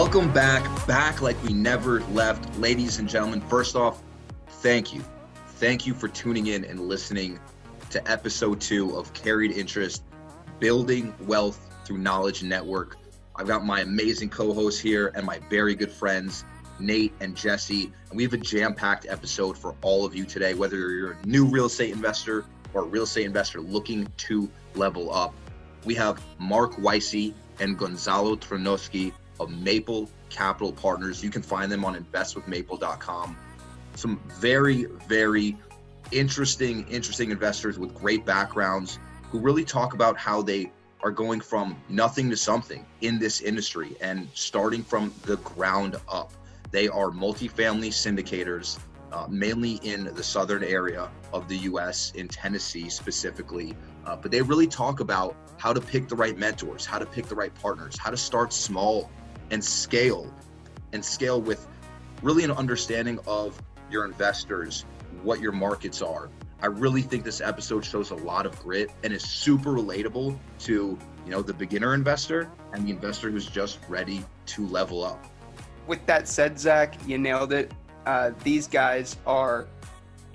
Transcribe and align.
Welcome 0.00 0.32
back, 0.32 0.62
back 0.86 1.22
like 1.22 1.42
we 1.42 1.52
never 1.52 2.02
left. 2.12 2.56
Ladies 2.60 3.00
and 3.00 3.08
gentlemen, 3.08 3.40
first 3.40 3.74
off, 3.74 4.00
thank 4.46 4.94
you. 4.94 5.04
Thank 5.56 5.88
you 5.88 5.92
for 5.92 6.06
tuning 6.06 6.46
in 6.46 6.64
and 6.64 6.78
listening 6.78 7.40
to 7.90 8.08
episode 8.08 8.60
two 8.60 8.96
of 8.96 9.12
Carried 9.12 9.50
Interest 9.50 10.04
Building 10.60 11.12
Wealth 11.26 11.58
Through 11.84 11.98
Knowledge 11.98 12.44
Network. 12.44 12.96
I've 13.34 13.48
got 13.48 13.66
my 13.66 13.80
amazing 13.80 14.30
co 14.30 14.54
hosts 14.54 14.80
here 14.80 15.10
and 15.16 15.26
my 15.26 15.40
very 15.50 15.74
good 15.74 15.90
friends, 15.90 16.44
Nate 16.78 17.12
and 17.18 17.34
Jesse. 17.36 17.92
And 18.10 18.16
we 18.16 18.22
have 18.22 18.32
a 18.32 18.38
jam 18.38 18.74
packed 18.74 19.06
episode 19.08 19.58
for 19.58 19.74
all 19.82 20.04
of 20.06 20.14
you 20.14 20.24
today, 20.24 20.54
whether 20.54 20.76
you're 20.76 21.18
a 21.20 21.26
new 21.26 21.44
real 21.44 21.66
estate 21.66 21.92
investor 21.92 22.44
or 22.72 22.82
a 22.82 22.86
real 22.86 23.02
estate 23.02 23.26
investor 23.26 23.60
looking 23.60 24.06
to 24.18 24.48
level 24.76 25.12
up. 25.12 25.34
We 25.84 25.96
have 25.96 26.22
Mark 26.38 26.76
Weissy 26.76 27.34
and 27.58 27.76
Gonzalo 27.76 28.36
Tronoski 28.36 29.12
of 29.40 29.50
Maple 29.50 30.10
Capital 30.30 30.72
Partners. 30.72 31.22
You 31.22 31.30
can 31.30 31.42
find 31.42 31.70
them 31.70 31.84
on 31.84 31.94
investwithmaple.com. 31.94 33.36
Some 33.94 34.20
very, 34.28 34.84
very 35.06 35.56
interesting, 36.12 36.86
interesting 36.88 37.30
investors 37.30 37.78
with 37.78 37.94
great 37.94 38.24
backgrounds 38.24 38.98
who 39.30 39.38
really 39.38 39.64
talk 39.64 39.94
about 39.94 40.16
how 40.16 40.42
they 40.42 40.70
are 41.02 41.10
going 41.10 41.40
from 41.40 41.76
nothing 41.88 42.28
to 42.30 42.36
something 42.36 42.84
in 43.02 43.18
this 43.18 43.40
industry 43.40 43.96
and 44.00 44.28
starting 44.34 44.82
from 44.82 45.12
the 45.22 45.36
ground 45.38 45.96
up. 46.08 46.32
They 46.70 46.88
are 46.88 47.10
multifamily 47.10 47.90
syndicators, 47.90 48.78
uh, 49.12 49.26
mainly 49.28 49.74
in 49.82 50.12
the 50.14 50.22
southern 50.22 50.64
area 50.64 51.08
of 51.32 51.48
the 51.48 51.56
US, 51.58 52.12
in 52.12 52.28
Tennessee 52.28 52.88
specifically. 52.88 53.76
Uh, 54.04 54.16
but 54.16 54.30
they 54.30 54.42
really 54.42 54.66
talk 54.66 55.00
about 55.00 55.36
how 55.56 55.72
to 55.72 55.80
pick 55.80 56.08
the 56.08 56.16
right 56.16 56.36
mentors, 56.36 56.84
how 56.84 56.98
to 56.98 57.06
pick 57.06 57.26
the 57.26 57.34
right 57.34 57.54
partners, 57.54 57.96
how 57.98 58.10
to 58.10 58.16
start 58.16 58.52
small 58.52 59.10
and 59.50 59.64
scale 59.64 60.32
and 60.92 61.04
scale 61.04 61.40
with 61.40 61.66
really 62.22 62.44
an 62.44 62.50
understanding 62.50 63.18
of 63.26 63.60
your 63.90 64.04
investors, 64.04 64.84
what 65.22 65.40
your 65.40 65.52
markets 65.52 66.02
are. 66.02 66.28
I 66.60 66.66
really 66.66 67.02
think 67.02 67.24
this 67.24 67.40
episode 67.40 67.84
shows 67.84 68.10
a 68.10 68.16
lot 68.16 68.44
of 68.44 68.58
grit 68.60 68.90
and 69.04 69.12
is 69.12 69.22
super 69.22 69.70
relatable 69.70 70.36
to, 70.60 70.98
you 71.24 71.30
know, 71.30 71.40
the 71.40 71.54
beginner 71.54 71.94
investor 71.94 72.50
and 72.72 72.86
the 72.86 72.90
investor 72.90 73.30
who's 73.30 73.46
just 73.46 73.78
ready 73.88 74.24
to 74.46 74.66
level 74.66 75.04
up. 75.04 75.24
With 75.86 76.04
that 76.06 76.26
said, 76.26 76.58
Zach, 76.58 76.96
you 77.06 77.16
nailed 77.16 77.52
it. 77.52 77.72
Uh, 78.06 78.32
these 78.42 78.66
guys 78.66 79.16
are 79.24 79.68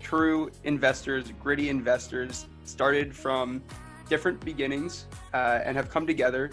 true 0.02 0.50
investors, 0.64 1.34
gritty 1.42 1.70
investors, 1.70 2.46
started 2.64 3.14
from 3.14 3.62
different 4.08 4.44
beginnings 4.46 5.08
uh, 5.34 5.60
and 5.64 5.76
have 5.76 5.90
come 5.90 6.08
together 6.08 6.52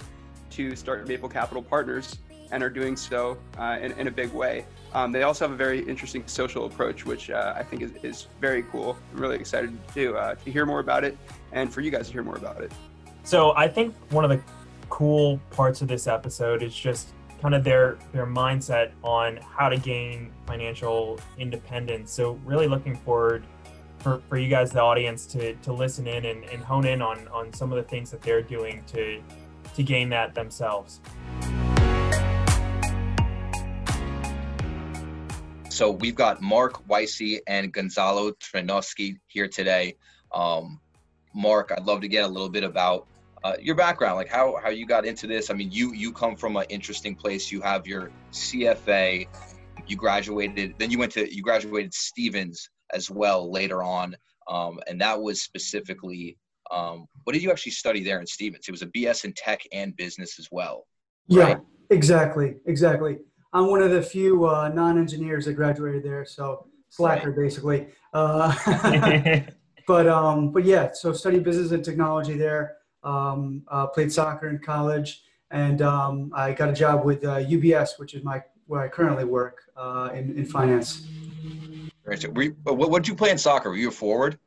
to 0.50 0.74
start 0.74 1.06
Maple 1.06 1.28
Capital 1.28 1.62
Partners 1.62 2.18
and 2.52 2.62
are 2.62 2.70
doing 2.70 2.96
so 2.96 3.38
uh, 3.58 3.78
in, 3.80 3.92
in, 3.92 4.06
a 4.06 4.10
big 4.10 4.32
way. 4.32 4.64
Um, 4.92 5.12
they 5.12 5.22
also 5.22 5.44
have 5.44 5.52
a 5.52 5.56
very 5.56 5.80
interesting 5.88 6.26
social 6.26 6.66
approach, 6.66 7.06
which 7.06 7.30
uh, 7.30 7.54
I 7.56 7.62
think 7.62 7.82
is, 7.82 7.92
is, 8.02 8.26
very 8.40 8.64
cool. 8.64 8.96
I'm 9.12 9.20
really 9.20 9.36
excited 9.36 9.76
to, 9.94 10.16
uh, 10.16 10.34
to 10.34 10.50
hear 10.50 10.66
more 10.66 10.80
about 10.80 11.04
it 11.04 11.16
and 11.52 11.72
for 11.72 11.80
you 11.80 11.90
guys 11.90 12.06
to 12.08 12.12
hear 12.12 12.22
more 12.22 12.36
about 12.36 12.60
it. 12.60 12.72
So 13.22 13.54
I 13.56 13.68
think 13.68 13.94
one 14.10 14.24
of 14.24 14.30
the 14.30 14.40
cool 14.88 15.40
parts 15.50 15.82
of 15.82 15.88
this 15.88 16.06
episode 16.06 16.62
is 16.62 16.74
just 16.74 17.08
kind 17.40 17.54
of 17.54 17.64
their 17.64 17.96
their 18.12 18.26
mindset 18.26 18.90
on 19.02 19.38
how 19.38 19.68
to 19.68 19.78
gain 19.78 20.32
financial 20.46 21.18
independence. 21.38 22.12
So 22.12 22.32
really 22.44 22.66
looking 22.66 22.96
forward 22.96 23.44
for, 24.00 24.22
for 24.28 24.36
you 24.38 24.48
guys, 24.48 24.70
the 24.70 24.82
audience, 24.82 25.26
to, 25.26 25.54
to 25.54 25.72
listen 25.72 26.06
in 26.06 26.24
and, 26.24 26.44
and 26.44 26.62
hone 26.62 26.86
in 26.86 27.02
on, 27.02 27.28
on 27.28 27.52
some 27.52 27.70
of 27.70 27.76
the 27.76 27.82
things 27.82 28.10
that 28.10 28.22
they're 28.22 28.42
doing 28.42 28.82
to 28.88 29.22
to 29.74 29.82
gain 29.82 30.08
that 30.08 30.34
themselves. 30.34 31.00
So 35.80 35.92
we've 35.92 36.14
got 36.14 36.42
Mark 36.42 36.86
Weissy 36.88 37.38
and 37.46 37.72
Gonzalo 37.72 38.32
Trenoski 38.32 39.16
here 39.28 39.48
today. 39.48 39.96
Um, 40.30 40.78
Mark, 41.34 41.72
I'd 41.74 41.86
love 41.86 42.02
to 42.02 42.08
get 42.08 42.22
a 42.22 42.28
little 42.28 42.50
bit 42.50 42.64
about 42.64 43.06
uh, 43.44 43.54
your 43.58 43.74
background, 43.74 44.16
like 44.16 44.28
how 44.28 44.58
how 44.62 44.68
you 44.68 44.84
got 44.84 45.06
into 45.06 45.26
this. 45.26 45.48
I 45.48 45.54
mean, 45.54 45.72
you 45.72 45.94
you 45.94 46.12
come 46.12 46.36
from 46.36 46.58
an 46.58 46.66
interesting 46.68 47.14
place. 47.14 47.50
You 47.50 47.62
have 47.62 47.86
your 47.86 48.10
CFA. 48.30 49.26
You 49.86 49.96
graduated, 49.96 50.74
then 50.76 50.90
you 50.90 50.98
went 50.98 51.12
to 51.12 51.34
you 51.34 51.42
graduated 51.42 51.94
Stevens 51.94 52.68
as 52.92 53.10
well 53.10 53.50
later 53.50 53.82
on, 53.82 54.14
um, 54.48 54.80
and 54.86 55.00
that 55.00 55.18
was 55.18 55.42
specifically. 55.42 56.36
Um, 56.70 57.06
what 57.24 57.32
did 57.32 57.42
you 57.42 57.50
actually 57.50 57.72
study 57.72 58.04
there 58.04 58.20
in 58.20 58.26
Stevens? 58.26 58.68
It 58.68 58.70
was 58.70 58.82
a 58.82 58.86
BS 58.88 59.24
in 59.24 59.32
tech 59.32 59.62
and 59.72 59.96
business 59.96 60.38
as 60.38 60.48
well. 60.52 60.86
Right? 61.30 61.56
Yeah, 61.56 61.56
exactly, 61.88 62.56
exactly. 62.66 63.16
I'm 63.52 63.66
one 63.66 63.82
of 63.82 63.90
the 63.90 64.02
few 64.02 64.46
uh, 64.46 64.68
non-engineers 64.68 65.44
that 65.46 65.54
graduated 65.54 66.02
there, 66.02 66.24
so 66.24 66.66
slacker 66.88 67.30
right. 67.30 67.36
basically. 67.36 67.88
Uh, 68.12 68.54
but 69.86 70.06
um, 70.06 70.52
but 70.52 70.64
yeah, 70.64 70.90
so 70.92 71.12
studied 71.12 71.44
business 71.44 71.72
and 71.72 71.84
technology 71.84 72.36
there. 72.36 72.76
Um, 73.02 73.62
uh, 73.68 73.86
played 73.86 74.12
soccer 74.12 74.48
in 74.50 74.58
college, 74.58 75.22
and 75.50 75.82
um, 75.82 76.30
I 76.34 76.52
got 76.52 76.68
a 76.68 76.72
job 76.72 77.04
with 77.04 77.22
UBS, 77.22 77.90
uh, 77.90 77.94
which 77.96 78.14
is 78.14 78.22
my 78.22 78.42
where 78.66 78.82
I 78.82 78.88
currently 78.88 79.24
work 79.24 79.62
uh, 79.76 80.10
in 80.14 80.36
in 80.36 80.44
finance. 80.44 81.06
Right. 82.04 82.20
So, 82.20 82.28
what 82.28 83.02
did 83.02 83.08
you 83.08 83.14
play 83.14 83.30
in 83.30 83.38
soccer? 83.38 83.70
Were 83.70 83.76
you 83.76 83.88
a 83.88 83.92
forward? 83.92 84.38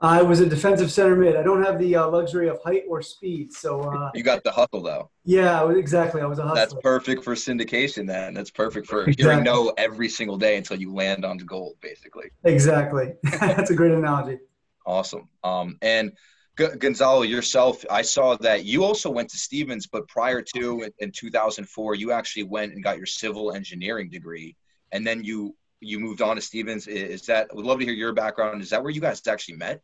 I 0.00 0.22
was 0.22 0.40
a 0.40 0.46
defensive 0.46 0.90
center 0.90 1.16
mid. 1.16 1.36
I 1.36 1.42
don't 1.42 1.62
have 1.64 1.78
the 1.78 1.96
uh, 1.96 2.08
luxury 2.08 2.48
of 2.48 2.60
height 2.62 2.82
or 2.88 3.00
speed, 3.00 3.52
so. 3.52 3.80
Uh, 3.80 4.10
you 4.14 4.22
got 4.22 4.44
the 4.44 4.50
hustle 4.50 4.82
though. 4.82 5.10
Yeah, 5.24 5.70
exactly. 5.70 6.20
I 6.20 6.26
was 6.26 6.38
a 6.38 6.42
hustler. 6.42 6.60
That's 6.60 6.74
perfect 6.82 7.24
for 7.24 7.34
syndication. 7.34 8.06
Then 8.06 8.34
that's 8.34 8.50
perfect 8.50 8.86
for 8.86 9.02
exactly. 9.02 9.24
hearing 9.24 9.44
no 9.44 9.72
every 9.78 10.08
single 10.08 10.36
day 10.36 10.56
until 10.56 10.78
you 10.78 10.92
land 10.92 11.24
on 11.24 11.38
gold, 11.38 11.76
basically. 11.80 12.26
Exactly. 12.44 13.14
that's 13.22 13.70
a 13.70 13.74
great 13.74 13.92
analogy. 13.92 14.38
Awesome. 14.86 15.28
Um, 15.42 15.78
and 15.80 16.12
G- 16.58 16.76
Gonzalo, 16.78 17.22
yourself, 17.22 17.84
I 17.90 18.02
saw 18.02 18.36
that 18.36 18.64
you 18.64 18.84
also 18.84 19.10
went 19.10 19.30
to 19.30 19.38
Stevens, 19.38 19.86
but 19.86 20.06
prior 20.06 20.42
to 20.54 20.82
in, 20.82 20.92
in 20.98 21.10
2004, 21.10 21.94
you 21.94 22.12
actually 22.12 22.44
went 22.44 22.72
and 22.72 22.82
got 22.82 22.98
your 22.98 23.06
civil 23.06 23.52
engineering 23.52 24.10
degree, 24.10 24.56
and 24.92 25.06
then 25.06 25.24
you 25.24 25.56
you 25.84 25.98
moved 26.00 26.22
on 26.22 26.36
to 26.36 26.42
Stevens. 26.42 26.86
Is 26.86 27.22
that? 27.26 27.48
I 27.50 27.54
would 27.54 27.64
love 27.64 27.78
to 27.78 27.84
hear 27.84 27.94
your 27.94 28.12
background. 28.12 28.62
Is 28.62 28.70
that 28.70 28.82
where 28.82 28.90
you 28.90 29.00
guys 29.00 29.26
actually 29.26 29.56
met? 29.56 29.82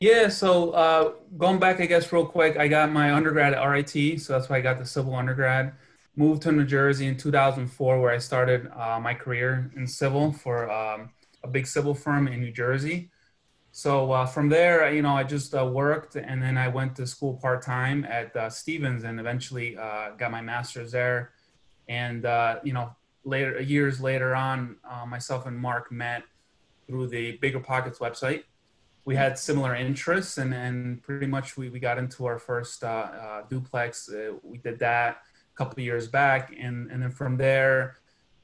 Yeah, 0.00 0.28
so 0.28 0.70
uh, 0.70 1.12
going 1.36 1.58
back, 1.58 1.78
I 1.78 1.84
guess, 1.84 2.10
real 2.10 2.24
quick, 2.24 2.56
I 2.56 2.68
got 2.68 2.90
my 2.90 3.12
undergrad 3.12 3.52
at 3.52 3.62
RIT, 3.62 4.18
so 4.22 4.32
that's 4.32 4.48
why 4.48 4.56
I 4.56 4.60
got 4.62 4.78
the 4.78 4.86
civil 4.86 5.14
undergrad. 5.14 5.74
Moved 6.16 6.40
to 6.42 6.52
New 6.52 6.64
Jersey 6.64 7.06
in 7.06 7.18
2004, 7.18 8.00
where 8.00 8.10
I 8.10 8.16
started 8.16 8.70
uh, 8.74 8.98
my 8.98 9.12
career 9.12 9.70
in 9.76 9.86
civil 9.86 10.32
for 10.32 10.70
um, 10.70 11.10
a 11.44 11.48
big 11.48 11.66
civil 11.66 11.94
firm 11.94 12.28
in 12.28 12.40
New 12.40 12.50
Jersey. 12.50 13.10
So 13.72 14.10
uh, 14.10 14.24
from 14.24 14.48
there, 14.48 14.90
you 14.90 15.02
know, 15.02 15.14
I 15.14 15.22
just 15.22 15.54
uh, 15.54 15.66
worked, 15.66 16.16
and 16.16 16.42
then 16.42 16.56
I 16.56 16.68
went 16.68 16.96
to 16.96 17.06
school 17.06 17.34
part 17.34 17.60
time 17.62 18.06
at 18.06 18.34
uh, 18.34 18.48
Stevens, 18.48 19.04
and 19.04 19.20
eventually 19.20 19.76
uh, 19.76 20.12
got 20.16 20.30
my 20.30 20.40
master's 20.40 20.92
there. 20.92 21.32
And 21.88 22.22
you 22.64 22.72
know, 22.72 22.96
later 23.24 23.60
years 23.60 24.00
later 24.00 24.34
on, 24.34 24.76
myself 25.06 25.46
and 25.46 25.58
Mark 25.58 25.90
met 25.92 26.24
through 26.86 27.08
the 27.08 27.32
Bigger 27.38 27.60
Pockets 27.60 27.98
website 27.98 28.44
we 29.04 29.16
had 29.16 29.38
similar 29.38 29.74
interests 29.74 30.38
and, 30.38 30.52
and 30.52 31.02
pretty 31.02 31.26
much 31.26 31.56
we, 31.56 31.68
we 31.68 31.80
got 31.80 31.98
into 31.98 32.26
our 32.26 32.38
first 32.38 32.84
uh, 32.84 32.86
uh, 32.86 33.42
duplex. 33.48 34.08
Uh, 34.08 34.34
we 34.42 34.58
did 34.58 34.78
that 34.78 35.22
a 35.52 35.56
couple 35.56 35.72
of 35.72 35.84
years 35.84 36.06
back. 36.06 36.54
And, 36.58 36.90
and 36.90 37.02
then 37.02 37.10
from 37.10 37.36
there, 37.36 37.96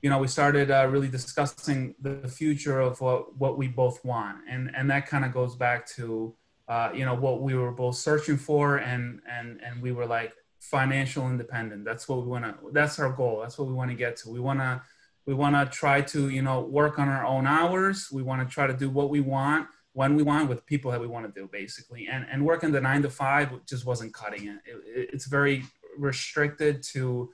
you 0.03 0.10
know, 0.10 0.19
we 0.19 0.28
started 0.28 0.70
uh, 0.70 0.88
really 0.91 1.08
discussing 1.08 1.94
the 2.00 2.26
future 2.28 2.81
of 2.81 3.00
what, 3.00 3.37
what 3.37 3.58
we 3.58 3.69
both 3.69 4.04
want. 4.04 4.38
And, 4.48 4.70
and 4.75 4.91
that 4.91 5.06
kind 5.06 5.25
of 5.25 5.32
goes 5.32 5.54
back 5.56 5.87
to, 5.91 6.34
uh, 6.69 6.91
you 6.94 7.04
know, 7.04 7.14
what 7.14 7.43
we 7.43 7.54
were 7.54 7.72
both 7.72 7.97
searching 7.97 8.37
for. 8.37 8.78
And, 8.78 9.20
and, 9.31 9.61
and 9.62 9.82
we 9.82 9.93
were 9.93 10.06
like 10.06 10.32
financial 10.70 11.28
independent. 11.28 11.84
That's 11.84 12.08
what 12.08 12.22
we 12.22 12.26
want 12.26 12.44
to, 12.44 12.54
that's 12.72 12.98
our 12.98 13.10
goal. 13.10 13.40
That's 13.40 13.58
what 13.58 13.68
we 13.68 13.74
want 13.74 13.90
to 13.90 13.96
get 13.96 14.16
to. 14.18 14.30
We 14.30 14.40
want 14.40 14.60
to, 14.60 14.82
we 15.26 15.34
want 15.34 15.54
to 15.56 15.76
try 15.76 16.00
to, 16.02 16.28
you 16.28 16.42
know, 16.42 16.60
work 16.60 16.98
on 16.98 17.08
our 17.08 17.24
own 17.24 17.46
hours. 17.46 18.10
We 18.12 18.22
want 18.22 18.46
to 18.46 18.52
try 18.52 18.66
to 18.66 18.74
do 18.74 18.90
what 18.90 19.10
we 19.10 19.20
want 19.20 19.68
when 19.96 20.14
we 20.14 20.22
want 20.22 20.46
with 20.46 20.66
people 20.66 20.90
that 20.90 21.00
we 21.00 21.06
want 21.06 21.24
to 21.26 21.40
do 21.40 21.48
basically 21.50 22.06
and 22.06 22.26
and 22.30 22.44
working 22.44 22.70
the 22.70 22.80
nine 22.80 23.00
to 23.00 23.08
five 23.08 23.48
just 23.64 23.86
wasn't 23.86 24.12
cutting 24.12 24.46
it. 24.46 24.58
it. 24.66 25.08
it's 25.14 25.24
very 25.24 25.64
restricted 25.96 26.82
to 26.82 27.30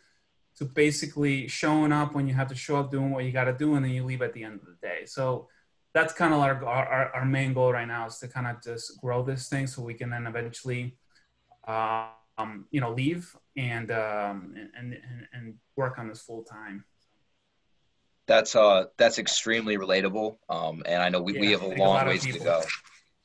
to 0.57 0.65
basically 0.65 1.49
showing 1.49 1.91
up 1.91 2.15
when 2.15 2.29
you 2.29 2.35
have 2.35 2.47
to 2.47 2.55
show 2.55 2.77
up 2.77 2.89
doing 2.89 3.11
what 3.11 3.25
you 3.25 3.33
got 3.33 3.45
to 3.45 3.53
do 3.53 3.75
and 3.75 3.85
then 3.85 3.91
you 3.91 4.05
leave 4.05 4.23
at 4.23 4.33
the 4.33 4.45
end 4.45 4.61
of 4.61 4.67
the 4.67 4.77
day 4.81 5.05
so 5.05 5.49
that's 5.93 6.13
kind 6.13 6.33
of 6.33 6.39
our, 6.39 6.65
our, 6.65 7.15
our 7.17 7.25
main 7.25 7.53
goal 7.53 7.73
right 7.73 7.89
now 7.89 8.07
is 8.07 8.19
to 8.19 8.29
kind 8.29 8.47
of 8.47 8.63
just 8.63 9.01
grow 9.01 9.25
this 9.25 9.49
thing 9.49 9.67
so 9.67 9.83
we 9.83 9.95
can 9.95 10.09
then 10.11 10.29
eventually 10.29 10.97
uh, 11.67 12.07
um, 12.39 12.67
you 12.71 12.81
know 12.81 12.93
leave 12.93 13.37
and, 13.57 13.91
um, 13.91 14.55
and 14.77 14.93
and 14.95 15.27
and 15.33 15.55
work 15.77 15.99
on 15.99 16.09
this 16.09 16.21
full 16.21 16.43
time 16.43 16.85
that's 18.27 18.57
uh 18.57 18.85
that's 18.97 19.19
extremely 19.19 19.77
relatable. 19.77 20.37
Um, 20.49 20.83
and 20.87 21.03
I 21.03 21.09
know 21.09 21.21
we, 21.21 21.35
yeah, 21.35 21.41
we 21.41 21.51
have 21.53 21.63
a 21.63 21.69
long 21.69 22.03
a 22.03 22.07
ways 22.07 22.23
to 22.25 22.39
go. 22.39 22.63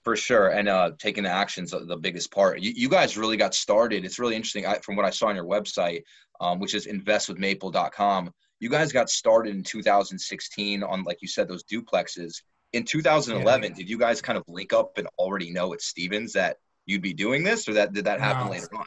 For 0.04 0.16
sure, 0.16 0.50
and 0.50 0.70
uh, 0.70 0.92
taking 0.98 1.26
the 1.26 1.30
actions 1.30 1.72
the 1.72 1.98
biggest 1.98 2.32
part. 2.32 2.62
You, 2.62 2.72
you, 2.74 2.88
guys 2.88 3.18
really 3.18 3.36
got 3.36 3.54
started. 3.54 4.06
It's 4.06 4.20
really 4.20 4.38
interesting. 4.38 4.66
I, 4.66 4.76
from 4.76 4.96
what 4.96 5.06
I 5.06 5.10
saw 5.10 5.28
on 5.28 5.36
your 5.36 5.44
website, 5.44 6.04
um, 6.40 6.60
which 6.60 6.76
is 6.76 6.88
investwithmaple.com, 6.88 8.32
you 8.62 8.70
guys 8.70 8.94
got 8.94 9.10
started 9.10 9.54
in 9.54 9.64
2016 9.64 10.82
on, 10.82 11.04
like 11.04 11.18
you 11.22 11.28
said, 11.28 11.50
those 11.50 11.66
duplexes. 11.66 12.42
In 12.72 12.86
2011, 12.86 13.64
yeah. 13.64 13.76
did 13.76 13.90
you 13.90 13.98
guys 13.98 14.22
kind 14.22 14.38
of 14.38 14.46
link 14.48 14.72
up 14.72 14.98
and 14.98 15.10
already 15.18 15.52
know 15.52 15.74
at 15.74 15.82
stevens 15.82 16.32
that 16.34 16.56
you'd 16.86 17.02
be 17.02 17.14
doing 17.14 17.44
this, 17.44 17.68
or 17.68 17.74
that 17.74 17.92
did 17.92 18.06
that 18.06 18.22
happen 18.22 18.46
no. 18.46 18.52
later 18.52 18.70
on? 18.78 18.86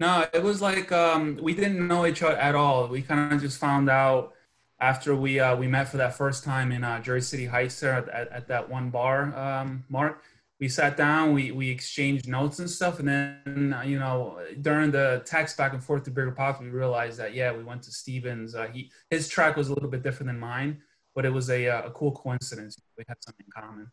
No, 0.00 0.26
it 0.32 0.42
was 0.42 0.62
like 0.62 0.92
um, 0.92 1.38
we 1.42 1.54
didn't 1.54 1.86
know 1.86 2.06
each 2.06 2.22
other 2.22 2.36
at 2.36 2.54
all. 2.54 2.86
We 2.86 3.02
kind 3.02 3.32
of 3.32 3.40
just 3.40 3.58
found 3.58 3.90
out 3.90 4.34
after 4.80 5.16
we 5.16 5.40
uh, 5.40 5.56
we 5.56 5.66
met 5.66 5.88
for 5.88 5.96
that 5.96 6.14
first 6.14 6.44
time 6.44 6.70
in 6.70 6.84
uh, 6.84 7.00
Jersey 7.00 7.26
City 7.26 7.46
Heights 7.46 7.82
at, 7.82 8.08
at, 8.08 8.28
at 8.30 8.48
that 8.48 8.68
one 8.68 8.90
bar, 8.90 9.36
um, 9.36 9.84
Mark 9.88 10.22
we 10.60 10.68
sat 10.68 10.96
down, 10.96 11.32
we 11.32 11.52
we 11.52 11.70
exchanged 11.70 12.26
notes 12.26 12.58
and 12.58 12.68
stuff, 12.68 12.98
and 12.98 13.08
then 13.08 13.80
you 13.86 13.98
know 13.98 14.40
during 14.60 14.90
the 14.90 15.22
text 15.24 15.56
back 15.56 15.72
and 15.72 15.82
forth 15.82 16.04
to 16.04 16.10
bigger 16.10 16.32
pops, 16.32 16.60
we 16.60 16.68
realized 16.68 17.18
that 17.18 17.34
yeah, 17.34 17.52
we 17.52 17.62
went 17.62 17.82
to 17.84 17.92
Stevens. 17.92 18.54
Uh, 18.54 18.66
he 18.72 18.90
his 19.10 19.28
track 19.28 19.56
was 19.56 19.68
a 19.68 19.74
little 19.74 19.88
bit 19.88 20.02
different 20.02 20.28
than 20.28 20.38
mine, 20.38 20.78
but 21.14 21.24
it 21.24 21.32
was 21.32 21.48
a 21.50 21.68
uh, 21.68 21.82
a 21.82 21.90
cool 21.90 22.12
coincidence. 22.12 22.76
We 22.96 23.04
had 23.06 23.18
something 23.20 23.46
in 23.46 23.62
common. 23.62 23.90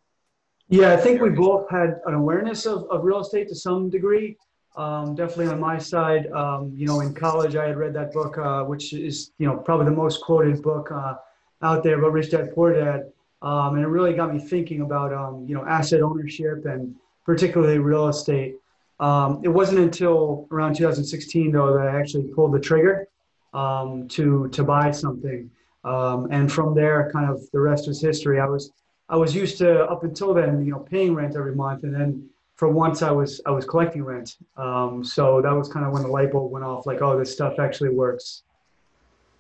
Yeah, 0.68 0.94
I 0.94 0.98
think 0.98 1.22
we 1.22 1.30
both 1.30 1.70
had 1.70 2.00
an 2.08 2.16
awareness 2.16 2.66
of, 2.66 2.90
of 2.90 3.04
real 3.04 3.20
estate 3.20 3.48
to 3.50 3.56
some 3.56 3.92
degree. 3.92 4.36
Um, 4.78 5.16
definitely 5.16 5.48
on 5.48 5.60
my 5.60 5.78
side, 5.78 6.30
um, 6.32 6.74
you 6.76 6.86
know, 6.86 7.00
in 7.00 7.14
college 7.14 7.56
I 7.56 7.68
had 7.68 7.78
read 7.78 7.94
that 7.94 8.12
book, 8.12 8.38
uh, 8.38 8.64
which 8.64 8.94
is 8.94 9.32
you 9.38 9.48
know 9.48 9.56
probably 9.58 9.86
the 9.86 9.92
most 9.92 10.22
quoted 10.22 10.62
book 10.62 10.92
uh, 10.92 11.16
out 11.62 11.84
there 11.84 11.98
about 11.98 12.12
Rich 12.12 12.32
Dad 12.32 12.54
Poor 12.54 12.74
Dad 12.74 13.12
um, 13.46 13.76
and 13.76 13.84
it 13.84 13.88
really 13.88 14.14
got 14.14 14.34
me 14.34 14.40
thinking 14.40 14.82
about 14.82 15.14
um, 15.14 15.46
you 15.48 15.56
know 15.56 15.64
asset 15.66 16.02
ownership 16.02 16.66
and 16.66 16.96
particularly 17.26 17.78
real 17.78 18.08
estate. 18.08 18.56
Um, 19.00 19.42
it 19.44 19.50
wasn't 19.50 19.80
until 19.80 20.48
around 20.52 20.76
2016 20.76 21.52
though 21.52 21.78
that 21.78 21.88
I 21.88 22.00
actually 22.00 22.24
pulled 22.34 22.54
the 22.54 22.60
trigger 22.60 23.08
um, 23.54 24.08
to 24.10 24.50
to 24.50 24.64
buy 24.64 24.92
something, 24.92 25.50
and 25.84 26.52
from 26.52 26.74
there, 26.74 27.10
kind 27.12 27.30
of 27.30 27.40
the 27.52 27.60
rest 27.60 27.88
was 27.88 28.02
history. 28.02 28.40
I 28.40 28.46
was 28.46 28.72
I 29.10 29.16
was 29.16 29.36
used 29.36 29.60
to 29.60 29.84
up 29.86 30.04
until 30.04 30.34
then, 30.34 30.66
you 30.66 30.72
know, 30.72 30.80
paying 30.80 31.14
rent 31.14 31.36
every 31.36 31.56
month, 31.56 31.84
and 31.84 31.94
then 31.94 32.28
for 32.56 32.70
once 32.70 33.02
I 33.02 33.12
was 33.12 33.42
I 33.46 33.52
was 33.52 33.66
collecting 33.66 34.04
rent. 34.04 34.38
Um, 34.58 35.04
so 35.04 35.42
that 35.42 35.52
was 35.52 35.70
kind 35.70 35.86
of 35.86 35.94
when 35.94 36.04
the 36.04 36.10
light 36.10 36.32
bulb 36.32 36.52
went 36.52 36.66
off, 36.66 36.86
like, 36.86 37.02
oh, 37.02 37.18
this 37.18 37.32
stuff 37.32 37.60
actually 37.60 37.90
works. 37.90 38.44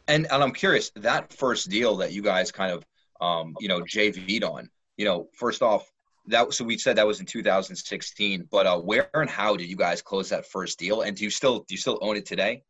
And 0.07 0.27
and 0.31 0.43
I'm 0.43 0.51
curious 0.51 0.91
that 0.97 1.33
first 1.33 1.69
deal 1.69 1.95
that 1.97 2.11
you 2.11 2.21
guys 2.21 2.51
kind 2.51 2.71
of 2.71 2.85
um, 3.21 3.55
you 3.59 3.67
know, 3.67 3.81
JV'd 3.81 4.43
on. 4.43 4.69
You 4.97 5.05
know, 5.05 5.27
first 5.33 5.61
off, 5.61 5.91
that 6.27 6.53
so 6.53 6.63
we 6.63 6.77
said 6.77 6.95
that 6.97 7.07
was 7.07 7.19
in 7.19 7.25
2016, 7.25 8.47
but 8.51 8.65
uh, 8.65 8.79
where 8.79 9.09
and 9.13 9.29
how 9.29 9.55
did 9.55 9.67
you 9.67 9.75
guys 9.75 10.01
close 10.01 10.29
that 10.29 10.45
first 10.45 10.79
deal? 10.79 11.01
And 11.01 11.15
do 11.15 11.23
you 11.23 11.29
still 11.29 11.59
do 11.59 11.73
you 11.73 11.77
still 11.77 11.99
own 12.01 12.17
it 12.17 12.25
today? 12.25 12.63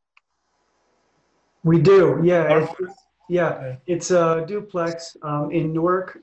We 1.64 1.80
do, 1.80 2.22
yeah, 2.24 2.60
it's, 2.60 2.94
yeah. 3.28 3.76
It's 3.88 4.12
a 4.12 4.46
duplex 4.48 5.18
um, 5.24 5.50
in 5.52 5.74
Newark. 5.74 6.20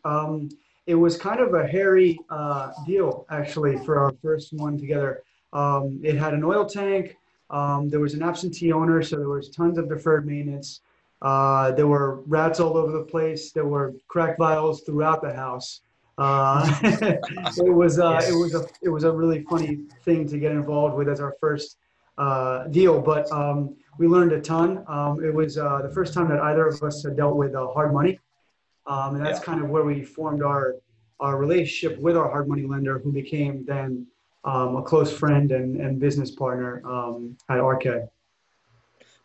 It 0.87 0.95
was 0.95 1.17
kind 1.17 1.41
of 1.41 1.55
a 1.55 1.67
hairy 1.67 2.19
uh, 2.29 2.73
deal 2.87 3.27
actually 3.31 3.77
for 3.85 3.99
our 3.99 4.13
first 4.23 4.53
one 4.53 4.79
together. 4.79 5.23
Um, 5.53 6.01
it 6.03 6.17
had 6.17 6.35
an 6.35 6.43
oil 6.45 6.65
tank. 6.65 7.17
Um, 7.51 7.89
there 7.89 8.01
was 8.01 8.15
an 8.15 8.23
absentee 8.23 8.73
owner, 8.73 9.03
so 9.03 9.17
there 9.17 9.29
was 9.29 9.51
tons 9.51 9.79
of 9.79 9.89
deferred 9.89 10.27
maintenance. 10.27 10.81
Uh, 11.21 11.71
there 11.73 11.87
were 11.87 12.23
rats 12.27 12.59
all 12.59 12.77
over 12.77 12.91
the 12.91 13.05
place. 13.05 13.53
There 13.53 13.67
were 13.67 13.95
crack 14.09 14.39
vials 14.39 14.83
throughout 14.83 15.23
the 15.23 15.33
house. 15.33 15.83
Uh, 16.19 16.67
it 16.83 17.75
was 17.75 17.99
uh, 17.99 18.21
it 18.29 18.35
was 18.35 18.55
a 18.55 18.67
it 18.83 18.89
was 18.89 19.05
a 19.05 19.13
really 19.13 19.43
funny 19.45 19.81
thing 20.05 20.27
to 20.29 20.39
get 20.39 20.53
involved 20.53 20.97
with 20.97 21.09
as 21.09 21.21
our 21.21 21.37
first 21.41 21.79
uh, 22.19 22.65
deal, 22.69 23.01
but 23.01 23.31
um, 23.33 23.77
we 23.99 24.07
learned 24.07 24.33
a 24.33 24.41
ton. 24.41 24.85
Um, 24.89 25.25
it 25.25 25.33
was 25.33 25.59
uh, 25.59 25.81
the 25.83 25.91
first 25.91 26.13
time 26.13 26.29
that 26.29 26.41
either 26.41 26.67
of 26.67 26.83
us 26.83 27.03
had 27.05 27.17
dealt 27.17 27.37
with 27.37 27.55
hard 27.55 27.93
money, 27.93 28.19
um, 28.87 29.17
and 29.17 29.25
that's 29.25 29.41
yeah. 29.41 29.45
kind 29.45 29.63
of 29.63 29.69
where 29.71 29.85
we 29.85 30.03
formed 30.03 30.43
our 30.43 30.77
our 31.21 31.37
relationship 31.37 31.99
with 32.01 32.17
our 32.17 32.29
hard 32.29 32.49
money 32.49 32.65
lender, 32.65 32.99
who 32.99 33.13
became 33.13 33.65
then 33.65 34.07
um, 34.45 34.77
a 34.77 34.83
close 34.83 35.13
friend 35.13 35.53
and, 35.53 35.81
and 35.81 36.01
business 36.01 36.33
partner 36.33 36.83
um, 36.85 37.37
at 37.49 37.63
RK. 37.63 38.09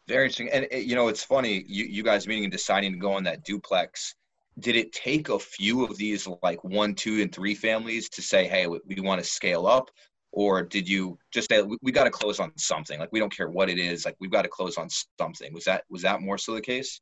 Very 0.07 0.25
interesting. 0.25 0.50
And 0.50 0.68
you 0.71 0.95
know, 0.95 1.07
it's 1.07 1.24
funny 1.24 1.65
you 1.68 1.86
you 1.86 2.04
guys 2.04 2.27
meeting 2.27 2.45
and 2.45 2.51
deciding 2.51 2.94
to 2.94 2.98
go 2.98 3.12
on 3.13 3.24
that 3.24 3.44
duplex. 3.44 4.15
Did 4.59 4.75
it 4.75 4.92
take 4.92 5.30
a 5.30 5.38
few 5.38 5.86
of 5.86 5.98
these 5.98 6.27
like 6.42 6.63
one, 6.63 6.95
two, 6.95 7.21
and 7.21 7.33
three 7.33 7.54
families 7.54 8.09
to 8.09 8.21
say, 8.21 8.48
"Hey, 8.48 8.68
we, 8.68 8.80
we 8.86 9.01
want 9.01 9.21
to 9.21 9.27
scale 9.27 9.68
up," 9.68 9.92
or 10.31 10.63
did 10.63 10.88
you 10.88 11.19
just 11.31 11.50
say, 11.50 11.62
"We, 11.62 11.77
we 11.81 11.92
got 11.92 12.06
to 12.06 12.09
close 12.09 12.39
on 12.39 12.51
something"? 12.57 13.00
Like 13.00 13.12
we 13.12 13.19
don't 13.19 13.36
care 13.36 13.50
what 13.50 13.69
it 13.69 13.77
is. 13.77 14.06
Like 14.06 14.15
we've 14.19 14.31
got 14.31 14.44
to 14.44 14.50
close 14.50 14.77
on 14.77 14.88
something. 15.19 15.54
Was 15.54 15.65
that 15.65 15.83
was 15.89 16.04
that 16.04 16.21
more 16.21 16.38
so 16.38 16.56
the 16.56 16.62
case? 16.62 17.01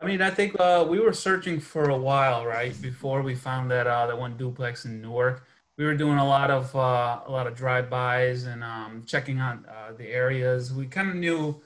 I 0.00 0.06
mean, 0.06 0.22
I 0.22 0.30
think 0.30 0.58
uh, 0.58 0.86
we 0.88 0.98
were 0.98 1.12
searching 1.12 1.60
for 1.60 1.90
a 1.90 1.96
while, 1.96 2.46
right, 2.46 2.80
before 2.80 3.22
we 3.22 3.34
found 3.34 3.70
that 3.70 3.86
uh, 3.86 4.06
that 4.06 4.18
one 4.18 4.36
duplex 4.36 4.84
in 4.84 5.02
Newark 5.02 5.44
we 5.80 5.86
were 5.86 5.94
doing 5.94 6.18
a 6.18 6.26
lot 6.26 6.50
of 6.50 6.76
uh, 6.76 7.20
a 7.26 7.30
lot 7.30 7.46
of 7.46 7.56
drive-bys 7.56 8.44
and 8.44 8.62
um, 8.62 9.02
checking 9.06 9.40
on 9.40 9.64
uh, 9.66 9.92
the 9.96 10.08
areas. 10.08 10.74
We 10.74 10.84
kind 10.84 11.08
of 11.08 11.16
knew 11.16 11.58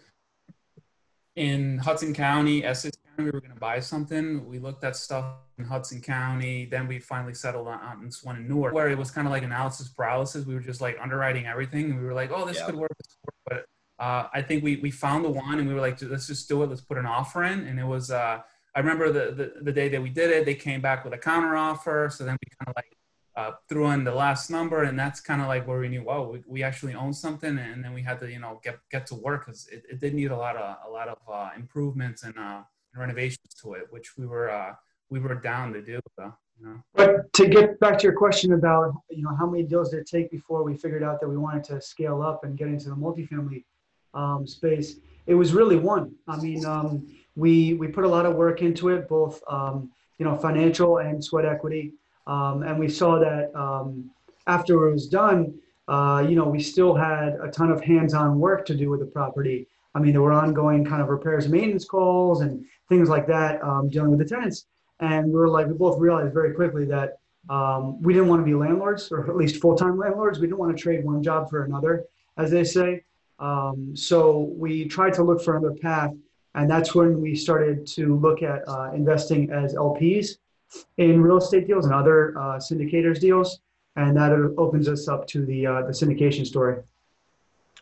in 1.34 1.78
Hudson 1.78 2.14
County, 2.14 2.64
Essex 2.64 2.96
County, 3.04 3.24
we 3.24 3.32
were 3.32 3.40
going 3.40 3.54
to 3.54 3.58
buy 3.58 3.80
something. 3.80 4.48
We 4.48 4.60
looked 4.60 4.84
at 4.84 4.94
stuff 4.94 5.24
in 5.58 5.64
Hudson 5.64 6.00
County. 6.00 6.64
Then 6.64 6.86
we 6.86 7.00
finally 7.00 7.34
settled 7.34 7.66
on, 7.66 7.80
on 7.80 8.04
this 8.04 8.22
one 8.22 8.36
in 8.36 8.46
Newark, 8.46 8.72
where 8.72 8.88
it 8.88 8.96
was 8.96 9.10
kind 9.10 9.26
of 9.26 9.32
like 9.32 9.42
analysis 9.42 9.88
paralysis. 9.88 10.46
We 10.46 10.54
were 10.54 10.60
just 10.60 10.80
like 10.80 10.96
underwriting 11.02 11.46
everything, 11.46 11.86
and 11.90 11.98
we 11.98 12.06
were 12.06 12.14
like, 12.14 12.30
"Oh, 12.32 12.44
this 12.46 12.58
yeah. 12.58 12.66
could 12.66 12.76
work." 12.76 12.94
This 12.96 13.16
could 13.16 13.26
work. 13.26 13.66
But 13.66 13.66
uh, 13.98 14.28
I 14.32 14.42
think 14.42 14.64
we 14.64 14.76
we 14.76 14.90
found 14.90 15.24
the 15.24 15.30
one, 15.30 15.58
and 15.58 15.68
we 15.68 15.74
were 15.74 15.80
like, 15.80 16.00
"Let's 16.02 16.26
just 16.26 16.48
do 16.48 16.62
it. 16.62 16.70
Let's 16.70 16.80
put 16.80 16.98
an 16.98 17.06
offer 17.06 17.44
in." 17.44 17.66
And 17.66 17.78
it 17.78 17.84
was. 17.84 18.10
Uh, 18.10 18.40
I 18.74 18.80
remember 18.80 19.12
the, 19.12 19.32
the 19.32 19.62
the 19.62 19.72
day 19.72 19.88
that 19.88 20.02
we 20.02 20.10
did 20.10 20.30
it. 20.30 20.44
They 20.44 20.54
came 20.54 20.80
back 20.80 21.04
with 21.04 21.14
a 21.14 21.18
counter 21.18 21.56
offer. 21.56 22.10
So 22.12 22.24
then 22.24 22.36
we 22.44 22.50
kind 22.58 22.68
of 22.68 22.74
like 22.76 22.96
uh, 23.36 23.52
threw 23.68 23.90
in 23.90 24.04
the 24.04 24.14
last 24.14 24.50
number, 24.50 24.84
and 24.84 24.98
that's 24.98 25.20
kind 25.20 25.40
of 25.40 25.48
like 25.48 25.66
where 25.66 25.78
we 25.78 25.88
knew, 25.88 26.04
oh, 26.08 26.30
we, 26.32 26.42
we 26.46 26.62
actually 26.62 26.94
own 26.94 27.12
something, 27.12 27.58
and 27.58 27.84
then 27.84 27.92
we 27.92 28.02
had 28.02 28.20
to, 28.20 28.30
you 28.30 28.38
know, 28.38 28.60
get 28.62 28.78
get 28.90 29.06
to 29.06 29.14
work 29.14 29.46
because 29.46 29.66
it, 29.68 29.84
it 29.90 30.00
did 30.00 30.14
need 30.14 30.30
a 30.30 30.36
lot 30.36 30.56
of 30.56 30.76
a 30.86 30.90
lot 30.90 31.08
of 31.08 31.18
uh, 31.30 31.50
improvements 31.56 32.22
and 32.22 32.36
uh, 32.38 32.62
renovations 32.96 33.54
to 33.62 33.74
it, 33.74 33.86
which 33.90 34.16
we 34.16 34.26
were 34.26 34.50
uh, 34.50 34.72
we 35.10 35.20
were 35.20 35.34
down 35.34 35.72
to 35.72 35.82
do. 35.82 36.00
But 36.94 37.32
to 37.34 37.48
get 37.48 37.78
back 37.80 37.98
to 37.98 38.04
your 38.04 38.16
question 38.16 38.52
about, 38.52 38.94
you 39.10 39.22
know, 39.22 39.34
how 39.36 39.46
many 39.46 39.64
deals 39.64 39.90
did 39.90 40.00
it 40.00 40.06
take 40.06 40.30
before 40.30 40.62
we 40.62 40.76
figured 40.76 41.02
out 41.02 41.20
that 41.20 41.28
we 41.28 41.36
wanted 41.36 41.64
to 41.64 41.80
scale 41.80 42.22
up 42.22 42.44
and 42.44 42.56
get 42.56 42.68
into 42.68 42.88
the 42.88 42.94
multifamily 42.94 43.64
um, 44.14 44.46
space? 44.46 44.96
It 45.26 45.34
was 45.34 45.52
really 45.52 45.76
one. 45.76 46.14
I 46.28 46.36
mean, 46.36 46.64
um, 46.64 47.06
we 47.36 47.74
we 47.74 47.88
put 47.88 48.04
a 48.04 48.08
lot 48.08 48.26
of 48.26 48.36
work 48.36 48.62
into 48.62 48.90
it, 48.90 49.08
both 49.08 49.42
um, 49.48 49.90
you 50.18 50.24
know, 50.24 50.36
financial 50.36 50.98
and 50.98 51.22
sweat 51.24 51.44
equity. 51.44 51.92
Um, 52.26 52.62
and 52.62 52.78
we 52.78 52.88
saw 52.88 53.18
that 53.18 53.54
um, 53.54 54.10
after 54.46 54.88
it 54.88 54.92
was 54.92 55.08
done, 55.08 55.54
uh, 55.88 56.24
you 56.26 56.36
know, 56.36 56.48
we 56.48 56.60
still 56.60 56.94
had 56.94 57.36
a 57.42 57.50
ton 57.50 57.70
of 57.70 57.82
hands-on 57.82 58.38
work 58.38 58.64
to 58.66 58.74
do 58.74 58.88
with 58.90 59.00
the 59.00 59.06
property. 59.06 59.66
I 59.94 60.00
mean, 60.00 60.12
there 60.12 60.22
were 60.22 60.32
ongoing 60.32 60.84
kind 60.84 61.02
of 61.02 61.08
repairs 61.08 61.44
and 61.44 61.52
maintenance 61.52 61.84
calls 61.84 62.40
and 62.40 62.64
things 62.88 63.08
like 63.08 63.26
that 63.26 63.62
um, 63.62 63.88
dealing 63.90 64.10
with 64.10 64.18
the 64.18 64.24
tenants. 64.24 64.66
And 65.00 65.26
we 65.26 65.34
were 65.34 65.48
like, 65.48 65.66
we 65.66 65.74
both 65.74 66.00
realized 66.00 66.32
very 66.32 66.54
quickly 66.54 66.84
that 66.86 67.18
um, 67.50 68.00
we 68.00 68.14
didn't 68.14 68.28
want 68.28 68.40
to 68.40 68.44
be 68.44 68.54
landlords, 68.54 69.12
or 69.12 69.28
at 69.28 69.36
least 69.36 69.60
full-time 69.60 69.98
landlords. 69.98 70.38
We 70.38 70.46
didn't 70.46 70.58
want 70.58 70.76
to 70.76 70.82
trade 70.82 71.04
one 71.04 71.22
job 71.22 71.50
for 71.50 71.64
another, 71.64 72.04
as 72.38 72.50
they 72.50 72.64
say. 72.64 73.02
Um, 73.38 73.96
so 73.96 74.52
we 74.56 74.86
tried 74.86 75.14
to 75.14 75.22
look 75.22 75.42
for 75.42 75.56
another 75.56 75.74
path, 75.74 76.12
and 76.54 76.70
that's 76.70 76.94
when 76.94 77.20
we 77.20 77.34
started 77.34 77.86
to 77.88 78.16
look 78.16 78.42
at 78.42 78.66
uh, 78.68 78.92
investing 78.94 79.50
as 79.50 79.74
LPs 79.74 80.38
in 80.98 81.20
real 81.20 81.38
estate 81.38 81.66
deals 81.66 81.86
and 81.86 81.94
other 81.94 82.38
uh, 82.38 82.56
syndicators 82.56 83.20
deals, 83.20 83.60
and 83.96 84.16
that 84.16 84.32
opens 84.58 84.88
us 84.88 85.08
up 85.08 85.26
to 85.28 85.44
the 85.44 85.66
uh, 85.66 85.82
the 85.82 85.92
syndication 85.92 86.46
story. 86.46 86.82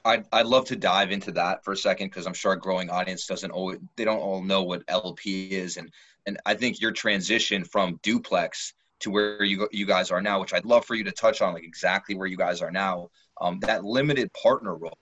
I'd, 0.04 0.24
I'd 0.32 0.46
love 0.46 0.64
to 0.66 0.76
dive 0.76 1.12
into 1.12 1.30
that 1.32 1.64
for 1.64 1.72
a 1.72 1.76
second 1.76 2.08
because 2.08 2.26
I'm 2.26 2.34
sure 2.34 2.50
our 2.50 2.56
growing 2.56 2.90
audience 2.90 3.26
doesn't 3.26 3.52
always 3.52 3.78
they 3.96 4.04
don't 4.04 4.18
all 4.18 4.42
know 4.42 4.64
what 4.64 4.82
LP 4.88 5.46
is 5.52 5.76
and 5.76 5.92
and 6.26 6.38
I 6.46 6.54
think 6.54 6.80
your 6.80 6.92
transition 6.92 7.64
from 7.64 7.98
duplex 8.02 8.74
to 9.00 9.10
where 9.10 9.42
you 9.44 9.68
you 9.72 9.86
guys 9.86 10.10
are 10.10 10.22
now, 10.22 10.40
which 10.40 10.54
I'd 10.54 10.64
love 10.64 10.84
for 10.84 10.94
you 10.94 11.04
to 11.04 11.12
touch 11.12 11.42
on, 11.42 11.54
like 11.54 11.64
exactly 11.64 12.14
where 12.14 12.26
you 12.26 12.36
guys 12.36 12.62
are 12.62 12.70
now. 12.70 13.10
Um, 13.40 13.58
that 13.60 13.84
limited 13.84 14.32
partner 14.32 14.76
role 14.76 14.98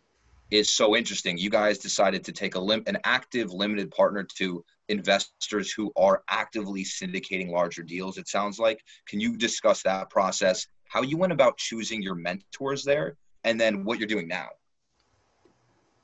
is 0.51 0.71
so 0.71 0.97
interesting. 0.97 1.39
You 1.39 1.51
guys 1.51 1.79
decided 1.79 2.25
to 2.25 2.33
take 2.33 2.55
a 2.55 2.61
lim- 2.61 2.83
an 2.87 2.99
active 3.05 3.53
limited 3.53 3.91
partner 3.91 4.25
to 4.37 4.65
investors 4.89 5.73
who 5.73 5.93
are 5.97 6.23
actively 6.29 6.85
syndicating 6.85 7.51
larger 7.51 7.83
deals, 7.83 8.19
it 8.19 8.29
sounds 8.29 8.59
like. 8.59 8.83
Can 9.07 9.21
you 9.21 9.37
discuss 9.37 9.83
that 9.85 10.11
process, 10.11 10.67
how 10.89 11.03
you 11.03 11.17
went 11.17 11.33
about 11.33 11.57
choosing 11.57 12.03
your 12.03 12.17
mentors 12.17 12.85
there, 12.85 13.17
and 13.45 13.61
then 13.61 13.85
what 13.85 13.99
you're 13.99 14.09
doing 14.09 14.29
now? 14.29 14.49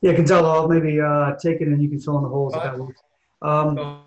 Yeah, 0.03 0.13
Gonzalo, 0.13 0.49
I'll 0.49 0.69
maybe 0.69 1.01
uh, 1.01 1.35
take 1.37 1.61
it 1.61 1.69
and 1.69 1.83
you 1.83 1.89
can 1.89 1.99
fill 1.99 2.19
in 2.19 2.23
the 2.23 2.29
holes 2.29 2.55
if 2.55 2.63
that 2.63 2.79
works. 2.79 3.01
Um, 3.43 4.03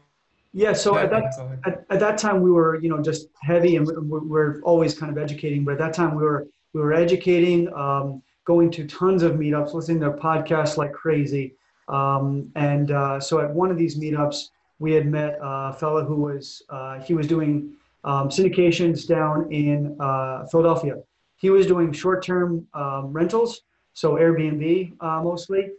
Yeah, 0.53 0.73
so 0.73 0.97
at 0.97 1.11
that 1.11 1.25
at, 1.65 1.85
at, 1.91 1.99
that 1.99 2.17
time 2.17 2.41
we 2.41 2.49
were 2.49 2.81
you 2.81 2.89
know 2.89 3.01
just 3.01 3.27
heavy 3.41 3.75
and 3.75 3.85
we're, 3.85 4.23
we're, 4.23 4.61
always 4.61 4.97
kind 4.97 5.11
of 5.11 5.17
educating, 5.17 5.63
but 5.63 5.73
at 5.73 5.77
that 5.77 5.93
time 5.93 6.15
we 6.15 6.23
were 6.23 6.47
we 6.73 6.81
were 6.81 6.93
educating, 6.93 7.71
um, 7.73 8.23
going 8.45 8.71
to 8.71 8.87
tons 8.87 9.23
of 9.23 9.33
meetups, 9.33 9.73
listening 9.73 9.99
to 10.01 10.11
podcasts 10.11 10.77
like 10.77 10.93
crazy, 10.93 11.55
um, 11.87 12.51
and 12.55 12.91
uh, 12.91 13.19
so 13.19 13.39
at 13.39 13.49
one 13.49 13.71
of 13.71 13.77
these 13.77 13.97
meetups 13.97 14.49
we 14.79 14.93
had 14.93 15.05
met 15.05 15.37
a 15.41 15.73
fellow 15.73 16.05
who 16.05 16.15
was 16.15 16.61
uh, 16.69 16.99
he 17.01 17.13
was 17.13 17.27
doing 17.27 17.73
um, 18.03 18.29
syndications 18.29 19.07
down 19.07 19.51
in 19.51 19.95
uh, 19.99 20.45
Philadelphia. 20.45 20.95
He 21.37 21.49
was 21.49 21.67
doing 21.67 21.91
short-term 21.91 22.67
um, 22.73 23.13
rentals, 23.13 23.61
so 23.93 24.13
Airbnb 24.15 24.93
uh, 24.99 25.21
mostly, 25.23 25.71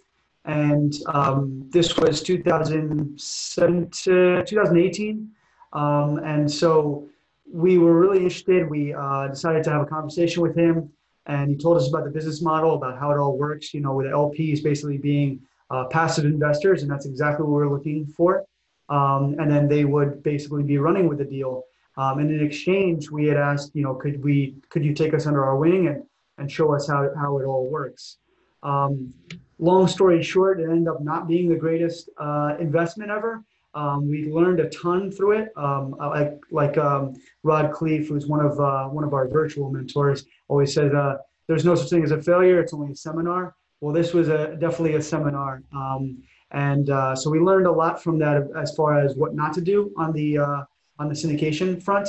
and 0.45 0.95
um, 1.07 1.69
this 1.71 1.97
was 1.97 2.23
2007 2.23 3.91
to 3.91 4.45
2018 4.47 5.31
um, 5.73 6.19
and 6.25 6.51
so 6.51 7.09
we 7.51 7.79
were 7.79 7.99
really 7.99 8.19
interested. 8.19 8.69
We 8.69 8.95
uh, 8.95 9.29
decided 9.29 9.65
to 9.65 9.71
have 9.71 9.83
a 9.83 9.87
conversation 9.87 10.43
with 10.43 10.57
him 10.57 10.91
and 11.31 11.51
he 11.51 11.57
told 11.57 11.77
us 11.77 11.89
about 11.89 12.05
the 12.05 12.11
business 12.11 12.43
model 12.43 12.75
about 12.75 12.99
how 12.99 13.11
it 13.13 13.19
all 13.19 13.37
works 13.47 13.73
you 13.75 13.81
know 13.81 13.95
with 13.95 14.07
lps 14.07 14.63
basically 14.63 14.99
being 14.99 15.41
uh, 15.71 15.85
passive 15.85 16.25
investors 16.25 16.83
and 16.83 16.91
that's 16.91 17.07
exactly 17.07 17.47
what 17.47 17.57
we 17.57 17.63
are 17.63 17.71
looking 17.71 18.07
for. 18.07 18.45
Um, 18.89 19.37
and 19.39 19.51
then 19.51 19.69
they 19.69 19.85
would 19.85 20.23
basically 20.23 20.65
be 20.65 20.79
running 20.79 21.09
with 21.09 21.19
the 21.19 21.25
deal. 21.25 21.63
Um, 21.97 22.19
and 22.19 22.31
in 22.31 22.45
exchange 22.45 23.11
we 23.11 23.27
had 23.27 23.37
asked 23.37 23.75
you 23.75 23.83
know 23.83 23.95
could 23.95 24.23
we 24.23 24.57
could 24.69 24.85
you 24.85 24.95
take 24.95 25.15
us 25.15 25.27
under 25.27 25.45
our 25.45 25.57
wing 25.57 25.89
and, 25.89 26.03
and 26.39 26.51
show 26.51 26.75
us 26.75 26.89
how, 26.89 27.11
how 27.17 27.39
it 27.39 27.45
all 27.45 27.69
works? 27.69 28.19
Um, 28.63 29.15
long 29.59 29.87
story 29.87 30.23
short, 30.23 30.61
it 30.61 30.65
ended 30.65 30.89
up 30.89 31.03
not 31.03 31.29
being 31.29 31.49
the 31.49 31.57
greatest 31.57 32.11
uh, 32.19 32.57
investment 32.59 33.11
ever. 33.11 33.43
Um, 33.75 34.09
we 34.09 34.31
learned 34.31 34.61
a 34.61 34.69
ton 34.71 35.11
through 35.11 35.33
it. 35.39 35.53
Um, 35.57 35.95
like 35.99 36.41
like 36.51 36.79
um, 36.79 37.15
Rod 37.43 37.73
Khleif, 37.73 38.09
who's 38.09 38.27
one 38.27 38.45
of 38.45 38.59
uh, 38.59 38.89
one 38.89 39.05
of 39.05 39.15
our 39.15 39.29
virtual 39.29 39.71
mentors, 39.71 40.25
always 40.49 40.75
says, 40.75 40.93
uh, 40.93 41.19
"There's 41.47 41.65
no 41.65 41.75
such 41.75 41.91
thing 41.91 42.03
as 42.03 42.11
a 42.11 42.21
failure. 42.21 42.61
It's 42.61 42.75
only 42.75 42.93
a 42.93 42.97
seminar." 42.97 43.55
Well, 43.81 43.95
this 43.95 44.13
was 44.13 44.29
a 44.29 44.57
definitely 44.57 44.95
a 44.97 45.03
seminar, 45.03 45.63
um, 45.75 46.23
and 46.51 46.91
uh, 46.91 47.15
so 47.15 47.31
we 47.31 47.39
learned 47.39 47.67
a 47.67 47.73
lot 47.73 48.03
from 48.03 48.19
that 48.19 48.49
as 48.57 48.75
far 48.75 48.99
as 48.99 49.17
what 49.17 49.35
not 49.35 49.55
to 49.55 49.61
do 49.61 49.93
on 49.97 50.13
the 50.13 50.39
uh, 50.39 50.65
on 50.99 51.09
the 51.09 51.15
syndication 51.15 51.83
front. 51.83 52.09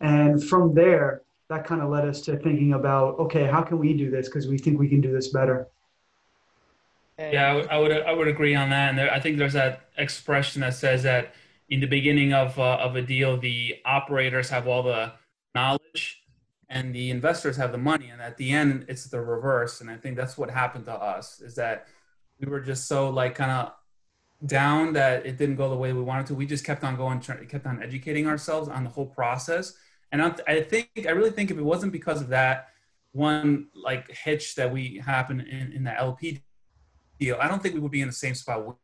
And 0.00 0.42
from 0.42 0.74
there, 0.74 1.22
that 1.50 1.66
kind 1.66 1.82
of 1.82 1.90
led 1.90 2.08
us 2.08 2.22
to 2.22 2.38
thinking 2.38 2.72
about, 2.72 3.18
okay, 3.18 3.44
how 3.44 3.60
can 3.60 3.78
we 3.78 3.92
do 3.92 4.10
this? 4.10 4.28
Because 4.28 4.48
we 4.48 4.56
think 4.56 4.78
we 4.78 4.88
can 4.88 5.00
do 5.00 5.12
this 5.12 5.28
better. 5.28 5.68
Yeah, 7.28 7.52
I 7.52 7.54
would, 7.54 7.68
I 7.68 7.78
would, 7.78 7.92
I 7.92 8.12
would 8.12 8.28
agree 8.28 8.54
on 8.54 8.70
that. 8.70 8.90
And 8.90 8.98
there, 8.98 9.12
I 9.12 9.20
think 9.20 9.38
there's 9.38 9.52
that 9.52 9.88
expression 9.98 10.62
that 10.62 10.74
says 10.74 11.02
that 11.02 11.34
in 11.68 11.80
the 11.80 11.86
beginning 11.86 12.32
of 12.32 12.58
uh, 12.58 12.78
of 12.80 12.96
a 12.96 13.02
deal, 13.02 13.36
the 13.36 13.76
operators 13.84 14.48
have 14.50 14.66
all 14.66 14.82
the 14.82 15.12
knowledge 15.54 16.22
and 16.68 16.94
the 16.94 17.10
investors 17.10 17.56
have 17.56 17.72
the 17.72 17.78
money, 17.78 18.08
and 18.08 18.22
at 18.22 18.36
the 18.36 18.52
end, 18.52 18.86
it's 18.88 19.06
the 19.06 19.20
reverse. 19.20 19.80
And 19.80 19.90
I 19.90 19.96
think 19.96 20.16
that's 20.16 20.38
what 20.38 20.50
happened 20.50 20.84
to 20.86 20.92
us 20.92 21.40
is 21.40 21.56
that 21.56 21.86
we 22.40 22.48
were 22.48 22.60
just 22.60 22.86
so 22.88 23.10
like 23.10 23.34
kind 23.34 23.50
of 23.50 23.72
down 24.46 24.92
that 24.94 25.26
it 25.26 25.36
didn't 25.36 25.56
go 25.56 25.68
the 25.68 25.76
way 25.76 25.92
we 25.92 26.02
wanted 26.02 26.26
to. 26.26 26.34
We 26.34 26.46
just 26.46 26.64
kept 26.64 26.84
on 26.84 26.96
going, 26.96 27.20
kept 27.20 27.66
on 27.66 27.82
educating 27.82 28.26
ourselves 28.26 28.68
on 28.68 28.84
the 28.84 28.90
whole 28.90 29.06
process. 29.06 29.74
And 30.12 30.22
I 30.22 30.62
think, 30.62 30.90
I 31.06 31.10
really 31.10 31.30
think 31.30 31.50
if 31.50 31.58
it 31.58 31.62
wasn't 31.62 31.92
because 31.92 32.20
of 32.20 32.28
that 32.28 32.68
one 33.12 33.68
like 33.74 34.10
hitch 34.10 34.54
that 34.54 34.72
we 34.72 35.02
happened 35.04 35.42
in, 35.42 35.72
in 35.72 35.84
the 35.84 35.96
LP 35.96 36.42
deal, 37.20 37.36
I 37.38 37.46
don't 37.46 37.62
think 37.62 37.74
we 37.74 37.80
would 37.80 37.92
be 37.92 38.00
in 38.00 38.08
the 38.08 38.14
same 38.14 38.34
spot 38.34 38.76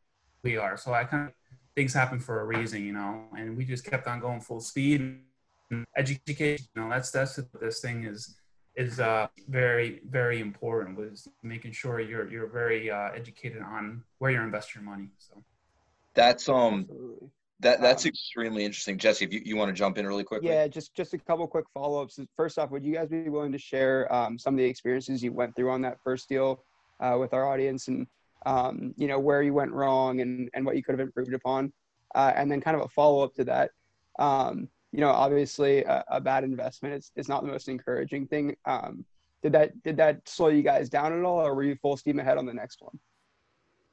we 0.43 0.55
are. 0.55 0.77
So 0.77 0.93
I 0.93 1.03
kind 1.03 1.27
of 1.27 1.33
things 1.75 1.93
happen 1.93 2.19
for 2.19 2.39
a 2.41 2.45
reason, 2.45 2.83
you 2.83 2.93
know, 2.93 3.25
and 3.37 3.57
we 3.57 3.65
just 3.65 3.83
kept 3.83 4.07
on 4.07 4.19
going 4.19 4.39
full 4.39 4.61
speed. 4.61 5.01
And 5.71 5.85
education, 5.97 6.67
you 6.75 6.81
know, 6.81 6.89
that's 6.89 7.11
that's 7.11 7.39
this 7.59 7.81
thing 7.81 8.05
is 8.05 8.37
is 8.75 8.99
uh, 8.99 9.27
very 9.49 10.01
very 10.07 10.39
important 10.39 10.97
was 10.97 11.27
making 11.43 11.71
sure 11.71 11.99
you're 11.99 12.29
you're 12.29 12.47
very 12.47 12.89
uh, 12.89 13.09
educated 13.13 13.61
on 13.61 14.03
where 14.19 14.31
you're 14.31 14.43
investing 14.43 14.81
your 14.81 14.89
money. 14.89 15.09
So 15.17 15.43
that's 16.13 16.47
um 16.47 16.85
Absolutely. 16.89 17.27
that 17.59 17.81
that's 17.81 18.05
um, 18.05 18.09
extremely 18.09 18.63
interesting, 18.63 18.97
Jesse. 18.97 19.25
If 19.25 19.33
you, 19.33 19.41
you 19.43 19.57
want 19.57 19.69
to 19.69 19.73
jump 19.73 19.97
in 19.97 20.07
really 20.07 20.23
quickly, 20.23 20.47
yeah, 20.47 20.67
just 20.67 20.95
just 20.95 21.13
a 21.13 21.17
couple 21.17 21.45
quick 21.47 21.65
follow 21.73 22.01
ups. 22.01 22.19
First 22.37 22.57
off, 22.59 22.69
would 22.71 22.85
you 22.85 22.93
guys 22.93 23.09
be 23.09 23.29
willing 23.29 23.51
to 23.51 23.57
share 23.57 24.11
um, 24.13 24.37
some 24.37 24.53
of 24.53 24.57
the 24.59 24.65
experiences 24.65 25.21
you 25.21 25.33
went 25.33 25.55
through 25.55 25.71
on 25.71 25.81
that 25.81 25.97
first 26.03 26.29
deal 26.29 26.63
uh, 26.99 27.17
with 27.19 27.33
our 27.33 27.45
audience 27.51 27.87
and 27.89 28.07
um, 28.47 28.93
you 28.95 29.07
know, 29.07 29.19
where 29.19 29.43
you 29.43 29.53
went 29.53 29.73
wrong 29.73 30.21
and, 30.21 30.49
and 30.53 30.65
what 30.65 30.77
you 30.77 30.83
could 30.83 30.93
have 30.93 31.05
improved 31.05 31.33
upon. 31.33 31.71
Uh, 32.15 32.31
and 32.35 32.49
then 32.49 32.61
kind 32.61 32.77
of 32.77 32.83
a 32.83 32.87
follow 32.87 33.21
up 33.21 33.33
to 33.35 33.43
that. 33.43 33.71
Um, 34.17 34.69
you 34.93 35.01
know, 35.01 35.09
obviously 35.09 35.83
a, 35.83 36.03
a, 36.07 36.21
bad 36.21 36.45
investment 36.45 36.95
is, 36.95 37.11
is 37.17 37.27
not 37.27 37.43
the 37.43 37.51
most 37.51 37.67
encouraging 37.67 38.25
thing. 38.25 38.55
Um, 38.65 39.03
did 39.43 39.51
that, 39.51 39.83
did 39.83 39.97
that 39.97 40.27
slow 40.27 40.47
you 40.47 40.63
guys 40.63 40.89
down 40.89 41.11
at 41.11 41.23
all 41.25 41.45
or 41.45 41.53
were 41.53 41.63
you 41.63 41.75
full 41.75 41.97
steam 41.97 42.19
ahead 42.19 42.37
on 42.37 42.45
the 42.45 42.53
next 42.53 42.81
one? 42.81 42.97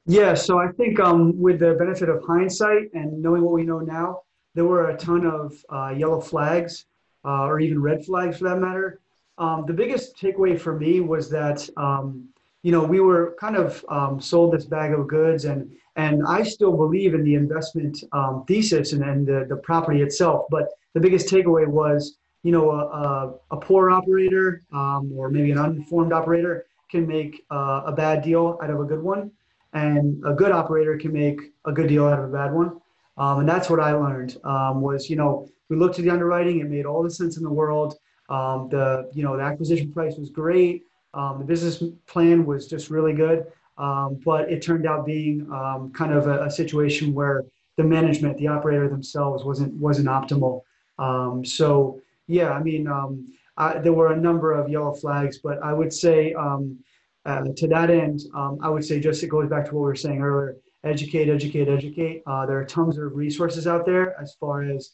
Yeah, 0.05 0.33
so 0.33 0.57
I 0.57 0.69
think 0.71 0.99
um, 1.01 1.37
with 1.39 1.59
the 1.59 1.73
benefit 1.73 2.07
of 2.07 2.23
hindsight 2.23 2.93
and 2.93 3.21
knowing 3.21 3.43
what 3.43 3.53
we 3.53 3.63
know 3.63 3.79
now, 3.79 4.21
there 4.53 4.65
were 4.65 4.89
a 4.91 4.97
ton 4.97 5.25
of 5.25 5.53
uh, 5.69 5.93
yellow 5.95 6.21
flags 6.21 6.85
uh, 7.25 7.43
or 7.43 7.59
even 7.59 7.81
red 7.81 8.05
flags 8.05 8.37
for 8.37 8.45
that 8.45 8.59
matter. 8.59 9.01
Um, 9.37 9.65
the 9.67 9.73
biggest 9.73 10.15
takeaway 10.15 10.57
for 10.57 10.79
me 10.79 11.01
was 11.01 11.29
that 11.31 11.67
um, 11.75 12.29
you 12.65 12.71
know, 12.71 12.83
we 12.83 12.99
were 12.99 13.35
kind 13.39 13.55
of 13.55 13.85
um, 13.89 14.19
sold 14.19 14.51
this 14.51 14.65
bag 14.65 14.91
of 14.91 15.07
goods, 15.07 15.45
and 15.45 15.71
and 15.97 16.23
I 16.27 16.41
still 16.41 16.75
believe 16.75 17.13
in 17.13 17.23
the 17.23 17.35
investment 17.35 18.03
um, 18.11 18.43
thesis 18.47 18.91
and, 18.91 19.03
and 19.03 19.27
the, 19.27 19.45
the 19.47 19.57
property 19.57 20.01
itself. 20.01 20.47
But 20.49 20.69
the 20.95 20.99
biggest 20.99 21.29
takeaway 21.29 21.67
was, 21.67 22.17
you 22.41 22.51
know, 22.51 22.71
a, 22.71 23.35
a, 23.51 23.57
poor 23.57 23.91
operator 23.91 24.63
um, 24.73 25.11
or 25.15 25.29
maybe 25.29 25.51
an 25.51 25.59
uninformed 25.59 26.11
operator 26.11 26.65
can 26.89 27.07
make 27.07 27.45
uh, 27.51 27.83
a 27.85 27.91
bad 27.91 28.23
deal 28.23 28.57
out 28.63 28.71
of 28.71 28.79
a 28.79 28.83
good 28.83 29.03
one, 29.03 29.29
and 29.73 30.23
a 30.25 30.33
good 30.33 30.51
operator 30.51 30.97
can 30.97 31.13
make 31.13 31.39
a 31.65 31.71
good 31.71 31.87
deal 31.87 32.07
out 32.07 32.17
of 32.17 32.25
a 32.25 32.33
bad 32.33 32.51
one. 32.51 32.81
Um, 33.19 33.41
and 33.41 33.47
that's 33.47 33.69
what 33.69 33.79
I 33.79 33.91
learned 33.91 34.37
um, 34.43 34.81
was, 34.81 35.07
you 35.07 35.17
know, 35.17 35.47
we 35.69 35.75
looked 35.77 35.99
at 35.99 36.03
the 36.03 36.09
underwriting; 36.09 36.61
it 36.61 36.67
made 36.67 36.87
all 36.87 37.03
the 37.03 37.11
sense 37.11 37.37
in 37.37 37.43
the 37.43 37.55
world. 37.61 37.99
Um, 38.27 38.69
the 38.69 39.11
you 39.13 39.21
know 39.21 39.37
the 39.37 39.43
acquisition 39.43 39.93
price 39.93 40.15
was 40.15 40.31
great 40.31 40.84
um, 41.15 41.39
the 41.39 41.45
business 41.45 41.81
plan 42.07 42.45
was 42.45 42.67
just 42.67 42.89
really 42.89 43.13
good, 43.13 43.45
um, 43.77 44.19
but 44.25 44.51
it 44.51 44.61
turned 44.61 44.85
out 44.85 45.05
being 45.05 45.47
um, 45.51 45.91
kind 45.93 46.13
of 46.13 46.27
a, 46.27 46.43
a, 46.43 46.51
situation 46.51 47.13
where 47.13 47.45
the 47.77 47.83
management, 47.83 48.37
the 48.37 48.47
operator 48.47 48.87
themselves, 48.89 49.43
wasn't 49.43 49.73
wasn't 49.75 50.07
optimal. 50.07 50.61
Um, 50.99 51.43
so 51.43 52.01
yeah, 52.27 52.51
I 52.51 52.61
mean, 52.61 52.87
um, 52.87 53.33
I, 53.57 53.79
there 53.79 53.93
were 53.93 54.11
a 54.11 54.17
number 54.17 54.51
of 54.51 54.69
yellow 54.69 54.93
flags, 54.93 55.39
but 55.39 55.61
I 55.63 55.73
would 55.73 55.91
say 55.91 56.33
um, 56.33 56.79
uh, 57.25 57.45
to 57.55 57.67
that 57.67 57.89
end, 57.89 58.21
I 58.61 58.69
would 58.69 58.83
say 58.83 58.99
just 58.99 59.23
it 59.23 59.27
goes 59.27 59.49
back 59.49 59.65
to 59.65 59.75
what 59.75 59.81
we 59.81 59.87
were 59.87 59.95
saying 59.95 60.21
earlier: 60.21 60.57
educate, 60.83 61.29
educate, 61.29 61.69
educate. 61.69 62.23
Uh, 62.27 62.45
there 62.45 62.59
are 62.59 62.65
tons 62.65 62.97
of 62.97 63.15
resources 63.15 63.67
out 63.67 63.85
there 63.85 64.19
as 64.21 64.35
far 64.35 64.63
as 64.63 64.91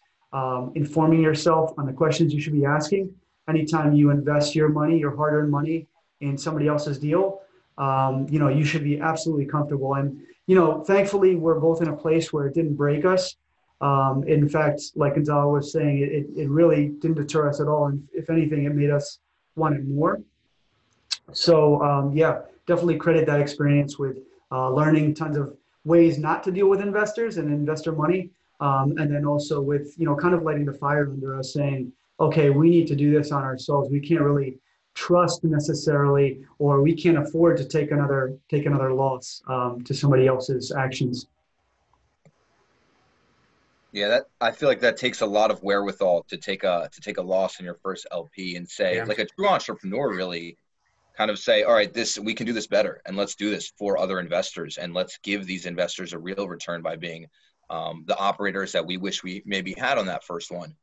informing 0.76 1.22
yourself 1.22 1.74
on 1.78 1.88
the 1.88 1.94
questions 1.94 2.34
you 2.34 2.40
should 2.40 2.54
be 2.54 2.66
asking 2.66 3.14
anytime 3.50 3.94
you 3.94 4.12
invest 4.12 4.56
your 4.56 4.70
money, 4.70 4.98
your 4.98 5.16
hard-earned 5.16 5.52
money, 5.52 5.88
in 6.22 6.38
somebody 6.38 6.68
else's 6.68 6.98
deal, 7.00 7.42
um, 7.78 8.28
you 8.30 8.40
know, 8.40 8.48
you 8.48 8.64
should 8.64 8.84
be 8.84 9.00
absolutely 9.00 9.46
comfortable. 9.46 9.96
And, 9.96 10.22
you 10.48 10.56
know, 10.56 10.84
thankfully, 10.84 11.36
we're 11.36 11.60
both 11.60 11.82
in 11.82 11.88
a 11.88 11.96
place 11.96 12.32
where 12.32 12.48
it 12.48 12.54
didn't 12.54 12.76
break 12.76 13.06
us. 13.06 13.36
Um, 13.82 14.24
in 14.28 14.48
fact, 14.48 14.82
like 14.96 15.16
Gonzalo 15.16 15.54
was 15.54 15.72
saying, 15.72 16.00
it, 16.00 16.40
it 16.40 16.50
really 16.50 16.90
didn't 16.90 17.16
deter 17.18 17.50
us 17.50 17.60
at 17.60 17.68
all. 17.68 17.88
And 17.88 18.08
if 18.14 18.30
anything, 18.30 18.66
it 18.66 18.76
made 18.76 18.92
us 18.92 19.20
want 19.56 19.76
it 19.76 19.88
more. 19.88 20.22
So, 21.34 21.82
um, 21.82 22.14
yeah, 22.14 22.42
definitely 22.68 22.98
credit 22.98 23.26
that 23.26 23.40
experience 23.40 23.98
with 23.98 24.18
uh, 24.52 24.70
learning 24.70 25.16
tons 25.16 25.38
of 25.38 25.56
ways 25.84 26.20
not 26.20 26.44
to 26.44 26.52
deal 26.52 26.70
with 26.70 26.82
investors 26.82 27.38
and 27.38 27.52
investor 27.52 27.92
money. 27.92 28.30
Um, 28.60 28.94
and 29.00 29.12
then 29.12 29.26
also 29.26 29.60
with, 29.60 29.96
you 29.98 30.06
know, 30.06 30.16
kind 30.16 30.36
of 30.36 30.44
lighting 30.44 30.66
the 30.66 30.74
fire 30.74 31.10
under 31.10 31.40
us 31.40 31.52
saying, 31.52 31.92
okay, 32.20 32.52
we 32.52 32.70
need 32.70 32.86
to 32.88 32.96
do 32.96 33.12
this 33.12 33.32
on 33.32 33.42
ourselves. 33.42 33.90
We 33.90 34.00
can't 34.00 34.22
really 34.22 34.60
trust 34.94 35.44
necessarily, 35.44 36.42
or 36.60 36.82
we 36.82 36.94
can't 36.94 37.18
afford 37.18 37.58
to 37.58 37.66
take 37.66 37.92
another 37.92 38.38
take 38.50 38.66
another 38.66 38.94
loss 38.94 39.42
um, 39.48 39.84
to 39.84 39.94
somebody 39.94 40.28
else's 40.28 40.72
actions. 40.72 41.28
Yeah, 43.94 44.08
that 44.08 44.24
I 44.40 44.52
feel 44.52 44.70
like 44.70 44.80
that 44.82 44.98
takes 44.98 45.22
a 45.22 45.26
lot 45.26 45.52
of 45.52 45.62
wherewithal 45.64 46.24
to 46.30 46.38
take 46.38 46.64
a 46.64 46.90
to 46.92 47.02
take 47.02 47.18
a 47.18 47.22
loss 47.22 47.60
in 47.60 47.66
your 47.66 47.76
first 47.76 48.08
LP 48.12 48.56
and 48.56 48.68
say, 48.68 48.96
yeah. 48.96 49.04
like 49.04 49.20
a 49.20 49.26
true 49.26 49.48
entrepreneur, 49.48 50.14
really 50.14 50.58
kind 51.18 51.30
of 51.30 51.38
say, 51.38 51.64
all 51.64 51.74
right, 51.74 51.94
this 51.94 52.18
we 52.18 52.34
can 52.34 52.46
do 52.46 52.54
this 52.54 52.68
better, 52.68 53.02
and 53.06 53.18
let's 53.18 53.36
do 53.36 53.50
this 53.50 53.72
for 53.78 53.98
other 53.98 54.20
investors, 54.20 54.78
and 54.78 54.94
let's 54.94 55.18
give 55.24 55.46
these 55.46 55.66
investors 55.66 56.14
a 56.14 56.20
real 56.20 56.48
return 56.48 56.82
by 56.82 56.96
being 56.96 57.28
um, 57.70 58.04
the 58.08 58.18
operators 58.18 58.72
that 58.72 58.86
we 58.86 58.98
wish 58.98 59.24
we 59.24 59.42
maybe 59.46 59.74
had 59.74 59.98
on 59.98 60.06
that 60.06 60.24
first 60.24 60.52
one. 60.52 60.76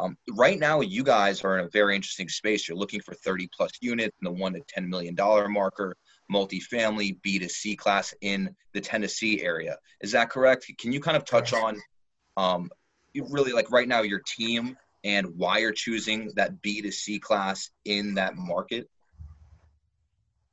Um, 0.00 0.16
right 0.30 0.58
now, 0.58 0.80
you 0.80 1.02
guys 1.02 1.42
are 1.42 1.58
in 1.58 1.64
a 1.64 1.68
very 1.70 1.96
interesting 1.96 2.28
space. 2.28 2.68
You're 2.68 2.76
looking 2.76 3.00
for 3.00 3.14
30 3.14 3.48
plus 3.54 3.72
units 3.80 4.16
in 4.20 4.24
the 4.24 4.40
one 4.40 4.52
to 4.52 4.60
10 4.68 4.88
million 4.88 5.14
dollar 5.14 5.48
marker, 5.48 5.96
multifamily 6.32 7.20
B 7.22 7.38
to 7.38 7.48
C 7.48 7.74
class 7.74 8.14
in 8.20 8.54
the 8.74 8.80
Tennessee 8.80 9.42
area. 9.42 9.76
Is 10.00 10.12
that 10.12 10.30
correct? 10.30 10.70
Can 10.78 10.92
you 10.92 11.00
kind 11.00 11.16
of 11.16 11.24
touch 11.24 11.52
on 11.52 11.80
um, 12.36 12.70
really 13.14 13.52
like 13.52 13.70
right 13.72 13.88
now 13.88 14.02
your 14.02 14.22
team 14.36 14.76
and 15.04 15.26
why 15.36 15.58
you're 15.58 15.72
choosing 15.72 16.30
that 16.36 16.60
B 16.62 16.80
to 16.82 16.92
C 16.92 17.18
class 17.18 17.70
in 17.84 18.14
that 18.14 18.36
market? 18.36 18.88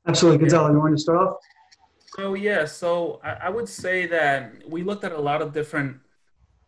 Absolutely, 0.07 0.39
Gonzalo. 0.39 0.71
You 0.71 0.79
want 0.79 0.95
to 0.95 1.01
start 1.01 1.19
off? 1.19 1.37
So 2.15 2.33
yeah, 2.33 2.65
so 2.65 3.19
I, 3.23 3.33
I 3.33 3.49
would 3.49 3.67
say 3.67 4.07
that 4.07 4.53
we 4.67 4.83
looked 4.83 5.03
at 5.03 5.11
a 5.11 5.19
lot 5.19 5.41
of 5.41 5.53
different 5.53 5.97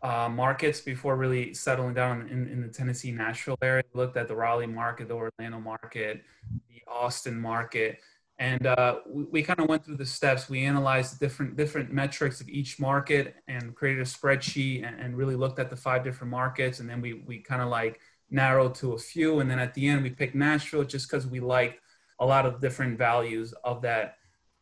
uh, 0.01 0.29
markets 0.29 0.79
before 0.79 1.15
really 1.15 1.53
settling 1.53 1.93
down 1.93 2.27
in, 2.29 2.47
in 2.47 2.61
the 2.61 2.67
Tennessee 2.67 3.11
Nashville 3.11 3.57
area. 3.61 3.83
Looked 3.93 4.17
at 4.17 4.27
the 4.27 4.35
Raleigh 4.35 4.67
market, 4.67 5.07
the 5.07 5.15
Orlando 5.15 5.59
market, 5.59 6.23
the 6.69 6.81
Austin 6.87 7.39
market, 7.39 7.99
and 8.39 8.67
uh, 8.67 8.99
we, 9.07 9.23
we 9.25 9.43
kind 9.43 9.59
of 9.59 9.67
went 9.67 9.83
through 9.83 9.97
the 9.97 10.05
steps. 10.05 10.49
We 10.49 10.65
analyzed 10.65 11.19
different 11.19 11.55
different 11.55 11.91
metrics 11.91 12.39
of 12.39 12.49
each 12.49 12.79
market 12.79 13.35
and 13.47 13.75
created 13.75 14.01
a 14.01 14.05
spreadsheet 14.05 14.87
and, 14.87 14.99
and 14.99 15.17
really 15.17 15.35
looked 15.35 15.59
at 15.59 15.69
the 15.69 15.75
five 15.75 16.03
different 16.03 16.31
markets. 16.31 16.79
And 16.79 16.89
then 16.89 17.01
we 17.01 17.23
we 17.25 17.39
kind 17.39 17.61
of 17.61 17.69
like 17.69 17.99
narrowed 18.29 18.75
to 18.75 18.93
a 18.93 18.97
few. 18.97 19.39
And 19.39 19.49
then 19.49 19.59
at 19.59 19.73
the 19.73 19.87
end, 19.87 20.03
we 20.03 20.09
picked 20.11 20.35
Nashville 20.35 20.83
just 20.83 21.09
because 21.09 21.25
we 21.25 21.39
liked 21.39 21.81
a 22.19 22.25
lot 22.25 22.45
of 22.45 22.61
different 22.61 22.97
values 22.97 23.53
of 23.63 23.81
that 23.81 24.16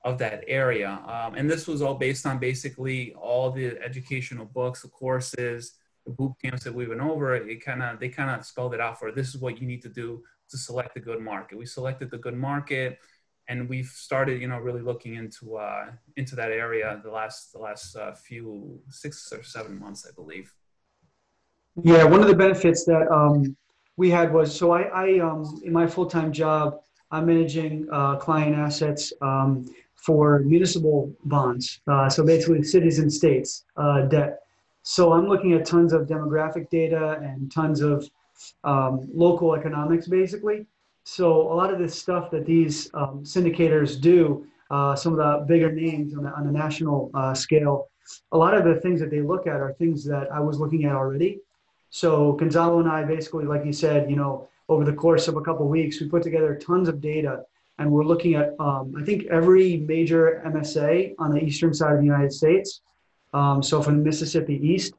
of 0.06 0.20
that 0.20 0.44
area. 0.48 1.00
Um, 1.08 1.34
and 1.34 1.50
this 1.50 1.68
was 1.68 1.82
all 1.82 1.96
based 1.96 2.26
on 2.28 2.38
basically 2.38 3.14
all 3.16 3.52
the 3.52 3.78
educational 3.84 4.46
books, 4.46 4.84
the 4.84 4.88
courses, 4.88 5.74
the 6.06 6.12
boot 6.12 6.34
camps 6.42 6.64
that 6.64 6.74
we 6.74 6.88
went 6.88 7.02
over. 7.02 7.36
It 7.36 7.66
kind 7.66 7.82
of 7.82 8.00
they 8.00 8.10
kind 8.10 8.30
of 8.30 8.46
spelled 8.46 8.76
it 8.76 8.80
out 8.80 9.00
for 9.00 9.12
this 9.12 9.30
is 9.30 9.42
what 9.42 9.60
you 9.60 9.68
need 9.68 9.82
to 9.82 9.90
do 9.90 10.24
to 10.52 10.58
select 10.58 10.96
a 10.96 11.00
good 11.00 11.20
market. 11.20 11.58
We 11.58 11.66
selected 11.66 12.12
the 12.12 12.20
good 12.20 12.36
market, 12.36 13.00
and 13.50 13.68
we've 13.68 13.88
started, 13.88 14.40
you 14.40 14.48
know, 14.48 14.60
really 14.60 14.84
looking 14.84 15.16
into 15.16 15.58
uh, 15.58 15.88
into 16.16 16.36
that 16.36 16.52
area 16.52 17.02
the 17.04 17.12
last 17.12 17.52
the 17.52 17.60
last 17.60 17.96
uh, 17.96 18.14
few 18.14 18.80
six 18.90 19.34
or 19.34 19.42
seven 19.42 19.80
months, 19.80 20.08
I 20.08 20.14
believe. 20.14 20.54
Yeah, 21.84 22.04
one 22.04 22.22
of 22.22 22.28
the 22.28 22.36
benefits 22.36 22.86
that 22.86 23.12
um, 23.12 23.58
we 23.98 24.12
had 24.12 24.32
was 24.32 24.56
so 24.56 24.72
I, 24.72 24.84
I 24.84 25.20
um, 25.20 25.62
in 25.66 25.74
my 25.74 25.88
full 25.88 26.06
time 26.06 26.32
job, 26.32 26.82
I'm 27.10 27.26
managing 27.26 27.88
uh, 27.92 28.18
client 28.18 28.56
assets 28.56 29.12
um, 29.24 29.66
for 30.06 30.40
municipal 30.40 31.12
bonds. 31.26 31.82
Uh, 31.88 32.08
so 32.08 32.24
basically, 32.24 32.62
cities 32.64 33.00
and 33.00 33.12
states 33.12 33.66
uh, 33.76 34.02
debt. 34.02 34.42
So 34.84 35.14
I'm 35.14 35.28
looking 35.28 35.54
at 35.54 35.66
tons 35.66 35.94
of 35.94 36.02
demographic 36.08 36.70
data 36.70 37.20
and 37.24 37.52
tons 37.52 37.82
of 37.82 38.08
um, 38.64 39.10
local 39.14 39.56
economics, 39.56 40.08
basically. 40.08 40.68
So 41.06 41.52
a 41.52 41.56
lot 41.62 41.74
of 41.74 41.80
this 41.80 41.98
stuff 41.98 42.30
that 42.32 42.46
these 42.46 42.90
um, 42.94 43.24
syndicators 43.24 44.00
do, 44.00 44.46
uh, 44.70 44.96
some 44.96 45.14
of 45.14 45.18
the 45.18 45.46
bigger 45.46 45.72
names 45.72 46.16
on 46.16 46.24
the, 46.24 46.32
on 46.32 46.46
the 46.46 46.52
national 46.52 47.10
uh, 47.16 47.34
scale, 47.34 47.90
a 48.32 48.38
lot 48.38 48.54
of 48.54 48.64
the 48.64 48.76
things 48.82 49.00
that 49.00 49.10
they 49.10 49.22
look 49.22 49.48
at 49.48 49.56
are 49.56 49.74
things 49.74 50.04
that 50.06 50.32
I 50.32 50.40
was 50.40 50.60
looking 50.60 50.86
at 50.86 50.94
already. 50.94 51.40
So 51.90 52.34
Gonzalo 52.34 52.80
and 52.80 52.90
I 52.90 53.04
basically, 53.04 53.46
like 53.46 53.66
you 53.66 53.74
said, 53.74 54.10
you 54.10 54.16
know, 54.16 54.48
over 54.70 54.84
the 54.84 54.94
course 54.94 55.28
of 55.28 55.36
a 55.38 55.42
couple 55.42 55.66
of 55.66 55.72
weeks, 55.72 56.00
we 56.00 56.10
put 56.10 56.24
together 56.24 56.56
tons 56.56 56.90
of 56.90 57.02
data 57.02 57.46
and 57.78 57.92
we're 57.92 58.04
looking 58.04 58.36
at 58.36 58.56
um, 58.60 58.94
I 58.98 59.04
think 59.04 59.26
every 59.26 59.78
major 59.78 60.42
MSA 60.46 61.16
on 61.20 61.32
the 61.32 61.44
eastern 61.44 61.74
side 61.74 61.94
of 61.94 62.00
the 62.00 62.06
United 62.06 62.32
States. 62.32 62.82
Um, 63.34 63.62
so 63.62 63.82
from 63.82 64.02
Mississippi 64.02 64.56
east, 64.66 64.94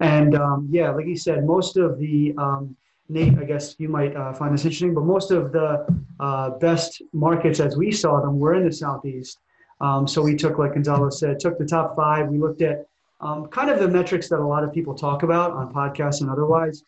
and 0.00 0.34
um, 0.34 0.68
yeah, 0.70 0.90
like 0.90 1.06
you 1.06 1.16
said, 1.16 1.44
most 1.44 1.76
of 1.76 1.98
the 1.98 2.34
um, 2.38 2.74
Nate, 3.08 3.38
I 3.38 3.44
guess 3.44 3.76
you 3.78 3.88
might 3.88 4.16
uh, 4.16 4.32
find 4.32 4.54
this 4.54 4.64
interesting, 4.64 4.94
but 4.94 5.04
most 5.04 5.30
of 5.30 5.52
the 5.52 5.86
uh, 6.18 6.50
best 6.50 7.02
markets 7.12 7.60
as 7.60 7.76
we 7.76 7.92
saw 7.92 8.20
them 8.20 8.38
were 8.38 8.54
in 8.54 8.64
the 8.64 8.72
southeast. 8.72 9.38
Um, 9.80 10.08
so 10.08 10.22
we 10.22 10.34
took, 10.34 10.58
like 10.58 10.72
Gonzalo 10.72 11.10
said, 11.10 11.38
took 11.38 11.58
the 11.58 11.66
top 11.66 11.94
five. 11.94 12.28
We 12.28 12.38
looked 12.38 12.62
at 12.62 12.86
um, 13.20 13.46
kind 13.48 13.70
of 13.70 13.78
the 13.78 13.88
metrics 13.88 14.28
that 14.30 14.38
a 14.38 14.46
lot 14.46 14.64
of 14.64 14.72
people 14.72 14.94
talk 14.94 15.22
about 15.22 15.52
on 15.52 15.72
podcasts 15.72 16.22
and 16.22 16.30
otherwise. 16.30 16.82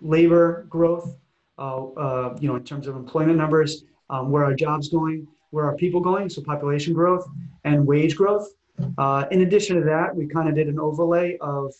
labor 0.00 0.64
growth, 0.70 1.14
uh, 1.58 1.84
uh, 1.88 2.36
you 2.40 2.48
know, 2.48 2.56
in 2.56 2.64
terms 2.64 2.86
of 2.86 2.96
employment 2.96 3.36
numbers, 3.36 3.84
um, 4.10 4.30
where 4.30 4.44
are 4.44 4.54
jobs 4.54 4.88
going, 4.88 5.26
where 5.50 5.64
are 5.64 5.76
people 5.76 6.00
going, 6.00 6.28
so 6.28 6.42
population 6.42 6.92
growth 6.92 7.26
and 7.64 7.86
wage 7.86 8.16
growth. 8.16 8.48
Uh, 8.98 9.24
in 9.30 9.42
addition 9.42 9.76
to 9.76 9.82
that, 9.82 10.14
we 10.14 10.26
kind 10.26 10.48
of 10.48 10.54
did 10.54 10.68
an 10.68 10.78
overlay 10.78 11.36
of 11.38 11.74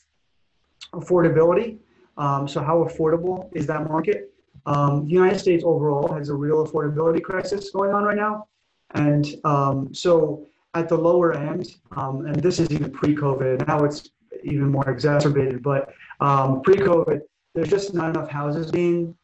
affordability. 0.92 1.78
Um, 2.16 2.46
so 2.46 2.62
how 2.62 2.84
affordable 2.84 3.48
is 3.54 3.66
that 3.66 3.88
market? 3.88 4.32
Um, 4.66 5.06
the 5.06 5.12
United 5.12 5.38
States 5.38 5.64
overall 5.64 6.12
has 6.12 6.28
a 6.28 6.34
real 6.34 6.66
affordability 6.66 7.22
crisis 7.22 7.70
going 7.70 7.92
on 7.92 8.04
right 8.04 8.16
now. 8.16 8.46
And 8.94 9.26
um, 9.44 9.94
so 9.94 10.46
at 10.74 10.88
the 10.88 10.96
lower 10.96 11.32
end, 11.32 11.76
um, 11.96 12.26
and 12.26 12.36
this 12.36 12.58
is 12.58 12.70
even 12.70 12.90
pre-COVID, 12.90 13.66
now 13.66 13.84
it's 13.84 14.10
even 14.44 14.68
more 14.70 14.88
exacerbated, 14.88 15.62
but 15.62 15.92
um, 16.20 16.60
pre-COVID, 16.62 17.20
there's 17.54 17.68
just 17.68 17.94
not 17.94 18.10
enough 18.10 18.28
houses 18.28 18.70
being 18.70 19.14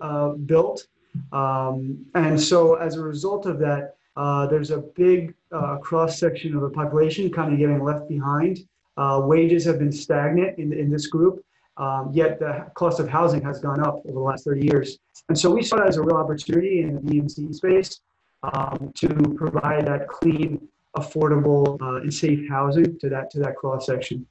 uh, 0.00 0.30
built 0.30 0.86
um, 1.32 2.04
and 2.14 2.40
so 2.40 2.74
as 2.74 2.96
a 2.96 3.02
result 3.02 3.46
of 3.46 3.58
that, 3.58 3.96
uh, 4.16 4.46
there's 4.46 4.70
a 4.70 4.78
big 4.78 5.34
uh, 5.52 5.76
cross 5.78 6.18
section 6.18 6.54
of 6.54 6.62
the 6.62 6.70
population 6.70 7.30
kind 7.30 7.52
of 7.52 7.58
getting 7.58 7.82
left 7.82 8.08
behind. 8.08 8.60
Uh, 8.96 9.20
wages 9.24 9.64
have 9.64 9.78
been 9.78 9.90
stagnant 9.90 10.56
in, 10.58 10.72
in 10.72 10.90
this 10.90 11.08
group, 11.08 11.44
um, 11.76 12.10
yet 12.12 12.38
the 12.38 12.70
cost 12.74 13.00
of 13.00 13.08
housing 13.08 13.42
has 13.42 13.58
gone 13.58 13.80
up 13.80 13.96
over 14.06 14.12
the 14.12 14.18
last 14.20 14.44
30 14.44 14.64
years. 14.64 14.98
And 15.28 15.36
so 15.36 15.50
we 15.50 15.62
saw 15.62 15.76
that 15.78 15.88
as 15.88 15.96
a 15.96 16.02
real 16.02 16.16
opportunity 16.16 16.82
in 16.82 16.94
the 16.94 17.00
VMC 17.00 17.54
space 17.54 18.00
um, 18.44 18.92
to 18.94 19.08
provide 19.36 19.86
that 19.86 20.06
clean, 20.06 20.68
affordable, 20.96 21.80
uh, 21.82 22.02
and 22.02 22.14
safe 22.14 22.48
housing 22.48 22.98
to 23.00 23.08
that 23.08 23.30
to 23.32 23.40
that 23.40 23.56
cross 23.56 23.86
section. 23.86 24.26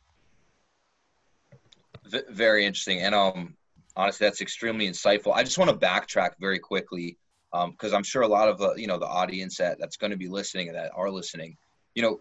Very 2.30 2.66
interesting, 2.66 3.02
and 3.02 3.16
um, 3.16 3.56
honestly, 3.96 4.26
that's 4.26 4.42
extremely 4.42 4.88
insightful. 4.88 5.34
I 5.34 5.44
just 5.44 5.58
want 5.58 5.70
to 5.70 5.78
backtrack 5.78 6.32
very 6.40 6.60
quickly 6.60 7.18
because 7.52 7.92
um, 7.92 7.96
I'm 7.96 8.04
sure 8.04 8.24
a 8.24 8.28
lot 8.28 8.50
of 8.50 8.58
the 8.58 8.74
you 8.76 8.88
know 8.88 8.98
the 8.98 9.08
audience 9.08 9.58
that 9.58 9.78
that's 9.80 9.98
going 9.98 10.12
to 10.12 10.18
be 10.18 10.28
listening 10.28 10.70
and 10.70 10.78
that 10.78 10.92
are 10.96 11.12
listening, 11.12 11.56
you 11.96 12.02
know, 12.02 12.20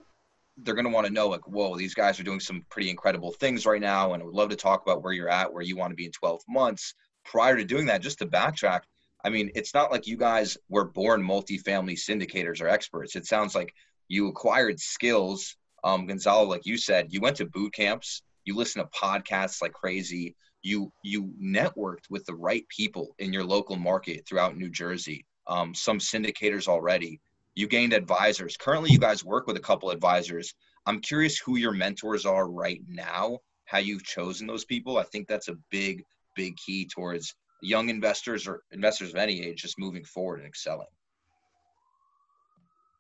they're 0.58 0.74
going 0.74 0.84
to 0.84 0.90
want 0.90 1.06
to 1.06 1.12
know 1.12 1.28
like, 1.28 1.46
whoa, 1.48 1.76
these 1.76 1.94
guys 1.94 2.20
are 2.20 2.24
doing 2.24 2.40
some 2.40 2.64
pretty 2.68 2.90
incredible 2.90 3.32
things 3.32 3.64
right 3.64 3.80
now, 3.80 4.12
and 4.12 4.22
I 4.22 4.26
would 4.26 4.34
love 4.34 4.50
to 4.50 4.56
talk 4.56 4.82
about 4.82 5.02
where 5.02 5.12
you're 5.12 5.30
at, 5.30 5.52
where 5.52 5.62
you 5.62 5.76
want 5.76 5.90
to 5.90 5.96
be 5.96 6.06
in 6.06 6.12
12 6.12 6.42
months. 6.48 6.94
Prior 7.24 7.56
to 7.56 7.64
doing 7.64 7.86
that, 7.86 8.02
just 8.02 8.18
to 8.18 8.26
backtrack, 8.26 8.80
I 9.24 9.30
mean, 9.30 9.50
it's 9.54 9.74
not 9.74 9.90
like 9.92 10.06
you 10.06 10.16
guys 10.16 10.58
were 10.68 10.84
born 10.84 11.22
multifamily 11.22 11.94
syndicators 11.94 12.60
or 12.60 12.68
experts. 12.68 13.16
It 13.16 13.26
sounds 13.26 13.54
like 13.54 13.72
you 14.08 14.28
acquired 14.28 14.80
skills. 14.80 15.56
Um, 15.84 16.06
Gonzalo, 16.06 16.48
like 16.48 16.66
you 16.66 16.76
said, 16.76 17.12
you 17.12 17.20
went 17.20 17.36
to 17.36 17.46
boot 17.46 17.72
camps, 17.72 18.22
you 18.44 18.56
listen 18.56 18.82
to 18.82 18.90
podcasts 18.90 19.62
like 19.62 19.72
crazy 19.72 20.36
you 20.62 20.92
you 21.02 21.32
networked 21.40 22.08
with 22.08 22.24
the 22.26 22.34
right 22.34 22.66
people 22.68 23.14
in 23.18 23.32
your 23.32 23.44
local 23.44 23.76
market 23.76 24.26
throughout 24.26 24.56
New 24.56 24.70
Jersey. 24.70 25.26
Um, 25.46 25.74
some 25.74 25.98
syndicators 25.98 26.68
already. 26.68 27.20
You 27.54 27.66
gained 27.66 27.92
advisors. 27.92 28.56
Currently, 28.56 28.90
you 28.90 28.98
guys 28.98 29.24
work 29.24 29.46
with 29.46 29.56
a 29.56 29.60
couple 29.60 29.90
advisors. 29.90 30.54
I'm 30.86 31.00
curious 31.00 31.38
who 31.38 31.56
your 31.56 31.72
mentors 31.72 32.24
are 32.24 32.48
right 32.48 32.80
now. 32.88 33.38
How 33.66 33.78
you've 33.78 34.04
chosen 34.04 34.46
those 34.46 34.64
people. 34.64 34.98
I 34.98 35.02
think 35.04 35.28
that's 35.28 35.48
a 35.48 35.56
big, 35.70 36.04
big 36.34 36.56
key 36.56 36.86
towards 36.86 37.34
young 37.60 37.88
investors 37.88 38.46
or 38.46 38.62
investors 38.72 39.10
of 39.10 39.16
any 39.16 39.42
age 39.42 39.62
just 39.62 39.78
moving 39.78 40.04
forward 40.04 40.38
and 40.38 40.48
excelling. 40.48 40.86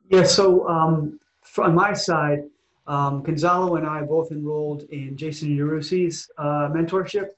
Yeah. 0.08 0.24
So 0.24 0.68
um, 0.68 1.18
on 1.58 1.74
my 1.74 1.92
side, 1.92 2.44
um, 2.86 3.22
Gonzalo 3.22 3.76
and 3.76 3.86
I 3.86 4.02
both 4.02 4.32
enrolled 4.32 4.82
in 4.90 5.16
Jason 5.16 5.56
Yarusi's 5.56 6.28
uh, 6.38 6.68
mentorship 6.70 7.30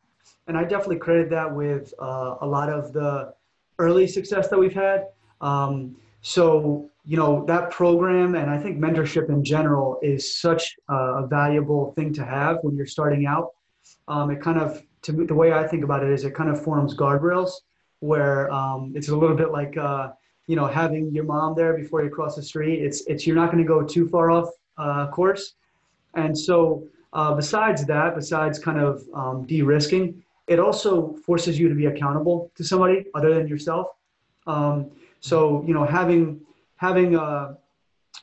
and 0.46 0.56
I 0.56 0.64
definitely 0.64 0.98
credit 0.98 1.30
that 1.30 1.54
with 1.54 1.92
uh, 2.00 2.36
a 2.40 2.46
lot 2.46 2.70
of 2.70 2.92
the 2.92 3.34
early 3.78 4.06
success 4.06 4.48
that 4.48 4.58
we've 4.58 4.74
had. 4.74 5.06
Um, 5.40 5.96
so 6.22 6.90
you 7.04 7.16
know 7.16 7.44
that 7.46 7.70
program, 7.70 8.34
and 8.34 8.50
I 8.50 8.58
think 8.58 8.78
mentorship 8.78 9.28
in 9.28 9.44
general 9.44 9.98
is 10.02 10.36
such 10.36 10.74
a 10.88 11.26
valuable 11.26 11.92
thing 11.92 12.12
to 12.14 12.24
have 12.24 12.58
when 12.62 12.76
you're 12.76 12.86
starting 12.86 13.26
out. 13.26 13.50
Um, 14.08 14.30
it 14.30 14.40
kind 14.40 14.58
of, 14.58 14.82
to 15.02 15.12
me, 15.12 15.26
the 15.26 15.34
way 15.34 15.52
I 15.52 15.66
think 15.66 15.84
about 15.84 16.02
it 16.02 16.10
is, 16.10 16.24
it 16.24 16.34
kind 16.34 16.48
of 16.48 16.62
forms 16.62 16.94
guardrails 16.94 17.50
where 18.00 18.50
um, 18.50 18.92
it's 18.94 19.08
a 19.08 19.16
little 19.16 19.36
bit 19.36 19.50
like 19.50 19.76
uh, 19.76 20.12
you 20.46 20.56
know 20.56 20.66
having 20.66 21.12
your 21.12 21.24
mom 21.24 21.54
there 21.54 21.74
before 21.74 22.02
you 22.02 22.10
cross 22.10 22.36
the 22.36 22.42
street. 22.42 22.82
It's 22.82 23.06
it's 23.06 23.26
you're 23.26 23.36
not 23.36 23.50
going 23.50 23.62
to 23.62 23.68
go 23.68 23.82
too 23.82 24.08
far 24.08 24.30
off 24.30 24.48
uh, 24.78 25.08
course, 25.08 25.54
and 26.14 26.36
so 26.36 26.86
uh, 27.14 27.34
besides 27.34 27.84
that, 27.86 28.14
besides 28.14 28.58
kind 28.58 28.78
of 28.78 29.02
um, 29.14 29.46
de-risking, 29.46 30.22
it 30.46 30.58
also 30.58 31.14
forces 31.26 31.58
you 31.58 31.68
to 31.68 31.74
be 31.74 31.86
accountable 31.86 32.50
to 32.56 32.64
somebody 32.64 33.06
other 33.14 33.32
than 33.34 33.48
yourself. 33.48 33.86
Um, 34.46 34.90
so 35.20 35.64
you 35.66 35.72
know, 35.72 35.84
having 35.84 36.40
having 36.76 37.16
uh, 37.16 37.54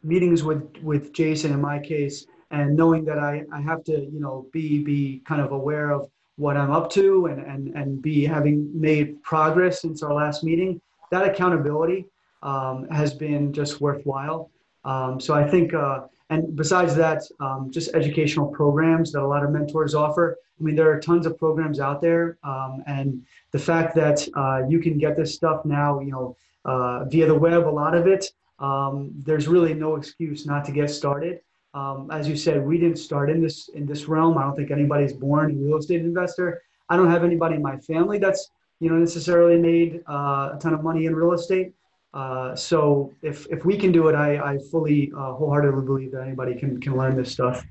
meetings 0.03 0.43
with 0.43 0.63
with 0.83 1.13
Jason 1.13 1.51
in 1.53 1.61
my 1.61 1.79
case, 1.79 2.27
and 2.51 2.75
knowing 2.75 3.05
that 3.05 3.17
I, 3.17 3.43
I 3.51 3.61
have 3.61 3.83
to 3.85 3.93
you 3.93 4.19
know 4.19 4.45
be 4.51 4.83
be 4.83 5.21
kind 5.25 5.41
of 5.41 5.51
aware 5.51 5.89
of 5.91 6.09
what 6.35 6.57
I'm 6.57 6.71
up 6.71 6.91
to 6.91 7.25
and 7.25 7.39
and 7.41 7.75
and 7.75 8.01
be 8.01 8.25
having 8.25 8.69
made 8.79 9.23
progress 9.23 9.81
since 9.81 10.03
our 10.03 10.13
last 10.13 10.43
meeting. 10.43 10.79
That 11.09 11.27
accountability 11.27 12.05
um, 12.43 12.87
has 12.89 13.13
been 13.13 13.53
just 13.53 13.81
worthwhile. 13.81 14.51
Um, 14.83 15.19
so 15.19 15.33
I 15.33 15.47
think, 15.47 15.73
uh, 15.73 16.01
and 16.31 16.55
besides 16.55 16.95
that, 16.95 17.23
um, 17.41 17.69
just 17.71 17.93
educational 17.93 18.47
programs 18.47 19.11
that 19.11 19.21
a 19.21 19.27
lot 19.27 19.43
of 19.43 19.51
mentors 19.51 19.93
offer. 19.93 20.37
I 20.59 20.63
mean, 20.63 20.75
there 20.75 20.89
are 20.89 20.99
tons 20.99 21.25
of 21.25 21.37
programs 21.37 21.81
out 21.81 22.01
there, 22.01 22.37
um, 22.43 22.83
and 22.87 23.21
the 23.51 23.59
fact 23.59 23.93
that 23.95 24.25
uh, 24.33 24.65
you 24.67 24.79
can 24.79 24.97
get 24.97 25.17
this 25.17 25.35
stuff 25.35 25.65
now, 25.65 25.99
you 25.99 26.11
know, 26.11 26.37
uh, 26.63 27.03
via 27.05 27.27
the 27.27 27.35
web, 27.35 27.67
a 27.67 27.69
lot 27.69 27.93
of 27.93 28.07
it, 28.07 28.31
um, 28.59 29.11
there's 29.23 29.49
really 29.49 29.73
no 29.73 29.97
excuse 29.97 30.45
not 30.45 30.63
to 30.65 30.71
get 30.71 30.89
started. 30.89 31.41
Um, 31.73 32.09
as 32.11 32.29
you 32.29 32.37
said, 32.37 32.65
we 32.65 32.77
didn't 32.77 32.97
start 32.97 33.29
in 33.29 33.41
this 33.41 33.67
in 33.69 33.85
this 33.85 34.05
realm. 34.07 34.37
I 34.37 34.43
don't 34.43 34.55
think 34.55 34.71
anybody's 34.71 35.13
born 35.13 35.51
a 35.51 35.53
real 35.53 35.77
estate 35.77 35.99
investor. 35.99 36.61
I 36.87 36.95
don't 36.95 37.11
have 37.11 37.25
anybody 37.25 37.55
in 37.55 37.61
my 37.61 37.77
family 37.77 38.19
that's 38.19 38.51
you 38.79 38.89
know 38.89 38.95
necessarily 38.95 39.57
made 39.57 40.01
uh, 40.07 40.51
a 40.53 40.57
ton 40.61 40.73
of 40.73 40.81
money 40.81 41.07
in 41.07 41.15
real 41.15 41.33
estate. 41.33 41.73
Uh, 42.13 42.55
so 42.55 43.13
if 43.21 43.47
if 43.49 43.63
we 43.63 43.77
can 43.77 43.91
do 43.91 44.09
it, 44.09 44.15
I, 44.15 44.53
I 44.53 44.57
fully 44.69 45.11
uh, 45.15 45.33
wholeheartedly 45.33 45.85
believe 45.85 46.11
that 46.11 46.23
anybody 46.23 46.55
can 46.55 46.79
can 46.81 46.97
learn 46.97 47.15
this 47.15 47.31
stuff. 47.31 47.65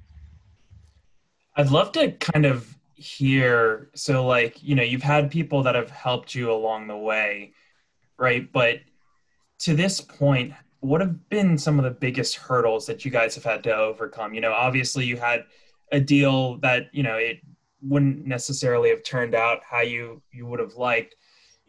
I'd 1.57 1.71
love 1.71 1.93
to 1.93 2.13
kind 2.13 2.47
of 2.47 2.75
hear. 2.95 3.91
So 3.95 4.27
like 4.27 4.63
you 4.63 4.75
know 4.75 4.83
you've 4.83 5.03
had 5.03 5.31
people 5.31 5.63
that 5.65 5.75
have 5.75 5.91
helped 5.91 6.35
you 6.35 6.51
along 6.51 6.87
the 6.87 6.97
way, 6.97 7.53
right? 8.19 8.51
But 8.51 8.81
to 9.61 9.77
this 9.77 10.01
point, 10.01 10.55
what 10.81 11.03
have 11.03 11.29
been 11.29 11.59
some 11.59 11.79
of 11.79 11.85
the 11.85 11.91
biggest 11.91 12.37
hurdles 12.37 12.87
that 12.87 13.05
you 13.05 13.11
guys 13.11 13.35
have 13.35 13.45
had 13.45 13.63
to 13.65 13.77
overcome? 13.77 14.33
You 14.33 14.41
know, 14.41 14.53
obviously 14.53 15.05
you 15.05 15.19
had 15.19 15.45
a 15.93 16.01
deal 16.01 16.57
that 16.59 16.89
you 16.93 17.03
know 17.03 17.17
it 17.17 17.41
wouldn't 17.83 18.27
necessarily 18.27 18.89
have 18.89 19.03
turned 19.03 19.35
out 19.35 19.61
how 19.69 19.83
you 19.83 20.23
you 20.33 20.47
would 20.47 20.61
have 20.61 20.75
liked 20.77 21.17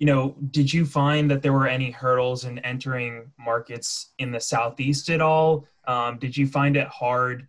you 0.01 0.07
know 0.07 0.35
did 0.49 0.73
you 0.73 0.83
find 0.83 1.29
that 1.29 1.43
there 1.43 1.53
were 1.53 1.67
any 1.67 1.91
hurdles 1.91 2.45
in 2.45 2.57
entering 2.59 3.31
markets 3.37 4.13
in 4.17 4.31
the 4.31 4.39
southeast 4.39 5.11
at 5.11 5.21
all? 5.21 5.67
Um, 5.87 6.17
did 6.17 6.35
you 6.35 6.47
find 6.47 6.75
it 6.75 6.87
hard 6.87 7.47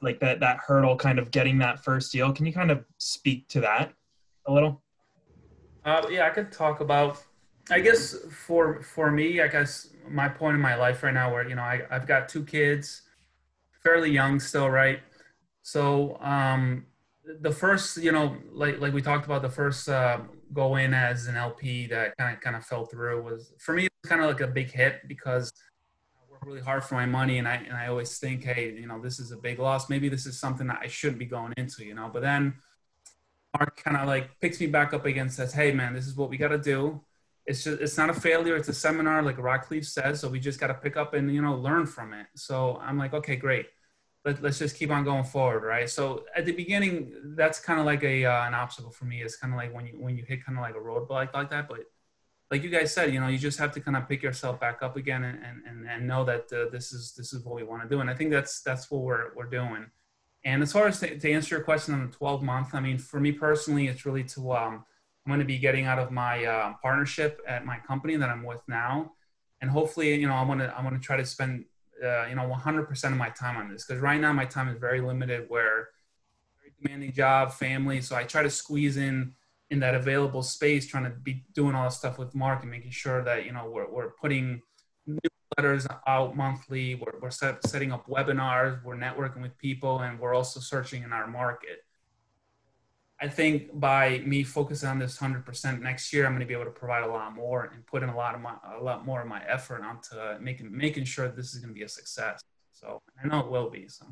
like 0.00 0.18
that 0.20 0.40
that 0.40 0.60
hurdle 0.66 0.96
kind 0.96 1.18
of 1.18 1.30
getting 1.30 1.58
that 1.58 1.84
first 1.84 2.10
deal? 2.10 2.32
Can 2.32 2.46
you 2.46 2.54
kind 2.54 2.70
of 2.70 2.86
speak 2.96 3.48
to 3.48 3.60
that 3.60 3.92
a 4.46 4.52
little? 4.52 4.82
Uh, 5.84 6.06
yeah 6.08 6.26
i 6.26 6.30
could 6.30 6.50
talk 6.50 6.80
about 6.80 7.22
i 7.70 7.78
guess 7.78 8.16
for 8.30 8.80
for 8.82 9.10
me 9.10 9.42
i 9.42 9.46
guess 9.46 9.90
my 10.08 10.26
point 10.26 10.54
in 10.54 10.60
my 10.62 10.74
life 10.74 11.02
right 11.02 11.12
now 11.12 11.30
where 11.30 11.46
you 11.46 11.54
know 11.54 11.60
I, 11.60 11.82
i've 11.90 12.06
got 12.06 12.26
two 12.26 12.42
kids 12.42 13.02
fairly 13.82 14.10
young 14.10 14.40
still 14.40 14.70
right? 14.70 15.00
So 15.60 16.16
um 16.22 16.86
the 17.40 17.50
first, 17.50 17.96
you 17.98 18.12
know, 18.12 18.36
like 18.52 18.80
like 18.80 18.92
we 18.92 19.02
talked 19.02 19.26
about, 19.26 19.42
the 19.42 19.50
first 19.50 19.88
uh, 19.88 20.20
go 20.52 20.76
in 20.76 20.94
as 20.94 21.26
an 21.26 21.36
LP 21.36 21.86
that 21.88 22.16
kind 22.16 22.36
of 22.36 22.40
kind 22.40 22.56
of 22.56 22.64
fell 22.64 22.84
through 22.86 23.22
was 23.22 23.52
for 23.58 23.74
me 23.74 23.88
kind 24.06 24.22
of 24.22 24.28
like 24.28 24.40
a 24.40 24.46
big 24.46 24.70
hit 24.70 25.00
because 25.08 25.52
I 26.16 26.30
work 26.30 26.44
really 26.44 26.60
hard 26.60 26.84
for 26.84 26.94
my 26.94 27.06
money, 27.06 27.38
and 27.38 27.48
I 27.48 27.54
and 27.54 27.74
I 27.76 27.88
always 27.88 28.18
think, 28.18 28.44
hey, 28.44 28.72
you 28.72 28.86
know, 28.86 29.00
this 29.00 29.18
is 29.18 29.32
a 29.32 29.36
big 29.36 29.58
loss. 29.58 29.88
Maybe 29.88 30.08
this 30.08 30.26
is 30.26 30.38
something 30.38 30.66
that 30.66 30.80
I 30.82 30.88
shouldn't 30.88 31.18
be 31.18 31.26
going 31.26 31.54
into, 31.56 31.84
you 31.84 31.94
know. 31.94 32.10
But 32.12 32.22
then 32.22 32.54
Mark 33.58 33.82
kind 33.82 33.96
of 33.96 34.06
like 34.06 34.38
picks 34.40 34.60
me 34.60 34.66
back 34.66 34.92
up 34.92 35.06
again, 35.06 35.28
says, 35.28 35.52
hey, 35.52 35.72
man, 35.72 35.94
this 35.94 36.06
is 36.06 36.16
what 36.16 36.30
we 36.30 36.36
got 36.36 36.48
to 36.48 36.58
do. 36.58 37.00
It's 37.46 37.64
just 37.64 37.80
it's 37.80 37.98
not 37.98 38.10
a 38.10 38.14
failure. 38.14 38.56
It's 38.56 38.68
a 38.68 38.74
seminar, 38.74 39.22
like 39.22 39.38
Rod 39.38 39.60
Khleif 39.62 39.86
says. 39.86 40.20
So 40.20 40.28
we 40.28 40.40
just 40.40 40.60
got 40.60 40.68
to 40.68 40.74
pick 40.74 40.96
up 40.96 41.14
and 41.14 41.32
you 41.34 41.42
know 41.42 41.54
learn 41.54 41.86
from 41.86 42.12
it. 42.14 42.26
So 42.36 42.78
I'm 42.82 42.98
like, 42.98 43.14
okay, 43.14 43.36
great 43.36 43.66
let, 44.24 44.42
us 44.44 44.58
just 44.58 44.76
keep 44.76 44.90
on 44.90 45.04
going 45.04 45.24
forward 45.24 45.62
right? 45.64 45.88
So 45.88 46.24
at 46.34 46.44
the 46.44 46.52
beginning 46.52 47.34
that's 47.36 47.58
kind 47.60 47.78
of 47.80 47.86
like 47.86 48.02
a 48.02 48.24
uh, 48.24 48.46
an 48.46 48.54
obstacle 48.54 48.90
for 48.90 49.04
me. 49.04 49.22
It's 49.22 49.36
kind 49.36 49.52
of 49.52 49.58
like 49.58 49.74
when 49.74 49.86
you 49.86 49.92
when 49.98 50.16
you 50.16 50.24
hit 50.24 50.44
kind 50.44 50.58
of 50.58 50.62
like 50.62 50.74
a 50.74 50.78
roadblock 50.78 51.32
like 51.34 51.50
that 51.50 51.68
but 51.68 51.80
like 52.50 52.62
you 52.62 52.70
guys 52.70 52.92
said 52.92 53.12
you 53.12 53.20
know 53.20 53.26
you 53.26 53.38
just 53.38 53.58
have 53.58 53.72
to 53.72 53.80
kind 53.80 53.96
of 53.96 54.08
pick 54.08 54.22
yourself 54.22 54.60
back 54.60 54.82
up 54.82 54.96
again 54.96 55.24
and 55.24 55.62
and, 55.66 55.88
and 55.88 56.06
know 56.06 56.24
that 56.24 56.44
uh, 56.52 56.70
this 56.70 56.92
is 56.92 57.12
this 57.16 57.32
is 57.32 57.44
what 57.44 57.54
we 57.54 57.62
want 57.62 57.82
to 57.82 57.88
do 57.88 58.00
and 58.00 58.08
i 58.08 58.14
think 58.14 58.30
that's 58.30 58.62
that's 58.62 58.90
what 58.90 59.02
we're 59.02 59.34
we're 59.34 59.46
doing. 59.46 59.86
And 60.46 60.62
as 60.62 60.72
far 60.72 60.86
as 60.86 61.00
to, 61.00 61.18
to 61.18 61.32
answer 61.32 61.54
your 61.54 61.64
question 61.64 61.94
on 61.94 62.06
the 62.06 62.12
12 62.12 62.42
month 62.42 62.74
i 62.74 62.80
mean 62.80 62.98
for 62.98 63.18
me 63.18 63.32
personally 63.32 63.88
it's 63.88 64.04
really 64.04 64.24
to 64.24 64.52
um 64.52 64.84
i'm 65.24 65.30
going 65.30 65.40
to 65.40 65.46
be 65.46 65.58
getting 65.58 65.86
out 65.86 65.98
of 65.98 66.10
my 66.10 66.44
uh, 66.44 66.74
partnership 66.82 67.40
at 67.48 67.64
my 67.64 67.78
company 67.78 68.16
that 68.16 68.28
i'm 68.28 68.44
with 68.44 68.62
now 68.68 69.12
and 69.60 69.70
hopefully 69.70 70.14
you 70.14 70.26
know 70.28 70.34
i'm 70.34 70.46
going 70.46 70.58
to 70.58 70.70
i'm 70.76 70.84
going 70.84 70.94
to 70.94 71.00
try 71.00 71.16
to 71.16 71.24
spend 71.24 71.64
uh, 72.02 72.26
you 72.26 72.34
know 72.34 72.42
100% 72.42 73.04
of 73.04 73.16
my 73.16 73.30
time 73.30 73.56
on 73.56 73.68
this 73.68 73.84
because 73.84 74.00
right 74.00 74.20
now 74.20 74.32
my 74.32 74.44
time 74.44 74.68
is 74.68 74.78
very 74.78 75.00
limited 75.00 75.44
where 75.48 75.90
very 76.60 76.72
demanding 76.82 77.12
job 77.12 77.52
family 77.52 78.00
so 78.00 78.16
i 78.16 78.24
try 78.24 78.42
to 78.42 78.50
squeeze 78.50 78.96
in 78.96 79.32
in 79.70 79.80
that 79.80 79.94
available 79.94 80.42
space 80.42 80.86
trying 80.86 81.04
to 81.04 81.10
be 81.10 81.44
doing 81.54 81.74
all 81.74 81.84
this 81.84 81.96
stuff 81.96 82.18
with 82.18 82.34
mark 82.34 82.62
and 82.62 82.70
making 82.70 82.90
sure 82.90 83.22
that 83.22 83.44
you 83.44 83.52
know 83.52 83.70
we're, 83.70 83.90
we're 83.90 84.10
putting 84.10 84.60
newsletters 85.08 85.86
out 86.06 86.36
monthly 86.36 86.96
we're, 86.96 87.18
we're 87.20 87.30
set, 87.30 87.64
setting 87.66 87.92
up 87.92 88.06
webinars 88.08 88.82
we're 88.84 88.96
networking 88.96 89.42
with 89.42 89.56
people 89.58 90.00
and 90.00 90.18
we're 90.18 90.34
also 90.34 90.60
searching 90.60 91.02
in 91.02 91.12
our 91.12 91.26
market 91.26 91.83
I 93.24 93.28
think 93.28 93.80
by 93.80 94.18
me 94.26 94.42
focusing 94.42 94.86
on 94.90 94.98
this 94.98 95.16
100% 95.16 95.80
next 95.80 96.12
year, 96.12 96.26
I'm 96.26 96.32
going 96.32 96.40
to 96.40 96.46
be 96.46 96.52
able 96.52 96.66
to 96.66 96.70
provide 96.70 97.04
a 97.04 97.06
lot 97.06 97.34
more 97.34 97.70
and 97.72 97.86
put 97.86 98.02
in 98.02 98.10
a 98.10 98.16
lot 98.16 98.34
of 98.34 98.42
my, 98.42 98.52
a 98.78 98.82
lot 98.82 99.06
more 99.06 99.22
of 99.22 99.26
my 99.26 99.42
effort 99.48 99.80
onto 99.82 100.14
making, 100.42 100.76
making 100.76 101.04
sure 101.04 101.28
this 101.28 101.54
is 101.54 101.60
going 101.60 101.70
to 101.70 101.74
be 101.74 101.84
a 101.84 101.88
success. 101.88 102.42
So 102.72 103.00
I 103.22 103.26
know 103.26 103.40
it 103.40 103.50
will 103.50 103.70
be. 103.70 103.88
So. 103.88 104.04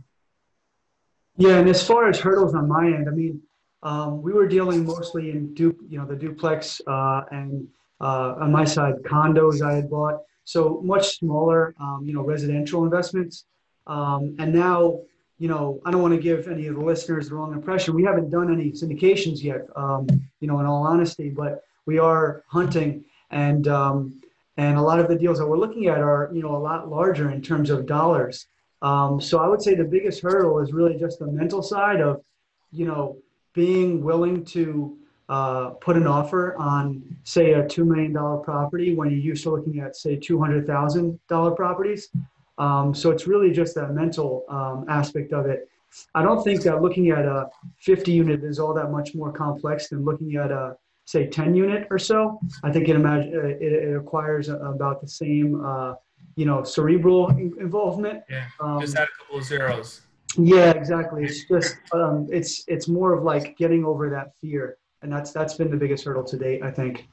Yeah. 1.36 1.58
And 1.58 1.68
as 1.68 1.86
far 1.86 2.08
as 2.08 2.20
hurdles 2.20 2.54
on 2.54 2.66
my 2.66 2.86
end, 2.86 3.06
I 3.06 3.12
mean, 3.12 3.42
um, 3.82 4.22
we 4.22 4.32
were 4.32 4.48
dealing 4.48 4.86
mostly 4.86 5.30
in 5.30 5.52
du- 5.52 5.76
you 5.90 5.98
know, 5.98 6.06
the 6.06 6.16
duplex 6.16 6.80
uh, 6.86 7.24
and 7.30 7.68
uh, 8.00 8.36
on 8.40 8.50
my 8.50 8.64
side, 8.64 8.94
condos 9.02 9.60
I 9.60 9.74
had 9.74 9.90
bought. 9.90 10.20
So 10.44 10.80
much 10.82 11.18
smaller, 11.18 11.74
um, 11.78 12.00
you 12.06 12.14
know, 12.14 12.22
residential 12.22 12.82
investments. 12.84 13.44
Um, 13.86 14.36
and 14.38 14.54
now 14.54 15.00
you 15.42 15.48
know, 15.48 15.80
I 15.84 15.90
don't 15.90 16.02
want 16.06 16.14
to 16.14 16.20
give 16.20 16.46
any 16.46 16.68
of 16.68 16.76
the 16.76 16.84
listeners 16.92 17.28
the 17.28 17.34
wrong 17.34 17.52
impression. 17.52 17.96
We 17.96 18.04
haven't 18.04 18.30
done 18.30 18.48
any 18.56 18.70
syndications 18.70 19.42
yet, 19.42 19.62
um, 19.74 20.06
you 20.38 20.46
know, 20.46 20.60
in 20.60 20.66
all 20.66 20.86
honesty, 20.86 21.30
but 21.30 21.64
we 21.84 21.98
are 21.98 22.44
hunting, 22.46 23.04
and 23.32 23.66
um, 23.66 23.94
and 24.56 24.78
a 24.78 24.80
lot 24.80 25.00
of 25.00 25.08
the 25.08 25.16
deals 25.16 25.38
that 25.38 25.46
we're 25.50 25.58
looking 25.64 25.88
at 25.88 25.98
are, 25.98 26.30
you 26.32 26.42
know, 26.42 26.54
a 26.54 26.62
lot 26.70 26.88
larger 26.88 27.26
in 27.32 27.42
terms 27.42 27.70
of 27.70 27.86
dollars. 27.86 28.46
Um, 28.82 29.20
so 29.20 29.40
I 29.40 29.48
would 29.48 29.60
say 29.60 29.74
the 29.74 29.82
biggest 29.96 30.22
hurdle 30.22 30.60
is 30.60 30.72
really 30.72 30.96
just 30.96 31.18
the 31.18 31.26
mental 31.26 31.60
side 31.60 32.00
of, 32.00 32.22
you 32.70 32.86
know, 32.86 33.16
being 33.52 34.04
willing 34.04 34.44
to 34.56 34.96
uh, 35.28 35.70
put 35.86 35.96
an 35.96 36.06
offer 36.06 36.54
on, 36.56 37.02
say, 37.24 37.54
a 37.54 37.66
two 37.66 37.84
million 37.84 38.12
dollar 38.12 38.38
property 38.38 38.94
when 38.94 39.10
you're 39.10 39.18
used 39.32 39.42
to 39.42 39.50
looking 39.50 39.80
at, 39.80 39.96
say, 39.96 40.14
two 40.14 40.38
hundred 40.38 40.68
thousand 40.68 41.18
dollar 41.28 41.50
properties. 41.50 42.10
Um, 42.62 42.94
so 42.94 43.10
it's 43.10 43.26
really 43.26 43.50
just 43.50 43.74
that 43.74 43.92
mental 43.92 44.44
um, 44.48 44.86
aspect 44.88 45.32
of 45.32 45.46
it. 45.46 45.68
I 46.14 46.22
don't 46.22 46.42
think 46.44 46.62
that 46.62 46.80
looking 46.80 47.10
at 47.10 47.24
a 47.24 47.48
50 47.80 48.12
unit 48.12 48.44
is 48.44 48.60
all 48.60 48.72
that 48.74 48.90
much 48.92 49.14
more 49.16 49.32
complex 49.32 49.88
than 49.88 50.04
looking 50.04 50.36
at 50.36 50.52
a 50.52 50.76
say 51.04 51.26
10 51.26 51.56
unit 51.56 51.88
or 51.90 51.98
so. 51.98 52.38
I 52.62 52.70
think 52.70 52.88
it, 52.88 52.94
imagine, 52.94 53.34
uh, 53.34 53.48
it, 53.48 53.60
it 53.60 53.98
requires 54.02 54.48
about 54.48 55.00
the 55.00 55.08
same, 55.08 55.64
uh, 55.64 55.94
you 56.36 56.46
know, 56.46 56.62
cerebral 56.62 57.30
involvement. 57.66 58.22
Yeah, 58.30 58.46
um, 58.60 58.80
just 58.80 58.96
add 58.96 59.08
a 59.08 59.18
couple 59.18 59.38
of 59.38 59.44
zeros. 59.44 60.02
Yeah, 60.38 60.70
exactly. 60.70 61.24
It's 61.24 61.44
just 61.48 61.76
um, 61.92 62.28
it's 62.30 62.64
it's 62.68 62.86
more 62.88 63.12
of 63.12 63.24
like 63.24 63.56
getting 63.58 63.84
over 63.84 64.08
that 64.10 64.28
fear, 64.40 64.78
and 65.02 65.12
that's 65.12 65.32
that's 65.32 65.54
been 65.54 65.70
the 65.70 65.76
biggest 65.76 66.04
hurdle 66.04 66.24
to 66.24 66.38
date, 66.38 66.62
I 66.62 66.70
think 66.70 67.08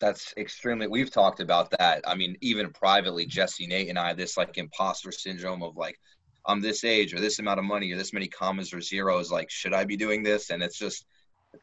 that's 0.00 0.34
extremely 0.36 0.86
we've 0.86 1.10
talked 1.10 1.40
about 1.40 1.70
that. 1.78 2.02
I 2.06 2.14
mean 2.14 2.36
even 2.40 2.70
privately 2.70 3.26
jesse 3.26 3.66
nate 3.66 3.88
and 3.88 3.98
i 3.98 4.12
this 4.12 4.36
like 4.36 4.58
imposter 4.58 5.12
syndrome 5.12 5.62
of 5.62 5.76
like 5.76 5.98
i'm 6.46 6.60
this 6.60 6.84
age 6.84 7.14
or 7.14 7.20
this 7.20 7.38
amount 7.38 7.58
of 7.58 7.64
money 7.64 7.90
or 7.92 7.96
this 7.96 8.12
many 8.12 8.28
commas 8.28 8.72
or 8.72 8.80
zeros 8.80 9.30
like 9.30 9.50
should 9.50 9.74
i 9.74 9.84
be 9.84 9.96
doing 9.96 10.22
this? 10.22 10.50
And 10.50 10.62
it's 10.62 10.78
just 10.78 11.06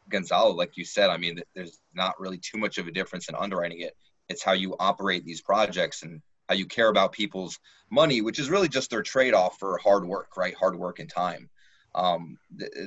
gonzalo 0.10 0.54
like 0.56 0.76
you 0.76 0.86
said 0.86 1.10
i 1.10 1.18
mean 1.18 1.40
there's 1.56 1.80
not 1.94 2.20
really 2.20 2.40
too 2.40 2.58
much 2.58 2.78
of 2.78 2.88
a 2.88 2.92
difference 2.92 3.30
in 3.30 3.36
underwriting 3.36 3.82
it. 3.82 3.96
It's 4.30 4.44
how 4.44 4.54
you 4.54 4.76
operate 4.80 5.26
these 5.26 5.42
projects 5.42 6.02
and 6.04 6.22
how 6.50 6.56
you 6.56 6.66
care 6.66 6.90
about 6.90 7.12
people's 7.12 7.60
money 7.92 8.22
which 8.22 8.40
is 8.40 8.50
really 8.50 8.70
just 8.70 8.90
their 8.90 9.04
trade-off 9.04 9.58
for 9.60 9.78
hard 9.78 10.06
work 10.06 10.36
right? 10.38 10.56
Hard 10.56 10.76
work 10.78 11.00
and 11.00 11.10
time. 11.10 11.50
Um, 11.96 12.40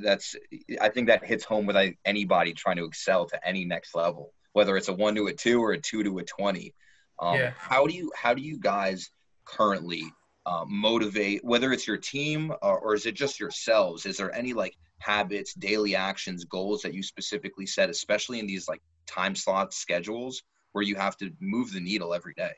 that's 0.03 0.35
i 0.81 0.89
think 0.89 1.07
that 1.07 1.25
hits 1.25 1.45
home 1.45 1.65
with 1.67 1.95
anybody 2.05 2.53
trying 2.53 2.77
to 2.79 2.85
excel 2.87 3.25
to 3.27 3.49
any 3.49 3.65
next 3.65 3.95
level 3.95 4.33
whether 4.57 4.79
it's 4.79 4.89
a 4.89 4.93
one 4.95 5.15
to 5.15 5.27
a 5.27 5.33
two 5.35 5.63
or 5.63 5.73
a 5.73 5.79
two 5.79 6.03
to 6.03 6.19
a 6.19 6.25
20. 6.25 6.73
Um, 7.19 7.39
yeah. 7.39 7.53
How 7.59 7.87
do 7.87 7.93
you, 7.93 8.11
how 8.17 8.33
do 8.33 8.41
you 8.41 8.59
guys 8.59 9.11
currently 9.45 10.05
uh, 10.47 10.65
motivate, 10.67 11.45
whether 11.45 11.75
it's 11.75 11.87
your 11.87 11.99
team 11.99 12.51
or, 12.63 12.79
or 12.79 12.95
is 12.95 13.05
it 13.05 13.15
just 13.15 13.39
yourselves? 13.39 14.07
Is 14.07 14.17
there 14.17 14.35
any 14.35 14.55
like 14.55 14.75
habits, 14.97 15.53
daily 15.53 15.95
actions, 15.95 16.47
goals 16.47 16.81
that 16.81 16.95
you 16.95 17.03
specifically 17.03 17.67
set, 17.67 17.91
especially 17.91 18.39
in 18.39 18.47
these 18.47 18.67
like 18.67 18.81
time 19.07 19.35
slot 19.35 19.75
schedules 19.75 20.43
where 20.73 20.83
you 20.83 20.95
have 20.95 21.19
to 21.19 21.31
move 21.39 21.71
the 21.75 21.81
needle 21.81 22.15
every 22.15 22.33
day? 22.33 22.55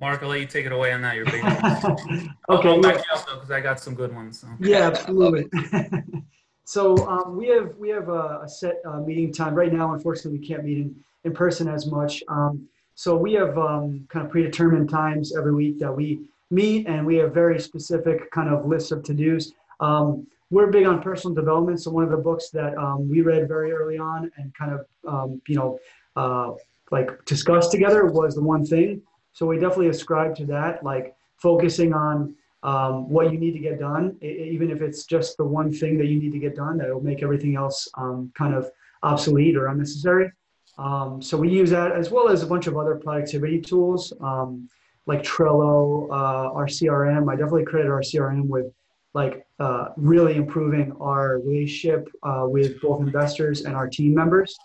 Mark, 0.00 0.22
I'll 0.22 0.28
let 0.28 0.38
you 0.38 0.46
take 0.46 0.66
it 0.66 0.72
away 0.72 0.92
on 0.92 1.02
that. 1.02 1.16
Your 1.16 1.24
big 1.24 1.44
okay. 1.44 2.68
I'll, 2.68 2.80
back 2.80 2.98
you 2.98 3.12
up 3.12 3.26
though 3.26 3.34
because 3.34 3.50
I 3.50 3.60
got 3.60 3.80
some 3.80 3.96
good 3.96 4.14
ones. 4.14 4.38
So. 4.38 4.46
Yeah, 4.60 4.86
absolutely. 4.86 5.46
So 6.64 6.96
um, 7.08 7.36
we 7.36 7.48
have 7.48 7.76
we 7.76 7.90
have 7.90 8.08
a, 8.08 8.40
a 8.44 8.48
set 8.48 8.76
uh, 8.86 9.00
meeting 9.00 9.32
time 9.32 9.54
right 9.54 9.72
now. 9.72 9.92
Unfortunately, 9.92 10.38
we 10.38 10.46
can't 10.46 10.64
meet 10.64 10.78
in, 10.78 10.94
in 11.24 11.32
person 11.32 11.68
as 11.68 11.86
much. 11.86 12.22
Um, 12.28 12.68
So 12.96 13.16
we 13.16 13.32
have 13.34 13.58
um, 13.58 14.06
kind 14.08 14.24
of 14.24 14.30
predetermined 14.30 14.88
times 14.88 15.36
every 15.36 15.54
week 15.54 15.78
that 15.80 15.92
we 15.92 16.20
meet, 16.50 16.86
and 16.86 17.04
we 17.04 17.16
have 17.16 17.34
very 17.34 17.58
specific 17.58 18.30
kind 18.30 18.48
of 18.54 18.66
lists 18.66 18.92
of 18.92 19.02
to 19.02 19.14
dos. 19.14 19.52
Um, 19.80 20.26
we're 20.50 20.70
big 20.70 20.86
on 20.86 21.02
personal 21.02 21.34
development. 21.34 21.82
So 21.82 21.90
one 21.90 22.04
of 22.04 22.10
the 22.10 22.22
books 22.28 22.50
that 22.50 22.76
um, 22.78 23.10
we 23.10 23.22
read 23.22 23.48
very 23.48 23.72
early 23.72 23.98
on 23.98 24.30
and 24.36 24.54
kind 24.54 24.72
of 24.76 24.86
um, 25.12 25.42
you 25.48 25.56
know 25.56 25.78
uh, 26.16 26.52
like 26.90 27.08
discussed 27.24 27.70
together 27.72 28.06
was 28.06 28.34
the 28.34 28.42
one 28.42 28.64
thing. 28.64 29.02
So 29.32 29.46
we 29.46 29.58
definitely 29.58 29.88
ascribe 29.88 30.36
to 30.36 30.46
that, 30.46 30.84
like 30.84 31.16
focusing 31.38 31.92
on 31.92 32.36
um, 32.64 33.08
what 33.10 33.30
you 33.30 33.38
need 33.38 33.52
to 33.52 33.58
get 33.58 33.78
done, 33.78 34.16
even 34.22 34.70
if 34.70 34.80
it's 34.80 35.04
just 35.04 35.36
the 35.36 35.44
one 35.44 35.70
thing 35.70 35.98
that 35.98 36.06
you 36.06 36.18
need 36.18 36.32
to 36.32 36.38
get 36.38 36.56
done 36.56 36.78
that 36.78 36.92
will 36.92 37.04
make 37.04 37.22
everything 37.22 37.56
else 37.56 37.86
um, 37.94 38.32
kind 38.34 38.54
of 38.54 38.70
obsolete 39.02 39.54
or 39.54 39.66
unnecessary. 39.68 40.32
Um, 40.78 41.22
so 41.22 41.36
we 41.36 41.50
use 41.50 41.70
that 41.70 41.92
as 41.92 42.10
well 42.10 42.28
as 42.28 42.42
a 42.42 42.46
bunch 42.46 42.66
of 42.66 42.76
other 42.76 42.96
productivity 42.96 43.60
tools 43.60 44.12
um, 44.20 44.68
like 45.06 45.22
Trello, 45.22 46.08
uh, 46.10 46.52
our 46.52 46.66
CRM. 46.66 47.30
I 47.30 47.36
definitely 47.36 47.64
credit 47.64 47.90
our 47.90 48.00
CRM 48.00 48.48
with 48.48 48.72
like 49.12 49.46
uh, 49.60 49.88
really 49.96 50.34
improving 50.34 50.90
our 51.00 51.38
relationship 51.40 52.08
uh, 52.22 52.46
with 52.48 52.80
both 52.80 53.00
investors 53.00 53.62
and 53.66 53.76
our 53.76 53.86
team 53.86 54.14
members. 54.14 54.56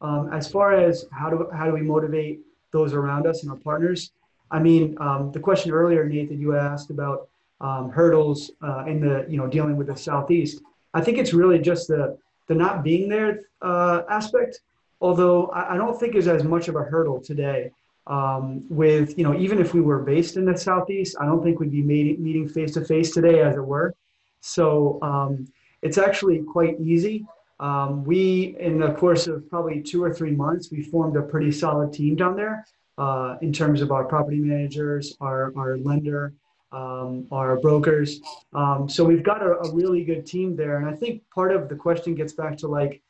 Um, 0.00 0.30
as 0.32 0.50
far 0.50 0.72
as 0.72 1.04
how 1.12 1.30
do 1.30 1.48
how 1.54 1.66
do 1.66 1.72
we 1.72 1.82
motivate 1.82 2.40
those 2.72 2.94
around 2.94 3.26
us 3.26 3.42
and 3.42 3.52
our 3.52 3.58
partners? 3.58 4.10
I 4.50 4.58
mean, 4.58 4.96
um, 4.98 5.30
the 5.30 5.40
question 5.40 5.70
earlier, 5.70 6.04
Nate, 6.08 6.28
that 6.30 6.38
you 6.38 6.56
asked 6.56 6.90
about 6.90 7.28
um, 7.64 7.90
hurdles 7.90 8.50
uh, 8.62 8.84
in 8.86 9.00
the 9.00 9.24
you 9.28 9.38
know 9.38 9.46
dealing 9.46 9.76
with 9.76 9.86
the 9.86 9.96
southeast. 9.96 10.62
I 10.92 11.00
think 11.00 11.16
it's 11.18 11.32
really 11.32 11.58
just 11.58 11.88
the 11.88 12.18
the 12.46 12.54
not 12.54 12.84
being 12.84 13.08
there 13.08 13.40
uh, 13.62 14.02
aspect. 14.10 14.60
Although 15.00 15.46
I, 15.48 15.74
I, 15.74 15.76
don't 15.76 15.98
think 15.98 16.14
is 16.14 16.28
as 16.28 16.44
much 16.44 16.68
of 16.68 16.76
a 16.76 16.82
hurdle 16.82 17.20
today. 17.20 17.70
Um, 18.06 18.66
with 18.68 19.16
you 19.16 19.24
know 19.24 19.34
even 19.34 19.58
if 19.58 19.72
we 19.72 19.80
were 19.80 20.00
based 20.00 20.36
in 20.36 20.44
the 20.44 20.56
southeast, 20.58 21.16
I 21.18 21.24
don't 21.24 21.42
think 21.42 21.58
we'd 21.58 21.72
be 21.72 21.82
meeting 21.82 22.46
face 22.46 22.74
to 22.74 22.84
face 22.84 23.12
today, 23.12 23.40
as 23.40 23.56
it 23.56 23.64
were. 23.64 23.94
So 24.40 24.98
um, 25.00 25.48
it's 25.80 25.96
actually 25.96 26.42
quite 26.42 26.78
easy. 26.78 27.24
Um, 27.60 28.04
we, 28.04 28.56
in 28.60 28.78
the 28.78 28.92
course 28.92 29.26
of 29.26 29.48
probably 29.48 29.80
two 29.80 30.02
or 30.04 30.12
three 30.12 30.32
months, 30.32 30.70
we 30.70 30.82
formed 30.82 31.16
a 31.16 31.22
pretty 31.22 31.50
solid 31.50 31.94
team 31.94 32.14
down 32.14 32.36
there 32.36 32.66
uh, 32.98 33.36
in 33.40 33.52
terms 33.52 33.80
of 33.80 33.90
our 33.90 34.04
property 34.04 34.38
managers, 34.38 35.16
our, 35.20 35.52
our 35.56 35.78
lender, 35.78 36.34
um, 36.74 37.26
our 37.30 37.56
brokers. 37.60 38.20
Um, 38.52 38.88
so 38.88 39.04
we've 39.04 39.22
got 39.22 39.42
a, 39.42 39.52
a, 39.60 39.72
really 39.72 40.04
good 40.04 40.26
team 40.26 40.56
there. 40.56 40.78
And 40.78 40.88
I 40.88 40.92
think 40.92 41.22
part 41.30 41.54
of 41.54 41.68
the 41.68 41.76
question 41.76 42.14
gets 42.14 42.32
back 42.32 42.56
to 42.58 42.68
like, 42.68 43.00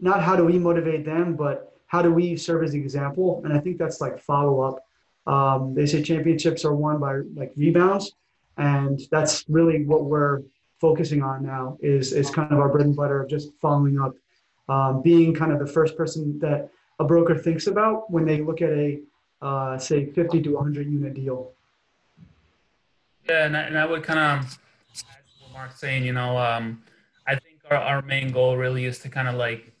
not 0.00 0.22
how 0.22 0.36
do 0.36 0.44
we 0.44 0.58
motivate 0.58 1.04
them, 1.06 1.34
but 1.34 1.72
how 1.86 2.02
do 2.02 2.12
we 2.12 2.36
serve 2.36 2.62
as 2.62 2.74
an 2.74 2.80
example? 2.80 3.40
And 3.44 3.54
I 3.54 3.58
think 3.58 3.78
that's 3.78 4.00
like 4.00 4.20
follow 4.20 4.60
up. 4.60 4.84
Um, 5.26 5.74
they 5.74 5.86
say 5.86 6.02
championships 6.02 6.64
are 6.64 6.74
won 6.74 7.00
by 7.00 7.20
like 7.34 7.52
rebounds. 7.56 8.12
And 8.58 9.00
that's 9.10 9.44
really 9.48 9.84
what 9.84 10.04
we're 10.04 10.42
focusing 10.78 11.22
on 11.22 11.42
now 11.42 11.78
is, 11.80 12.12
is 12.12 12.30
kind 12.30 12.52
of 12.52 12.58
our 12.58 12.68
bread 12.68 12.86
and 12.86 12.96
butter 12.96 13.22
of 13.22 13.30
just 13.30 13.50
following 13.60 13.98
up, 13.98 14.14
um, 14.68 15.00
being 15.00 15.34
kind 15.34 15.52
of 15.52 15.58
the 15.58 15.66
first 15.66 15.96
person 15.96 16.38
that 16.40 16.70
a 16.98 17.04
broker 17.04 17.36
thinks 17.36 17.66
about 17.66 18.10
when 18.10 18.26
they 18.26 18.42
look 18.42 18.60
at 18.60 18.70
a, 18.70 19.00
uh, 19.40 19.78
say 19.78 20.06
50 20.06 20.42
to 20.42 20.54
100 20.54 20.90
unit 20.90 21.14
deal. 21.14 21.52
Yeah, 23.28 23.46
and 23.46 23.56
I, 23.56 23.60
and 23.62 23.78
I 23.78 23.86
would 23.86 24.04
kind 24.04 24.18
of, 24.20 24.58
what 25.40 25.52
Mark's 25.52 25.80
saying, 25.80 26.04
you 26.04 26.12
know, 26.12 26.38
um, 26.38 26.82
I 27.26 27.34
think 27.34 27.58
our, 27.70 27.76
our 27.76 28.02
main 28.02 28.30
goal 28.30 28.56
really 28.56 28.84
is 28.84 29.00
to 29.00 29.08
kind 29.08 29.26
of 29.26 29.34
like, 29.34 29.72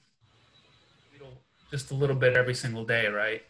just 1.70 1.90
a 1.90 1.94
little 1.94 2.16
bit 2.16 2.36
every 2.36 2.54
single 2.54 2.84
day, 2.84 3.06
right? 3.08 3.42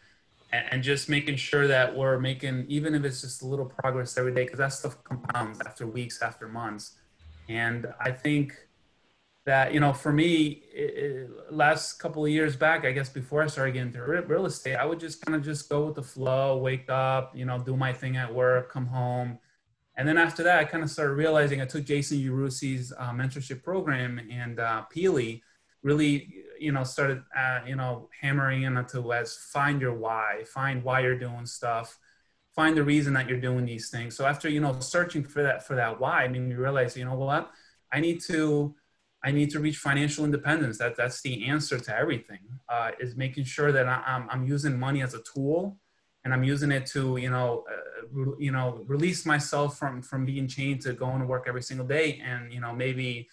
And, 0.52 0.66
and 0.70 0.82
just 0.82 1.08
making 1.08 1.36
sure 1.36 1.66
that 1.66 1.94
we're 1.94 2.18
making, 2.18 2.66
even 2.68 2.94
if 2.94 3.04
it's 3.04 3.20
just 3.22 3.42
a 3.42 3.46
little 3.46 3.66
progress 3.66 4.16
every 4.18 4.34
day, 4.34 4.44
because 4.44 4.58
that 4.58 4.72
stuff 4.72 5.02
compounds 5.04 5.60
after 5.64 5.86
weeks, 5.86 6.20
after 6.22 6.48
months. 6.48 6.96
And 7.48 7.86
I 8.00 8.10
think 8.10 8.54
that, 9.44 9.72
you 9.72 9.80
know, 9.80 9.92
for 9.92 10.12
me, 10.12 10.62
it, 10.74 10.78
it, 10.78 11.52
last 11.52 11.94
couple 11.94 12.24
of 12.24 12.30
years 12.30 12.56
back, 12.56 12.84
I 12.84 12.92
guess 12.92 13.08
before 13.08 13.42
I 13.42 13.46
started 13.46 13.72
getting 13.72 13.88
into 13.88 14.02
real 14.02 14.46
estate, 14.46 14.74
I 14.76 14.84
would 14.84 15.00
just 15.00 15.24
kind 15.24 15.36
of 15.36 15.42
just 15.44 15.68
go 15.68 15.86
with 15.86 15.94
the 15.94 16.02
flow, 16.02 16.58
wake 16.58 16.90
up, 16.90 17.36
you 17.36 17.44
know, 17.44 17.58
do 17.58 17.76
my 17.76 17.92
thing 17.92 18.16
at 18.16 18.34
work, 18.34 18.70
come 18.70 18.86
home. 18.86 19.38
And 19.96 20.06
then 20.06 20.18
after 20.18 20.42
that, 20.42 20.58
I 20.58 20.64
kind 20.64 20.82
of 20.84 20.90
started 20.90 21.14
realizing 21.14 21.60
I 21.60 21.66
took 21.66 21.84
Jason 21.84 22.18
Yarusi's 22.18 22.92
uh, 22.96 23.10
mentorship 23.12 23.62
program 23.62 24.20
and 24.30 24.60
uh, 24.60 24.84
Pili 24.94 25.40
really, 25.82 26.34
you 26.58 26.72
know, 26.72 26.84
started, 26.84 27.22
uh, 27.36 27.60
you 27.66 27.76
know, 27.76 28.08
hammering 28.20 28.64
into 28.64 29.12
as 29.12 29.36
find 29.36 29.80
your 29.80 29.94
why, 29.94 30.42
find 30.46 30.82
why 30.82 31.00
you're 31.00 31.18
doing 31.18 31.46
stuff 31.46 31.98
find 32.56 32.74
the 32.74 32.82
reason 32.82 33.12
that 33.12 33.28
you're 33.28 33.40
doing 33.40 33.66
these 33.66 33.90
things. 33.90 34.16
So 34.16 34.24
after 34.26 34.48
you 34.48 34.60
know 34.60 34.80
searching 34.80 35.22
for 35.22 35.42
that 35.42 35.64
for 35.64 35.76
that 35.76 36.00
why, 36.00 36.24
I 36.24 36.28
mean 36.28 36.50
you 36.50 36.56
realize 36.56 36.96
you 36.96 37.04
know 37.04 37.14
what 37.14 37.50
I 37.92 38.00
need 38.00 38.20
to 38.22 38.74
I 39.22 39.30
need 39.30 39.50
to 39.50 39.60
reach 39.60 39.76
financial 39.76 40.24
independence. 40.24 40.78
That 40.78 40.96
that's 40.96 41.20
the 41.20 41.46
answer 41.46 41.78
to 41.78 41.96
everything. 41.96 42.40
Uh, 42.68 42.92
is 42.98 43.16
making 43.16 43.44
sure 43.44 43.70
that 43.72 43.86
I, 43.86 44.02
am 44.06 44.28
I'm 44.30 44.44
using 44.46 44.78
money 44.78 45.02
as 45.02 45.14
a 45.14 45.22
tool, 45.22 45.76
and 46.26 46.34
I'm 46.34 46.42
using 46.42 46.72
it 46.72 46.86
to 46.86 47.18
you 47.18 47.30
know 47.30 47.64
uh, 47.70 48.06
re, 48.10 48.32
you 48.46 48.50
know 48.50 48.82
release 48.88 49.24
myself 49.24 49.78
from 49.78 50.02
from 50.02 50.26
being 50.26 50.48
chained 50.48 50.80
to 50.82 50.92
going 50.92 51.20
to 51.20 51.26
work 51.26 51.44
every 51.46 51.62
single 51.62 51.86
day, 51.86 52.20
and 52.30 52.52
you 52.52 52.60
know 52.60 52.72
maybe 52.74 53.28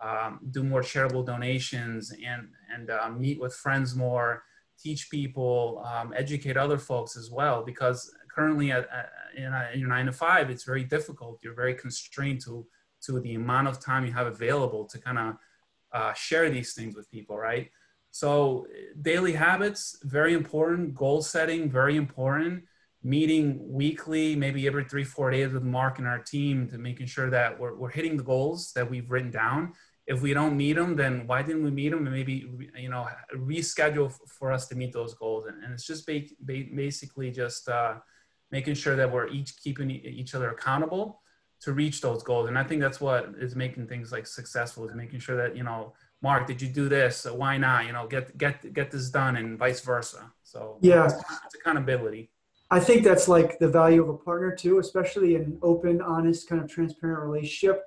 um, 0.00 0.40
do 0.50 0.62
more 0.62 0.82
charitable 0.82 1.24
donations 1.24 2.10
and 2.10 2.48
and 2.74 2.88
uh, 2.90 3.10
meet 3.10 3.38
with 3.38 3.54
friends 3.54 3.94
more, 3.94 4.44
teach 4.82 5.10
people, 5.10 5.84
um, 5.92 6.14
educate 6.16 6.56
other 6.56 6.78
folks 6.78 7.18
as 7.18 7.30
well 7.30 7.62
because 7.62 8.10
currently 8.34 8.72
at, 8.72 8.88
at 8.98 9.10
in, 9.36 9.52
a, 9.52 9.68
in 9.74 9.80
your 9.80 9.90
nine 9.90 10.06
to 10.06 10.12
five, 10.12 10.48
it's 10.48 10.64
very 10.64 10.84
difficult. 10.84 11.38
You're 11.42 11.60
very 11.64 11.74
constrained 11.74 12.40
to 12.46 12.66
to 13.02 13.20
the 13.20 13.34
amount 13.34 13.68
of 13.68 13.78
time 13.78 14.06
you 14.06 14.12
have 14.12 14.26
available 14.26 14.86
to 14.86 14.98
kind 14.98 15.18
of 15.18 15.36
uh, 15.92 16.14
share 16.14 16.48
these 16.48 16.72
things 16.72 16.96
with 16.96 17.10
people, 17.10 17.36
right? 17.36 17.70
So 18.10 18.66
daily 19.00 19.32
habits, 19.32 19.98
very 20.02 20.34
important. 20.34 20.94
Goal 20.94 21.22
setting, 21.22 21.70
very 21.70 21.96
important. 21.96 22.64
Meeting 23.02 23.60
weekly, 23.72 24.34
maybe 24.34 24.66
every 24.66 24.84
three, 24.84 25.04
four 25.04 25.30
days 25.30 25.52
with 25.52 25.62
Mark 25.62 25.98
and 25.98 26.08
our 26.08 26.18
team 26.18 26.68
to 26.68 26.78
making 26.78 27.06
sure 27.06 27.30
that 27.30 27.58
we're, 27.58 27.76
we're 27.76 27.90
hitting 27.90 28.16
the 28.16 28.24
goals 28.24 28.72
that 28.72 28.90
we've 28.90 29.10
written 29.10 29.30
down. 29.30 29.72
If 30.06 30.20
we 30.22 30.34
don't 30.34 30.56
meet 30.56 30.72
them, 30.72 30.96
then 30.96 31.26
why 31.26 31.42
didn't 31.42 31.62
we 31.62 31.70
meet 31.70 31.90
them? 31.90 32.06
And 32.06 32.14
maybe, 32.14 32.50
you 32.76 32.88
know, 32.88 33.06
reschedule 33.36 34.12
for 34.38 34.50
us 34.50 34.66
to 34.68 34.74
meet 34.74 34.92
those 34.92 35.14
goals. 35.14 35.46
And, 35.46 35.62
and 35.62 35.72
it's 35.72 35.86
just 35.86 36.06
ba- 36.06 36.22
ba- 36.40 36.64
basically 36.74 37.30
just, 37.30 37.68
uh, 37.68 37.96
making 38.50 38.74
sure 38.74 38.96
that 38.96 39.12
we're 39.12 39.28
each 39.28 39.58
keeping 39.58 39.90
each 39.90 40.34
other 40.34 40.50
accountable 40.50 41.20
to 41.60 41.72
reach 41.72 42.00
those 42.00 42.22
goals. 42.22 42.48
And 42.48 42.58
I 42.58 42.64
think 42.64 42.80
that's 42.80 43.00
what 43.00 43.34
is 43.38 43.54
making 43.54 43.86
things 43.86 44.10
like 44.10 44.26
successful 44.26 44.88
is 44.88 44.94
making 44.94 45.20
sure 45.20 45.36
that, 45.36 45.56
you 45.56 45.64
know, 45.64 45.92
Mark, 46.20 46.46
did 46.46 46.60
you 46.60 46.68
do 46.68 46.88
this? 46.88 47.26
Why 47.26 47.58
not? 47.58 47.86
You 47.86 47.92
know, 47.92 48.06
get, 48.06 48.36
get, 48.36 48.72
get 48.72 48.90
this 48.90 49.10
done 49.10 49.36
and 49.36 49.58
vice 49.58 49.80
versa. 49.80 50.32
So 50.42 50.78
yeah, 50.80 51.04
it's, 51.04 51.14
it's 51.14 51.54
accountability. 51.54 52.30
I 52.70 52.80
think 52.80 53.02
that's 53.02 53.28
like 53.28 53.58
the 53.58 53.68
value 53.68 54.02
of 54.02 54.08
a 54.08 54.16
partner 54.16 54.54
too, 54.54 54.78
especially 54.78 55.36
an 55.36 55.58
open, 55.62 56.02
honest, 56.02 56.48
kind 56.48 56.60
of 56.60 56.68
transparent 56.68 57.22
relationship. 57.22 57.84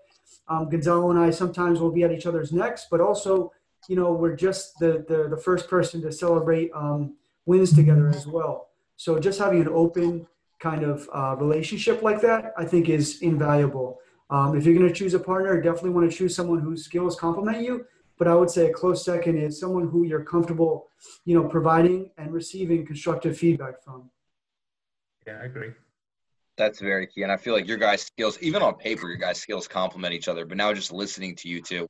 Um, 0.47 0.69
Gonzalo 0.69 1.11
and 1.11 1.19
I 1.19 1.29
sometimes 1.29 1.79
will 1.79 1.91
be 1.91 2.03
at 2.03 2.11
each 2.11 2.25
other's 2.25 2.51
necks, 2.51 2.87
but 2.89 2.99
also, 2.99 3.51
you 3.87 3.95
know, 3.95 4.11
we're 4.13 4.35
just 4.35 4.79
the 4.79 5.05
the, 5.07 5.27
the 5.29 5.37
first 5.37 5.69
person 5.69 6.01
to 6.01 6.11
celebrate 6.11 6.71
um, 6.73 7.15
wins 7.45 7.73
together 7.73 8.09
as 8.09 8.25
well. 8.25 8.69
So 8.95 9.19
just 9.19 9.39
having 9.39 9.61
an 9.61 9.69
open, 9.69 10.25
kind 10.59 10.83
of 10.83 11.09
uh, 11.13 11.35
relationship 11.37 12.01
like 12.01 12.21
that, 12.21 12.53
I 12.57 12.65
think 12.65 12.87
is 12.87 13.21
invaluable. 13.21 13.99
Um, 14.29 14.55
if 14.55 14.65
you're 14.65 14.75
going 14.75 14.87
to 14.87 14.93
choose 14.93 15.13
a 15.13 15.19
partner, 15.19 15.59
definitely 15.59 15.89
want 15.89 16.09
to 16.09 16.15
choose 16.15 16.35
someone 16.35 16.59
whose 16.59 16.85
skills 16.85 17.19
complement 17.19 17.61
you. 17.61 17.85
But 18.21 18.27
I 18.27 18.35
would 18.35 18.51
say 18.51 18.69
a 18.69 18.71
close 18.71 19.03
second 19.03 19.39
is 19.39 19.59
someone 19.59 19.89
who 19.89 20.03
you're 20.03 20.23
comfortable, 20.23 20.89
you 21.25 21.33
know, 21.33 21.49
providing 21.49 22.11
and 22.19 22.31
receiving 22.31 22.85
constructive 22.85 23.35
feedback 23.35 23.83
from. 23.83 24.11
Yeah, 25.25 25.39
I 25.41 25.45
agree. 25.45 25.71
That's 26.55 26.79
very 26.79 27.07
key, 27.07 27.23
and 27.23 27.31
I 27.31 27.37
feel 27.37 27.55
like 27.55 27.67
your 27.67 27.79
guys' 27.79 28.03
skills, 28.03 28.37
even 28.39 28.61
on 28.61 28.75
paper, 28.75 29.07
your 29.07 29.17
guys' 29.17 29.41
skills 29.41 29.67
complement 29.67 30.13
each 30.13 30.27
other. 30.27 30.45
But 30.45 30.57
now, 30.57 30.71
just 30.71 30.91
listening 30.91 31.35
to 31.37 31.49
you 31.49 31.63
too, 31.63 31.87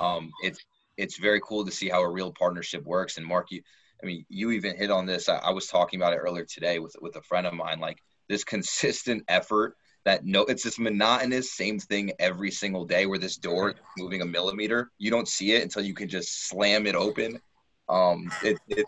um, 0.00 0.30
it's 0.42 0.58
it's 0.96 1.18
very 1.18 1.42
cool 1.46 1.66
to 1.66 1.70
see 1.70 1.90
how 1.90 2.00
a 2.00 2.08
real 2.10 2.32
partnership 2.32 2.82
works. 2.86 3.18
And 3.18 3.26
Mark, 3.26 3.50
you, 3.50 3.60
I 4.02 4.06
mean, 4.06 4.24
you 4.30 4.52
even 4.52 4.78
hit 4.78 4.90
on 4.90 5.04
this. 5.04 5.28
I, 5.28 5.36
I 5.36 5.50
was 5.50 5.66
talking 5.66 6.00
about 6.00 6.14
it 6.14 6.16
earlier 6.16 6.46
today 6.46 6.78
with 6.78 6.96
with 7.02 7.16
a 7.16 7.22
friend 7.22 7.46
of 7.46 7.52
mine. 7.52 7.78
Like 7.78 7.98
this 8.26 8.42
consistent 8.42 9.22
effort 9.28 9.76
that 10.04 10.24
no 10.24 10.42
it's 10.42 10.62
this 10.62 10.78
monotonous 10.78 11.52
same 11.52 11.78
thing 11.78 12.12
every 12.18 12.50
single 12.50 12.84
day 12.84 13.06
where 13.06 13.18
this 13.18 13.36
door 13.36 13.70
is 13.70 13.76
moving 13.98 14.22
a 14.22 14.24
millimeter. 14.24 14.90
You 14.98 15.10
don't 15.10 15.28
see 15.28 15.52
it 15.52 15.62
until 15.62 15.82
you 15.82 15.94
can 15.94 16.08
just 16.08 16.48
slam 16.48 16.86
it 16.86 16.94
open. 16.94 17.40
Um 17.88 18.30
it, 18.42 18.58
it 18.68 18.86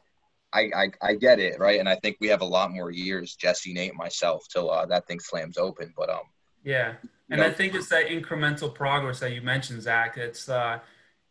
I, 0.53 0.71
I 0.75 0.91
i 1.03 1.15
get 1.15 1.39
it 1.41 1.59
right? 1.59 1.81
And 1.81 1.89
i 1.89 1.97
think 1.97 2.17
we 2.21 2.29
have 2.29 2.41
a 2.41 2.47
lot 2.47 2.71
more 2.71 2.91
years 2.91 3.35
jesse 3.35 3.73
nate 3.73 3.95
myself 3.95 4.47
till 4.49 4.71
uh, 4.71 4.87
that 4.87 5.07
thing 5.07 5.21
slams 5.21 5.59
open 5.59 5.93
but 5.97 6.09
um 6.09 6.21
yeah. 6.65 6.95
and 7.31 7.41
know, 7.41 7.47
i 7.47 7.51
think 7.51 7.75
it's 7.75 7.89
that 7.89 8.07
incremental 8.07 8.73
progress 8.73 9.21
that 9.21 9.33
you 9.33 9.43
mentioned 9.43 9.83
zach. 9.83 10.17
It's 10.17 10.49
uh 10.49 10.79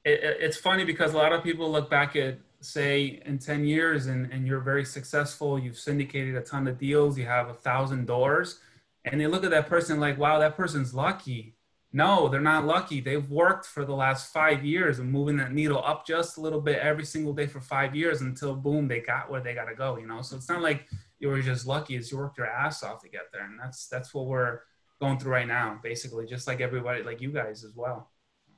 it, 0.03 0.19
it's 0.39 0.57
funny 0.57 0.83
because 0.83 1.13
a 1.13 1.17
lot 1.17 1.33
of 1.33 1.43
people 1.43 1.71
look 1.71 1.89
back 1.89 2.15
at 2.15 2.37
say 2.65 3.21
in 3.25 3.37
10 3.37 3.65
years 3.65 4.07
and, 4.07 4.31
and 4.31 4.47
you're 4.47 4.59
very 4.59 4.85
successful, 4.85 5.59
you've 5.59 5.77
syndicated 5.77 6.35
a 6.35 6.41
ton 6.41 6.67
of 6.67 6.77
deals, 6.77 7.17
you 7.17 7.25
have 7.25 7.49
a 7.49 7.53
thousand 7.53 8.05
doors, 8.05 8.59
and 9.05 9.21
they 9.21 9.27
look 9.27 9.43
at 9.43 9.51
that 9.51 9.67
person 9.67 9.99
like, 9.99 10.17
wow, 10.17 10.39
that 10.39 10.55
person's 10.57 10.93
lucky. 10.93 11.55
No, 11.93 12.27
they're 12.27 12.41
not 12.41 12.65
lucky. 12.65 12.99
They've 12.99 13.29
worked 13.29 13.65
for 13.65 13.85
the 13.85 13.93
last 13.93 14.33
five 14.33 14.65
years 14.65 14.99
and 14.99 15.09
moving 15.09 15.37
that 15.37 15.53
needle 15.53 15.81
up 15.83 16.05
just 16.05 16.37
a 16.37 16.41
little 16.41 16.59
bit 16.59 16.79
every 16.79 17.05
single 17.05 17.31
day 17.31 17.47
for 17.47 17.61
five 17.61 17.95
years 17.95 18.19
until 18.19 18.53
boom, 18.53 18.87
they 18.89 18.99
got 18.99 19.31
where 19.31 19.39
they 19.39 19.53
got 19.53 19.65
to 19.65 19.75
go. 19.75 19.97
You 19.97 20.05
know, 20.05 20.21
so 20.21 20.35
it's 20.35 20.49
not 20.49 20.61
like 20.61 20.87
you 21.19 21.29
were 21.29 21.41
just 21.41 21.65
lucky; 21.65 21.95
it's 21.95 22.11
you 22.11 22.17
worked 22.17 22.37
your 22.37 22.47
ass 22.47 22.83
off 22.83 23.01
to 23.03 23.09
get 23.09 23.31
there, 23.31 23.45
and 23.45 23.57
that's 23.57 23.87
that's 23.87 24.13
what 24.13 24.25
we're 24.25 24.59
going 24.99 25.19
through 25.19 25.31
right 25.31 25.47
now, 25.47 25.79
basically, 25.81 26.25
just 26.25 26.47
like 26.47 26.59
everybody, 26.59 27.03
like 27.03 27.21
you 27.21 27.31
guys 27.31 27.63
as 27.63 27.73
well. 27.75 28.11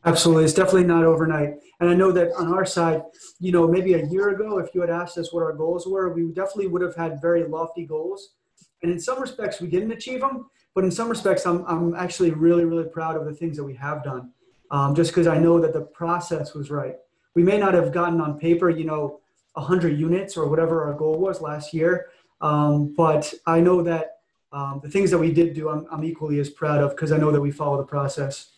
Absolutely. 0.06 0.46
It's 0.46 0.54
definitely 0.54 0.86
not 0.86 1.04
overnight. 1.04 1.56
And 1.80 1.90
I 1.90 1.94
know 1.94 2.12
that 2.12 2.32
on 2.38 2.54
our 2.54 2.66
side, 2.66 3.02
you 3.40 3.52
know, 3.52 3.68
maybe 3.68 3.94
a 3.94 4.06
year 4.06 4.30
ago, 4.30 4.60
if 4.60 4.74
you 4.74 4.82
had 4.82 4.90
asked 4.90 5.18
us 5.18 5.34
what 5.34 5.44
our 5.44 5.54
goals 5.54 5.88
were, 5.88 6.14
we 6.14 6.28
definitely 6.28 6.68
would 6.68 6.82
have 6.82 6.96
had 6.96 7.22
very 7.22 7.44
lofty 7.44 7.86
goals. 7.86 8.36
And 8.84 8.92
in 8.92 9.00
some 9.00 9.20
respects, 9.22 9.60
we 9.60 9.68
didn't 9.68 9.92
achieve 9.92 10.22
them. 10.22 10.50
But 10.76 10.84
in 10.84 10.92
some 10.92 11.10
respects, 11.10 11.46
I'm, 11.46 11.66
I'm 11.66 11.96
actually 11.96 12.32
really, 12.32 12.64
really 12.64 12.88
proud 12.88 13.16
of 13.16 13.26
the 13.26 13.34
things 13.34 13.58
that 13.58 13.64
we 13.64 13.74
have 13.76 14.04
done, 14.04 14.32
um, 14.70 14.94
just 14.94 15.12
because 15.12 15.26
I 15.26 15.38
know 15.40 15.60
that 15.60 15.74
the 15.74 15.82
process 15.82 16.54
was 16.54 16.70
right. 16.70 16.96
We 17.34 17.44
may 17.44 17.58
not 17.58 17.74
have 17.74 17.92
gotten 17.92 18.22
on 18.22 18.38
paper, 18.38 18.70
you 18.70 18.84
know, 18.84 19.20
100 19.54 20.00
units 20.00 20.38
or 20.38 20.48
whatever 20.48 20.84
our 20.84 20.94
goal 20.94 21.18
was 21.20 21.42
last 21.42 21.74
year. 21.74 22.10
Um, 22.42 22.94
but 22.96 23.34
I 23.48 23.60
know 23.60 23.82
that 23.82 24.18
um, 24.52 24.80
the 24.84 24.90
things 24.90 25.10
that 25.12 25.18
we 25.18 25.34
did 25.34 25.56
do, 25.56 25.70
I'm, 25.70 25.88
I'm 25.92 26.04
equally 26.04 26.40
as 26.40 26.50
proud 26.50 26.82
of 26.82 26.92
because 26.92 27.12
I 27.12 27.18
know 27.18 27.32
that 27.32 27.42
we 27.42 27.52
follow 27.52 27.78
the 27.78 27.84
process. 27.84 28.52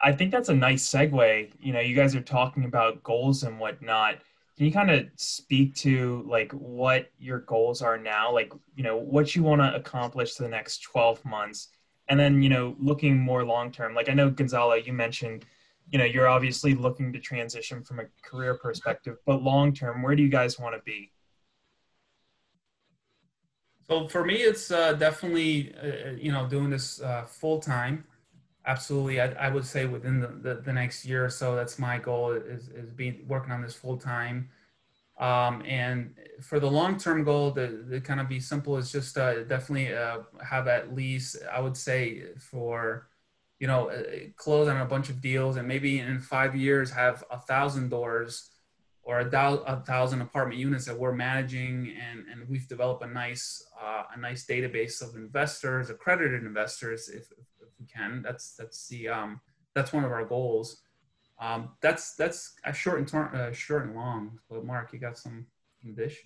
I 0.00 0.12
think 0.12 0.30
that's 0.30 0.48
a 0.48 0.54
nice 0.54 0.88
segue. 0.88 1.50
You 1.60 1.72
know, 1.72 1.80
you 1.80 1.96
guys 1.96 2.14
are 2.14 2.20
talking 2.20 2.64
about 2.64 3.02
goals 3.02 3.42
and 3.42 3.58
whatnot. 3.58 4.18
Can 4.58 4.66
you 4.66 4.72
kind 4.72 4.90
of 4.90 5.06
speak 5.14 5.76
to 5.76 6.24
like 6.28 6.50
what 6.50 7.12
your 7.20 7.38
goals 7.38 7.80
are 7.80 7.96
now? 7.96 8.32
Like, 8.32 8.52
you 8.74 8.82
know, 8.82 8.96
what 8.96 9.36
you 9.36 9.44
want 9.44 9.62
to 9.62 9.72
accomplish 9.76 10.34
the 10.34 10.48
next 10.48 10.82
12 10.82 11.24
months? 11.24 11.68
And 12.08 12.18
then, 12.18 12.42
you 12.42 12.48
know, 12.48 12.74
looking 12.80 13.16
more 13.16 13.44
long 13.44 13.70
term. 13.70 13.94
Like 13.94 14.08
I 14.08 14.14
know 14.14 14.30
Gonzalo, 14.30 14.74
you 14.74 14.92
mentioned, 14.92 15.44
you 15.92 15.98
know, 15.98 16.04
you're 16.04 16.26
obviously 16.26 16.74
looking 16.74 17.12
to 17.12 17.20
transition 17.20 17.84
from 17.84 18.00
a 18.00 18.06
career 18.24 18.54
perspective, 18.56 19.18
but 19.26 19.44
long 19.44 19.72
term, 19.72 20.02
where 20.02 20.16
do 20.16 20.24
you 20.24 20.28
guys 20.28 20.58
want 20.58 20.74
to 20.74 20.82
be? 20.82 21.12
So 23.86 24.08
for 24.08 24.24
me, 24.24 24.38
it's 24.38 24.72
uh, 24.72 24.94
definitely, 24.94 25.72
uh, 25.80 26.16
you 26.18 26.32
know, 26.32 26.48
doing 26.48 26.68
this 26.68 27.00
uh, 27.00 27.26
full 27.26 27.60
time 27.60 28.04
absolutely. 28.68 29.20
I, 29.20 29.32
I 29.32 29.48
would 29.48 29.64
say 29.64 29.86
within 29.86 30.20
the, 30.20 30.28
the, 30.28 30.54
the, 30.60 30.72
next 30.72 31.04
year 31.04 31.24
or 31.24 31.30
so, 31.30 31.56
that's 31.56 31.78
my 31.78 31.98
goal 31.98 32.32
is, 32.32 32.68
is 32.68 32.92
be 32.92 33.22
working 33.26 33.50
on 33.50 33.62
this 33.62 33.74
full 33.74 33.96
time. 33.96 34.50
Um, 35.18 35.64
and 35.66 36.14
for 36.40 36.60
the 36.60 36.70
long-term 36.70 37.24
goal, 37.24 37.50
the, 37.50 37.84
the 37.88 38.00
kind 38.00 38.20
of 38.20 38.28
be 38.28 38.38
simple 38.38 38.76
is 38.76 38.92
just 38.92 39.18
uh, 39.18 39.42
definitely 39.44 39.92
uh, 39.92 40.18
have 40.44 40.68
at 40.68 40.94
least, 40.94 41.38
I 41.52 41.60
would 41.60 41.76
say 41.76 42.24
for, 42.38 43.08
you 43.58 43.66
know, 43.66 43.90
uh, 43.90 44.02
close 44.36 44.68
on 44.68 44.80
a 44.80 44.84
bunch 44.84 45.08
of 45.08 45.20
deals 45.20 45.56
and 45.56 45.66
maybe 45.66 45.98
in 45.98 46.20
five 46.20 46.54
years 46.54 46.90
have 46.90 47.24
a 47.32 47.38
thousand 47.38 47.88
doors 47.88 48.50
or 49.02 49.20
a, 49.20 49.62
a 49.66 49.82
thousand 49.86 50.20
apartment 50.20 50.60
units 50.60 50.84
that 50.84 50.96
we're 50.96 51.14
managing 51.14 51.96
and, 51.98 52.26
and 52.30 52.48
we've 52.48 52.68
developed 52.68 53.02
a 53.02 53.06
nice 53.06 53.64
uh, 53.82 54.02
a 54.14 54.20
nice 54.20 54.44
database 54.46 55.00
of 55.00 55.16
investors 55.16 55.88
accredited 55.88 56.44
investors 56.44 57.08
if, 57.08 57.26
we 57.30 57.44
can. 57.98 58.22
That's 58.22 58.54
that's 58.54 58.88
the 58.88 59.08
um, 59.08 59.40
that's 59.74 59.92
one 59.92 60.04
of 60.04 60.12
our 60.12 60.24
goals. 60.24 60.82
Um, 61.40 61.70
that's 61.80 62.14
that's 62.14 62.54
a 62.64 62.72
short 62.72 62.98
and 62.98 63.08
tor- 63.08 63.34
uh, 63.34 63.52
short 63.52 63.86
and 63.86 63.94
long. 63.94 64.38
But 64.50 64.64
Mark, 64.64 64.92
you 64.92 64.98
got 64.98 65.18
some, 65.18 65.46
some 65.82 65.94
dish? 65.94 66.18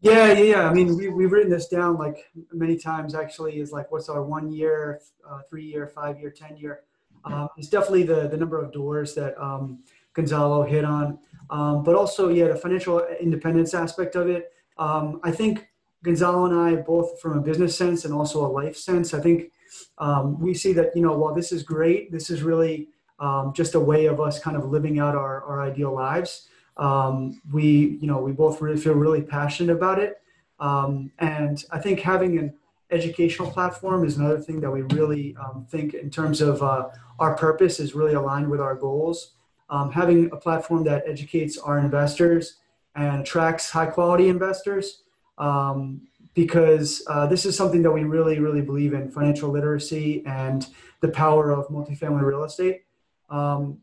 Yeah, 0.00 0.32
yeah, 0.32 0.42
yeah. 0.42 0.68
I 0.68 0.72
mean, 0.72 0.96
we 0.96 1.08
we've 1.08 1.32
written 1.32 1.50
this 1.50 1.68
down 1.68 1.96
like 1.96 2.30
many 2.52 2.76
times. 2.76 3.14
Actually, 3.14 3.58
is 3.58 3.72
like 3.72 3.90
what's 3.90 4.08
our 4.08 4.22
one 4.22 4.50
year, 4.50 5.00
uh, 5.28 5.40
three 5.48 5.64
year, 5.64 5.86
five 5.86 6.18
year, 6.20 6.30
ten 6.30 6.56
year. 6.56 6.80
Um, 7.24 7.48
it's 7.56 7.68
definitely 7.68 8.04
the 8.04 8.28
the 8.28 8.36
number 8.36 8.62
of 8.62 8.72
doors 8.72 9.14
that 9.14 9.40
um, 9.42 9.82
Gonzalo 10.12 10.62
hit 10.62 10.84
on, 10.84 11.18
um, 11.50 11.82
but 11.82 11.94
also 11.94 12.28
yeah, 12.28 12.48
the 12.48 12.56
financial 12.56 13.06
independence 13.20 13.72
aspect 13.72 14.14
of 14.14 14.28
it. 14.28 14.52
Um, 14.76 15.20
I 15.22 15.30
think 15.30 15.68
Gonzalo 16.04 16.44
and 16.44 16.54
I 16.54 16.76
both, 16.82 17.20
from 17.20 17.38
a 17.38 17.40
business 17.40 17.76
sense 17.76 18.04
and 18.04 18.12
also 18.12 18.44
a 18.44 18.46
life 18.46 18.76
sense, 18.76 19.14
I 19.14 19.20
think 19.20 19.50
um, 19.98 20.38
we 20.38 20.54
see 20.54 20.72
that 20.74 20.94
you 20.94 21.02
know 21.02 21.16
while 21.16 21.34
this 21.34 21.50
is 21.50 21.62
great, 21.62 22.12
this 22.12 22.30
is 22.30 22.42
really 22.42 22.88
um, 23.18 23.52
just 23.54 23.74
a 23.74 23.80
way 23.80 24.06
of 24.06 24.20
us 24.20 24.38
kind 24.38 24.56
of 24.56 24.66
living 24.66 24.98
out 25.00 25.16
our, 25.16 25.42
our 25.44 25.62
ideal 25.62 25.92
lives. 25.92 26.48
Um, 26.76 27.40
we 27.52 27.98
you 28.00 28.06
know 28.06 28.18
we 28.18 28.32
both 28.32 28.60
really 28.60 28.76
feel 28.76 28.94
really 28.94 29.22
passionate 29.22 29.72
about 29.72 29.98
it, 29.98 30.20
um, 30.60 31.10
and 31.18 31.64
I 31.72 31.80
think 31.80 32.00
having 32.00 32.38
an 32.38 32.52
educational 32.90 33.50
platform 33.50 34.04
is 34.04 34.18
another 34.18 34.40
thing 34.40 34.60
that 34.60 34.70
we 34.70 34.82
really 34.82 35.34
um, 35.42 35.66
think 35.70 35.94
in 35.94 36.10
terms 36.10 36.42
of 36.42 36.62
uh, 36.62 36.88
our 37.18 37.34
purpose 37.34 37.80
is 37.80 37.94
really 37.94 38.14
aligned 38.14 38.48
with 38.48 38.60
our 38.60 38.74
goals. 38.74 39.32
Um, 39.70 39.90
having 39.90 40.30
a 40.30 40.36
platform 40.36 40.84
that 40.84 41.04
educates 41.06 41.56
our 41.56 41.78
investors 41.78 42.58
and 42.94 43.22
attracts 43.22 43.70
high 43.70 43.86
quality 43.86 44.28
investors 44.28 45.03
um, 45.38 46.02
because 46.34 47.02
uh, 47.08 47.26
this 47.26 47.46
is 47.46 47.56
something 47.56 47.82
that 47.82 47.90
we 47.90 48.04
really, 48.04 48.40
really 48.40 48.60
believe 48.60 48.92
in 48.92 49.10
financial 49.10 49.50
literacy 49.50 50.24
and 50.26 50.66
the 51.00 51.08
power 51.08 51.52
of 51.52 51.68
multifamily 51.68 52.22
real 52.22 52.44
estate. 52.44 52.82
Um, 53.30 53.78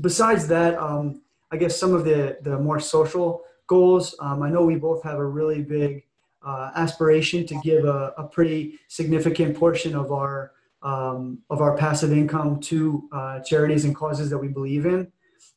besides 0.00 0.46
that, 0.48 0.78
um, 0.78 1.22
I 1.50 1.56
guess 1.56 1.76
some 1.76 1.94
of 1.94 2.04
the, 2.04 2.38
the 2.42 2.58
more 2.58 2.80
social 2.80 3.42
goals, 3.66 4.14
um, 4.20 4.42
I 4.42 4.50
know 4.50 4.64
we 4.64 4.76
both 4.76 5.02
have 5.02 5.18
a 5.18 5.24
really 5.24 5.62
big 5.62 6.04
uh, 6.42 6.70
aspiration 6.74 7.46
to 7.46 7.54
give 7.62 7.84
a, 7.84 8.14
a, 8.16 8.24
pretty 8.24 8.78
significant 8.88 9.54
portion 9.58 9.94
of 9.94 10.10
our 10.10 10.52
um, 10.82 11.40
of 11.50 11.60
our 11.60 11.76
passive 11.76 12.12
income 12.12 12.58
to 12.60 13.06
uh, 13.12 13.40
charities 13.40 13.84
and 13.84 13.94
causes 13.94 14.30
that 14.30 14.38
we 14.38 14.48
believe 14.48 14.86
in. 14.86 15.12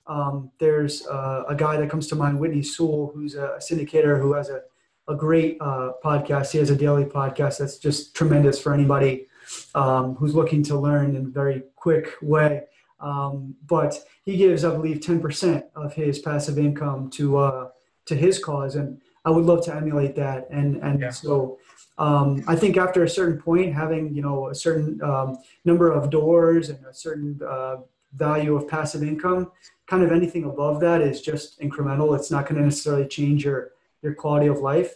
Um, 0.08 0.52
there's 0.60 1.08
uh, 1.08 1.44
a 1.48 1.56
guy 1.56 1.78
that 1.78 1.90
comes 1.90 2.08
to 2.08 2.16
mind, 2.16 2.38
Whitney 2.38 2.62
Sewell, 2.62 3.12
who's 3.16 3.36
a 3.36 3.58
syndicator 3.60 4.20
who 4.20 4.34
has 4.34 4.50
a 4.50 4.64
a 5.08 5.16
great 5.16 5.58
uh, 5.60 5.92
podcast. 6.04 6.52
He 6.52 6.58
has 6.60 6.70
a 6.70 6.76
daily 6.76 7.06
podcast 7.06 7.58
that's 7.60 7.78
just 7.78 8.16
tremendous 8.16 8.60
for 8.60 8.74
anybody 8.74 9.28
um, 9.76 10.16
who's 10.16 10.36
looking 10.36 10.64
to 10.64 10.80
learn 10.80 11.16
in 11.16 11.26
a 11.26 11.30
very 11.30 11.64
quick 11.76 12.14
way. 12.22 12.64
Um, 13.00 13.56
but 13.68 14.00
he 14.24 14.38
gives, 14.38 14.64
I 14.64 14.72
believe, 14.72 15.00
10% 15.00 15.64
of 15.76 15.94
his 15.94 16.20
passive 16.20 16.58
income 16.58 17.10
to 17.12 17.38
uh, 17.38 17.70
to 18.06 18.16
his 18.16 18.38
cause, 18.38 18.76
and 18.76 19.02
I 19.24 19.30
would 19.30 19.46
love 19.46 19.64
to 19.66 19.76
emulate 19.76 20.16
that. 20.16 20.48
And 20.50 20.78
and 20.78 21.02
yeah. 21.02 21.10
so 21.10 21.58
um, 21.98 22.44
I 22.48 22.56
think 22.56 22.78
after 22.78 23.04
a 23.04 23.10
certain 23.10 23.42
point, 23.42 23.74
having 23.74 24.14
you 24.14 24.22
know 24.22 24.48
a 24.48 24.56
certain 24.56 25.02
um, 25.04 25.38
number 25.66 25.92
of 25.92 26.10
doors 26.10 26.70
and 26.70 26.84
a 26.86 26.94
certain 26.94 27.40
uh, 27.46 27.78
value 28.16 28.56
of 28.56 28.68
passive 28.68 29.04
income, 29.04 29.52
kind 29.88 30.04
of 30.04 30.12
anything 30.12 30.46
above 30.46 30.80
that 30.82 31.02
is 31.02 31.22
just 31.22 31.60
incremental. 31.60 32.18
It's 32.18 32.32
not 32.32 32.48
going 32.48 32.60
to 32.60 32.64
necessarily 32.64 33.08
change 33.08 33.44
your 33.46 33.72
your 34.04 34.14
quality 34.14 34.48
of 34.48 34.60
life. 34.60 34.94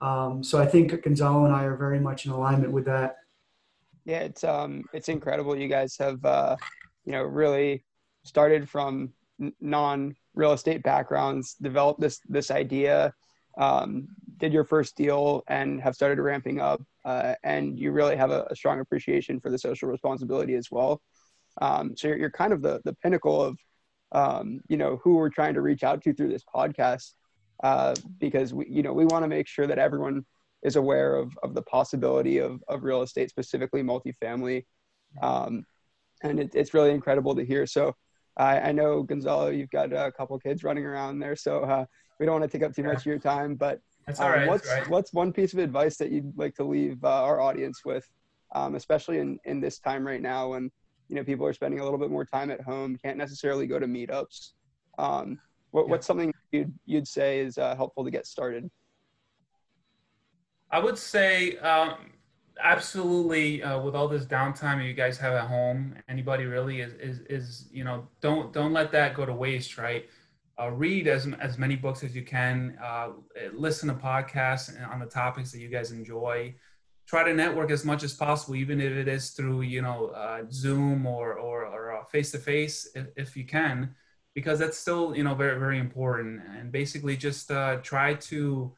Um, 0.00 0.42
so 0.42 0.60
I 0.60 0.66
think 0.66 1.02
Gonzalo 1.02 1.44
and 1.44 1.54
I 1.54 1.64
are 1.64 1.76
very 1.76 2.00
much 2.00 2.26
in 2.26 2.32
alignment 2.32 2.72
with 2.72 2.84
that. 2.86 3.16
Yeah, 4.04 4.20
it's 4.20 4.44
um, 4.44 4.84
it's 4.92 5.08
incredible. 5.08 5.56
You 5.56 5.68
guys 5.68 5.96
have 5.98 6.24
uh, 6.24 6.56
you 7.04 7.12
know 7.12 7.22
really 7.22 7.84
started 8.24 8.68
from 8.68 9.12
non 9.60 10.14
real 10.34 10.52
estate 10.52 10.82
backgrounds, 10.82 11.54
developed 11.60 12.00
this 12.00 12.20
this 12.28 12.50
idea, 12.50 13.12
um, 13.58 14.08
did 14.38 14.52
your 14.52 14.64
first 14.64 14.96
deal, 14.96 15.42
and 15.48 15.80
have 15.80 15.94
started 15.94 16.20
ramping 16.20 16.60
up. 16.60 16.82
Uh, 17.04 17.34
and 17.44 17.78
you 17.78 17.92
really 17.92 18.16
have 18.16 18.30
a, 18.30 18.46
a, 18.50 18.56
strong 18.56 18.78
appreciation 18.80 19.40
for 19.40 19.48
the 19.50 19.58
social 19.58 19.88
responsibility 19.88 20.54
as 20.54 20.70
well. 20.70 21.00
Um, 21.62 21.96
so 21.96 22.08
you're, 22.08 22.18
you're 22.18 22.30
kind 22.30 22.52
of 22.52 22.62
the 22.62 22.80
the 22.84 22.94
pinnacle 22.94 23.42
of 23.42 23.58
um, 24.12 24.60
you 24.68 24.78
know 24.78 24.98
who 25.02 25.16
we're 25.16 25.30
trying 25.30 25.54
to 25.54 25.60
reach 25.60 25.82
out 25.82 26.02
to 26.02 26.14
through 26.14 26.28
this 26.28 26.44
podcast 26.54 27.12
uh, 27.62 27.94
because 28.18 28.54
we, 28.54 28.66
you 28.68 28.82
know, 28.82 28.92
we 28.92 29.04
want 29.06 29.24
to 29.24 29.28
make 29.28 29.46
sure 29.46 29.66
that 29.66 29.78
everyone 29.78 30.24
is 30.62 30.76
aware 30.76 31.14
of, 31.16 31.36
of 31.42 31.54
the 31.54 31.62
possibility 31.62 32.38
of, 32.38 32.62
of 32.68 32.84
real 32.84 33.02
estate, 33.02 33.30
specifically 33.30 33.82
multifamily. 33.82 34.64
Um, 35.22 35.64
and 36.22 36.38
it, 36.38 36.50
it's 36.54 36.74
really 36.74 36.90
incredible 36.90 37.34
to 37.34 37.44
hear. 37.44 37.66
So 37.66 37.94
I, 38.36 38.60
I 38.60 38.72
know 38.72 39.02
Gonzalo, 39.02 39.48
you've 39.48 39.70
got 39.70 39.92
a 39.92 40.12
couple 40.12 40.38
kids 40.38 40.64
running 40.64 40.84
around 40.84 41.18
there, 41.18 41.36
so 41.36 41.60
uh, 41.60 41.84
we 42.18 42.26
don't 42.26 42.40
want 42.40 42.50
to 42.50 42.58
take 42.58 42.66
up 42.66 42.74
too 42.74 42.84
much 42.84 42.98
of 42.98 43.06
your 43.06 43.18
time. 43.18 43.54
But 43.54 43.80
um, 44.18 44.46
what's 44.46 44.68
right. 44.68 44.88
what's 44.88 45.12
one 45.12 45.32
piece 45.32 45.52
of 45.52 45.58
advice 45.58 45.96
that 45.98 46.10
you'd 46.10 46.36
like 46.36 46.54
to 46.56 46.64
leave 46.64 47.02
uh, 47.04 47.22
our 47.22 47.40
audience 47.40 47.84
with, 47.84 48.08
um, 48.54 48.74
especially 48.74 49.18
in 49.18 49.38
in 49.44 49.60
this 49.60 49.78
time 49.78 50.06
right 50.06 50.22
now 50.22 50.50
when 50.50 50.70
you 51.08 51.16
know 51.16 51.24
people 51.24 51.46
are 51.46 51.52
spending 51.52 51.80
a 51.80 51.84
little 51.84 51.98
bit 51.98 52.10
more 52.10 52.24
time 52.24 52.50
at 52.50 52.60
home, 52.60 52.96
can't 53.02 53.18
necessarily 53.18 53.66
go 53.66 53.78
to 53.78 53.86
meetups. 53.86 54.52
Um, 54.98 55.38
what, 55.70 55.86
yeah. 55.86 55.90
What's 55.90 56.06
something 56.06 56.32
you'd, 56.52 56.72
you'd 56.86 57.08
say 57.08 57.40
is 57.40 57.58
uh, 57.58 57.74
helpful 57.76 58.04
to 58.04 58.10
get 58.10 58.26
started? 58.26 58.70
I 60.70 60.78
would 60.78 60.98
say 60.98 61.56
um, 61.58 62.12
absolutely 62.62 63.62
uh, 63.62 63.80
with 63.80 63.94
all 63.94 64.08
this 64.08 64.24
downtime 64.24 64.86
you 64.86 64.94
guys 64.94 65.18
have 65.18 65.34
at 65.34 65.46
home, 65.46 65.96
anybody 66.08 66.44
really 66.44 66.80
is, 66.80 66.92
is, 66.94 67.20
is, 67.28 67.68
you 67.72 67.84
know, 67.84 68.06
don't, 68.20 68.52
don't 68.52 68.72
let 68.72 68.92
that 68.92 69.14
go 69.14 69.26
to 69.26 69.32
waste, 69.32 69.78
right? 69.78 70.06
uh, 70.60 70.70
read 70.70 71.08
as, 71.08 71.26
as 71.40 71.58
many 71.58 71.76
books 71.76 72.04
as 72.04 72.14
you 72.14 72.22
can, 72.22 72.76
uh, 72.82 73.08
listen 73.52 73.88
to 73.88 73.94
podcasts 73.94 74.70
on 74.90 75.00
the 75.00 75.06
topics 75.06 75.52
that 75.52 75.58
you 75.58 75.68
guys 75.68 75.90
enjoy. 75.90 76.54
Try 77.06 77.24
to 77.24 77.34
network 77.34 77.70
as 77.70 77.84
much 77.84 78.02
as 78.02 78.12
possible, 78.12 78.54
even 78.56 78.80
if 78.80 78.92
it 78.92 79.08
is 79.08 79.30
through, 79.30 79.62
you 79.62 79.82
know, 79.82 80.08
uh, 80.08 80.42
Zoom 80.50 81.06
or 81.06 81.34
or 81.34 82.06
face 82.10 82.30
to 82.32 82.38
face, 82.38 82.88
if 83.16 83.36
you 83.36 83.44
can, 83.44 83.94
because 84.34 84.58
that's 84.58 84.78
still, 84.78 85.16
you 85.16 85.24
know, 85.24 85.34
very 85.34 85.58
very 85.58 85.78
important. 85.78 86.42
And 86.56 86.72
basically, 86.72 87.16
just 87.16 87.50
uh, 87.50 87.78
try 87.82 88.14
to, 88.14 88.72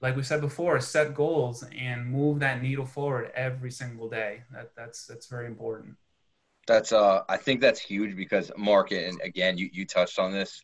like 0.00 0.16
we 0.16 0.22
said 0.22 0.40
before, 0.40 0.80
set 0.80 1.14
goals 1.14 1.64
and 1.76 2.06
move 2.06 2.40
that 2.40 2.62
needle 2.62 2.86
forward 2.86 3.32
every 3.34 3.70
single 3.70 4.08
day. 4.08 4.42
That 4.52 4.72
that's 4.76 5.06
that's 5.06 5.26
very 5.26 5.46
important. 5.46 5.96
That's 6.66 6.92
uh, 6.92 7.22
I 7.28 7.36
think 7.36 7.60
that's 7.60 7.80
huge 7.80 8.16
because 8.16 8.50
market 8.56 9.08
and 9.08 9.20
again, 9.22 9.58
you 9.58 9.68
you 9.72 9.86
touched 9.86 10.18
on 10.18 10.32
this 10.32 10.62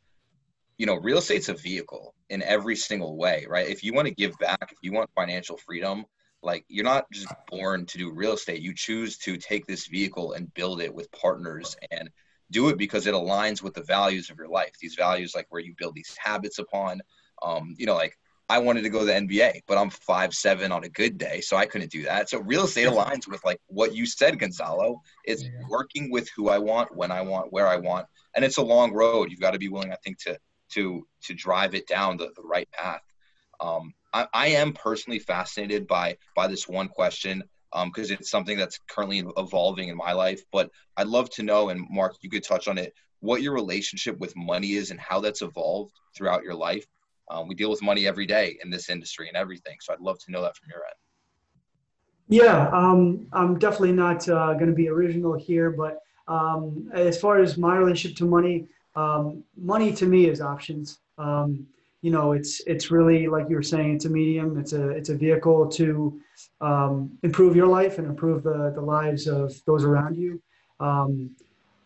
you 0.81 0.87
know, 0.87 0.97
real 0.97 1.19
estate's 1.19 1.51
a 1.51 1.55
vehicle 1.55 2.15
in 2.31 2.43
every 2.43 2.75
single 2.75 3.19
way, 3.19 3.45
right? 3.47 3.69
If 3.69 3.85
you 3.85 3.93
want 3.93 4.09
to 4.09 4.15
give 4.15 4.33
back, 4.39 4.73
if 4.73 4.79
you 4.81 4.93
want 4.93 5.11
financial 5.15 5.59
freedom, 5.59 6.07
like 6.43 6.65
you're 6.69 6.87
not 6.87 7.05
just 7.13 7.29
born 7.51 7.85
to 7.85 7.99
do 7.99 8.11
real 8.11 8.33
estate. 8.33 8.63
You 8.63 8.75
choose 8.75 9.19
to 9.19 9.37
take 9.37 9.67
this 9.67 9.89
vehicle 9.89 10.33
and 10.33 10.53
build 10.55 10.81
it 10.81 10.95
with 10.95 11.13
partners 11.13 11.77
and 11.91 12.09
do 12.51 12.69
it 12.69 12.79
because 12.79 13.07
it 13.07 13.15
aligns 13.15 13.63
with 13.63 13.75
the 13.75 13.83
values 13.83 14.31
of 14.31 14.39
your 14.39 14.49
life. 14.49 14.73
These 14.81 14.95
values, 14.95 15.35
like 15.35 15.47
where 15.51 15.61
you 15.61 15.75
build 15.79 15.95
these 15.95 16.17
habits 16.19 16.59
upon. 16.59 17.01
Um, 17.43 17.75
you 17.79 17.87
know, 17.87 17.95
like 17.95 18.17
I 18.51 18.59
wanted 18.59 18.83
to 18.83 18.91
go 18.91 19.01
to 19.01 19.05
the 19.05 19.13
NBA, 19.13 19.63
but 19.69 19.79
I'm 19.79 19.91
five 19.91 20.35
seven 20.35 20.73
on 20.73 20.83
a 20.83 20.89
good 20.89 21.19
day, 21.19 21.41
so 21.41 21.57
I 21.57 21.67
couldn't 21.67 21.93
do 21.93 22.03
that. 22.03 22.29
So 22.29 22.41
real 22.41 22.65
estate 22.65 22.89
aligns 22.89 23.29
with 23.29 23.45
like 23.45 23.61
what 23.69 23.95
you 23.95 24.07
said, 24.07 24.39
Gonzalo. 24.39 25.01
It's 25.25 25.45
yeah. 25.45 25.51
working 25.69 26.11
with 26.11 26.29
who 26.35 26.49
I 26.49 26.59
want, 26.59 26.95
when 26.95 27.13
I 27.13 27.23
want, 27.23 27.53
where 27.53 27.69
I 27.69 27.77
want, 27.77 28.07
and 28.35 28.45
it's 28.45 28.59
a 28.59 28.63
long 28.63 28.93
road. 28.93 29.31
You've 29.31 29.41
got 29.41 29.53
to 29.53 29.59
be 29.59 29.69
willing, 29.69 29.93
I 29.93 29.97
think, 30.03 30.19
to 30.25 30.37
to 30.73 31.07
to 31.23 31.35
drive 31.35 31.75
it 31.75 31.87
down 31.87 32.17
the, 32.17 32.33
the 32.35 32.43
right 32.43 32.69
path. 32.73 33.03
Um, 33.61 33.95
I, 34.13 34.27
I, 34.33 34.47
am 34.49 34.73
personally 34.73 35.19
fascinated 35.19 35.87
by 35.87 36.17
by 36.35 36.47
this 36.47 36.67
one 36.67 36.89
question 36.89 37.45
because 37.85 38.11
um, 38.11 38.17
it's 38.19 38.31
something 38.31 38.59
that's 38.59 38.79
currently 38.89 39.25
evolving 39.37 39.89
in 39.89 39.97
my 39.97 40.13
life. 40.13 40.43
But 40.53 40.71
I'd 40.97 41.07
love 41.07 41.31
to 41.31 41.43
know, 41.43 41.69
and 41.69 41.87
Mark, 41.91 42.17
you 42.21 42.31
could 42.31 42.45
touch 42.45 42.69
on 42.69 42.79
it, 42.79 42.95
what 43.21 43.43
your 43.43 43.53
relationship 43.53 44.19
with 44.19 44.35
money 44.37 44.73
is 44.73 44.91
and 44.91 44.99
how 44.99 45.21
that's 45.21 45.43
evolved 45.43 45.93
throughout 46.17 46.43
your 46.43 46.55
life. 46.55 46.87
Um, 47.31 47.47
we 47.47 47.55
deal 47.55 47.71
with 47.71 47.83
money 47.83 48.07
every 48.07 48.27
day 48.27 48.59
in 48.63 48.71
this 48.71 48.91
industry 48.91 49.29
and 49.29 49.37
everything, 49.37 49.77
so 49.81 49.93
I'd 49.93 50.01
love 50.01 50.19
to 50.21 50.33
know 50.33 50.43
that 50.43 50.57
from 50.57 50.69
your 50.71 50.85
end. 50.85 50.95
Yeah, 52.29 52.69
um, 52.73 53.27
I'm 53.33 53.59
definitely 53.59 53.93
not 53.93 54.29
uh, 54.29 54.55
going 54.55 54.67
to 54.67 54.73
be 54.73 54.89
original 54.89 55.35
here, 55.35 55.71
but 55.71 56.01
um, 56.29 56.89
as 56.93 57.21
far 57.21 57.39
as 57.39 57.57
my 57.57 57.77
relationship 57.77 58.17
to 58.19 58.25
money, 58.25 58.69
um, 58.97 59.45
money 59.57 59.93
to 59.95 60.07
me 60.07 60.27
is 60.27 60.41
options. 60.41 60.99
You 62.03 62.11
know, 62.11 62.33
it's 62.33 62.61
it's 62.67 62.91
really 62.91 63.29
like 63.29 63.49
you 63.51 63.57
were 63.57 63.63
saying, 63.63 63.97
it's 63.97 64.05
a 64.07 64.11
medium, 64.11 64.59
it's 64.59 64.73
a 64.73 64.89
it's 64.91 65.11
a 65.11 65.17
vehicle 65.17 65.69
to 65.69 66.21
um, 66.61 67.11
improve 67.23 67.55
your 67.55 67.67
life 67.67 67.99
and 67.99 68.07
improve 68.07 68.43
the 68.43 68.73
the 68.75 68.81
lives 68.81 69.27
of 69.27 69.53
those 69.67 69.85
around 69.85 70.17
you. 70.17 70.41
Um, 70.81 71.31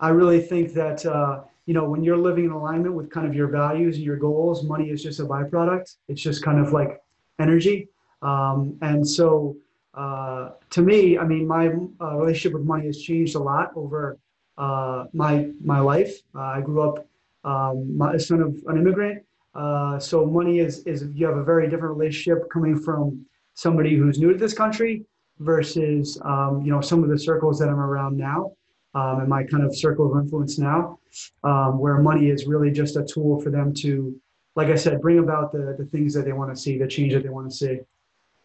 I 0.00 0.10
really 0.10 0.40
think 0.40 0.72
that 0.74 1.04
uh, 1.04 1.42
you 1.66 1.74
know 1.74 1.88
when 1.88 2.04
you're 2.04 2.16
living 2.16 2.44
in 2.44 2.52
alignment 2.52 2.94
with 2.94 3.10
kind 3.10 3.26
of 3.26 3.34
your 3.34 3.48
values 3.48 3.96
and 3.96 4.04
your 4.04 4.16
goals, 4.16 4.62
money 4.64 4.90
is 4.90 5.02
just 5.02 5.18
a 5.20 5.24
byproduct. 5.24 5.96
It's 6.08 6.22
just 6.22 6.44
kind 6.44 6.60
of 6.60 6.72
like 6.72 7.02
energy, 7.38 7.88
um, 8.22 8.78
and 8.82 9.06
so. 9.06 9.56
Uh, 9.96 10.50
to 10.70 10.82
me, 10.82 11.16
I 11.16 11.24
mean, 11.24 11.46
my 11.46 11.68
uh, 12.00 12.16
relationship 12.16 12.54
with 12.54 12.64
money 12.64 12.86
has 12.86 13.00
changed 13.00 13.36
a 13.36 13.38
lot 13.38 13.70
over 13.76 14.18
uh, 14.58 15.04
my 15.12 15.50
my 15.62 15.78
life. 15.78 16.20
Uh, 16.34 16.40
I 16.40 16.60
grew 16.60 16.82
up 16.82 17.06
um, 17.44 17.96
my 17.96 18.16
son 18.16 18.40
of 18.40 18.56
an 18.66 18.78
immigrant, 18.78 19.24
uh, 19.54 19.98
so 19.98 20.24
money 20.26 20.58
is 20.58 20.80
is 20.84 21.06
you 21.14 21.26
have 21.26 21.36
a 21.36 21.44
very 21.44 21.68
different 21.68 21.96
relationship 21.96 22.48
coming 22.50 22.78
from 22.78 23.24
somebody 23.54 23.96
who's 23.96 24.18
new 24.18 24.32
to 24.32 24.38
this 24.38 24.54
country 24.54 25.04
versus 25.38 26.18
um, 26.22 26.62
you 26.64 26.72
know 26.72 26.80
some 26.80 27.02
of 27.02 27.10
the 27.10 27.18
circles 27.18 27.58
that 27.58 27.68
I'm 27.68 27.80
around 27.80 28.16
now. 28.16 28.52
Um, 28.96 29.18
and 29.18 29.28
my 29.28 29.42
kind 29.42 29.64
of 29.64 29.76
circle 29.76 30.12
of 30.12 30.22
influence 30.22 30.56
now, 30.56 31.00
um, 31.42 31.80
where 31.80 31.98
money 31.98 32.30
is 32.30 32.46
really 32.46 32.70
just 32.70 32.94
a 32.94 33.02
tool 33.02 33.40
for 33.40 33.50
them 33.50 33.74
to, 33.74 34.14
like 34.54 34.68
I 34.68 34.76
said, 34.76 35.00
bring 35.00 35.18
about 35.18 35.50
the, 35.50 35.74
the 35.76 35.84
things 35.86 36.14
that 36.14 36.24
they 36.24 36.32
want 36.32 36.54
to 36.54 36.60
see, 36.60 36.78
the 36.78 36.86
change 36.86 37.12
that 37.12 37.24
they 37.24 37.28
want 37.28 37.50
to 37.50 37.56
see. 37.56 37.80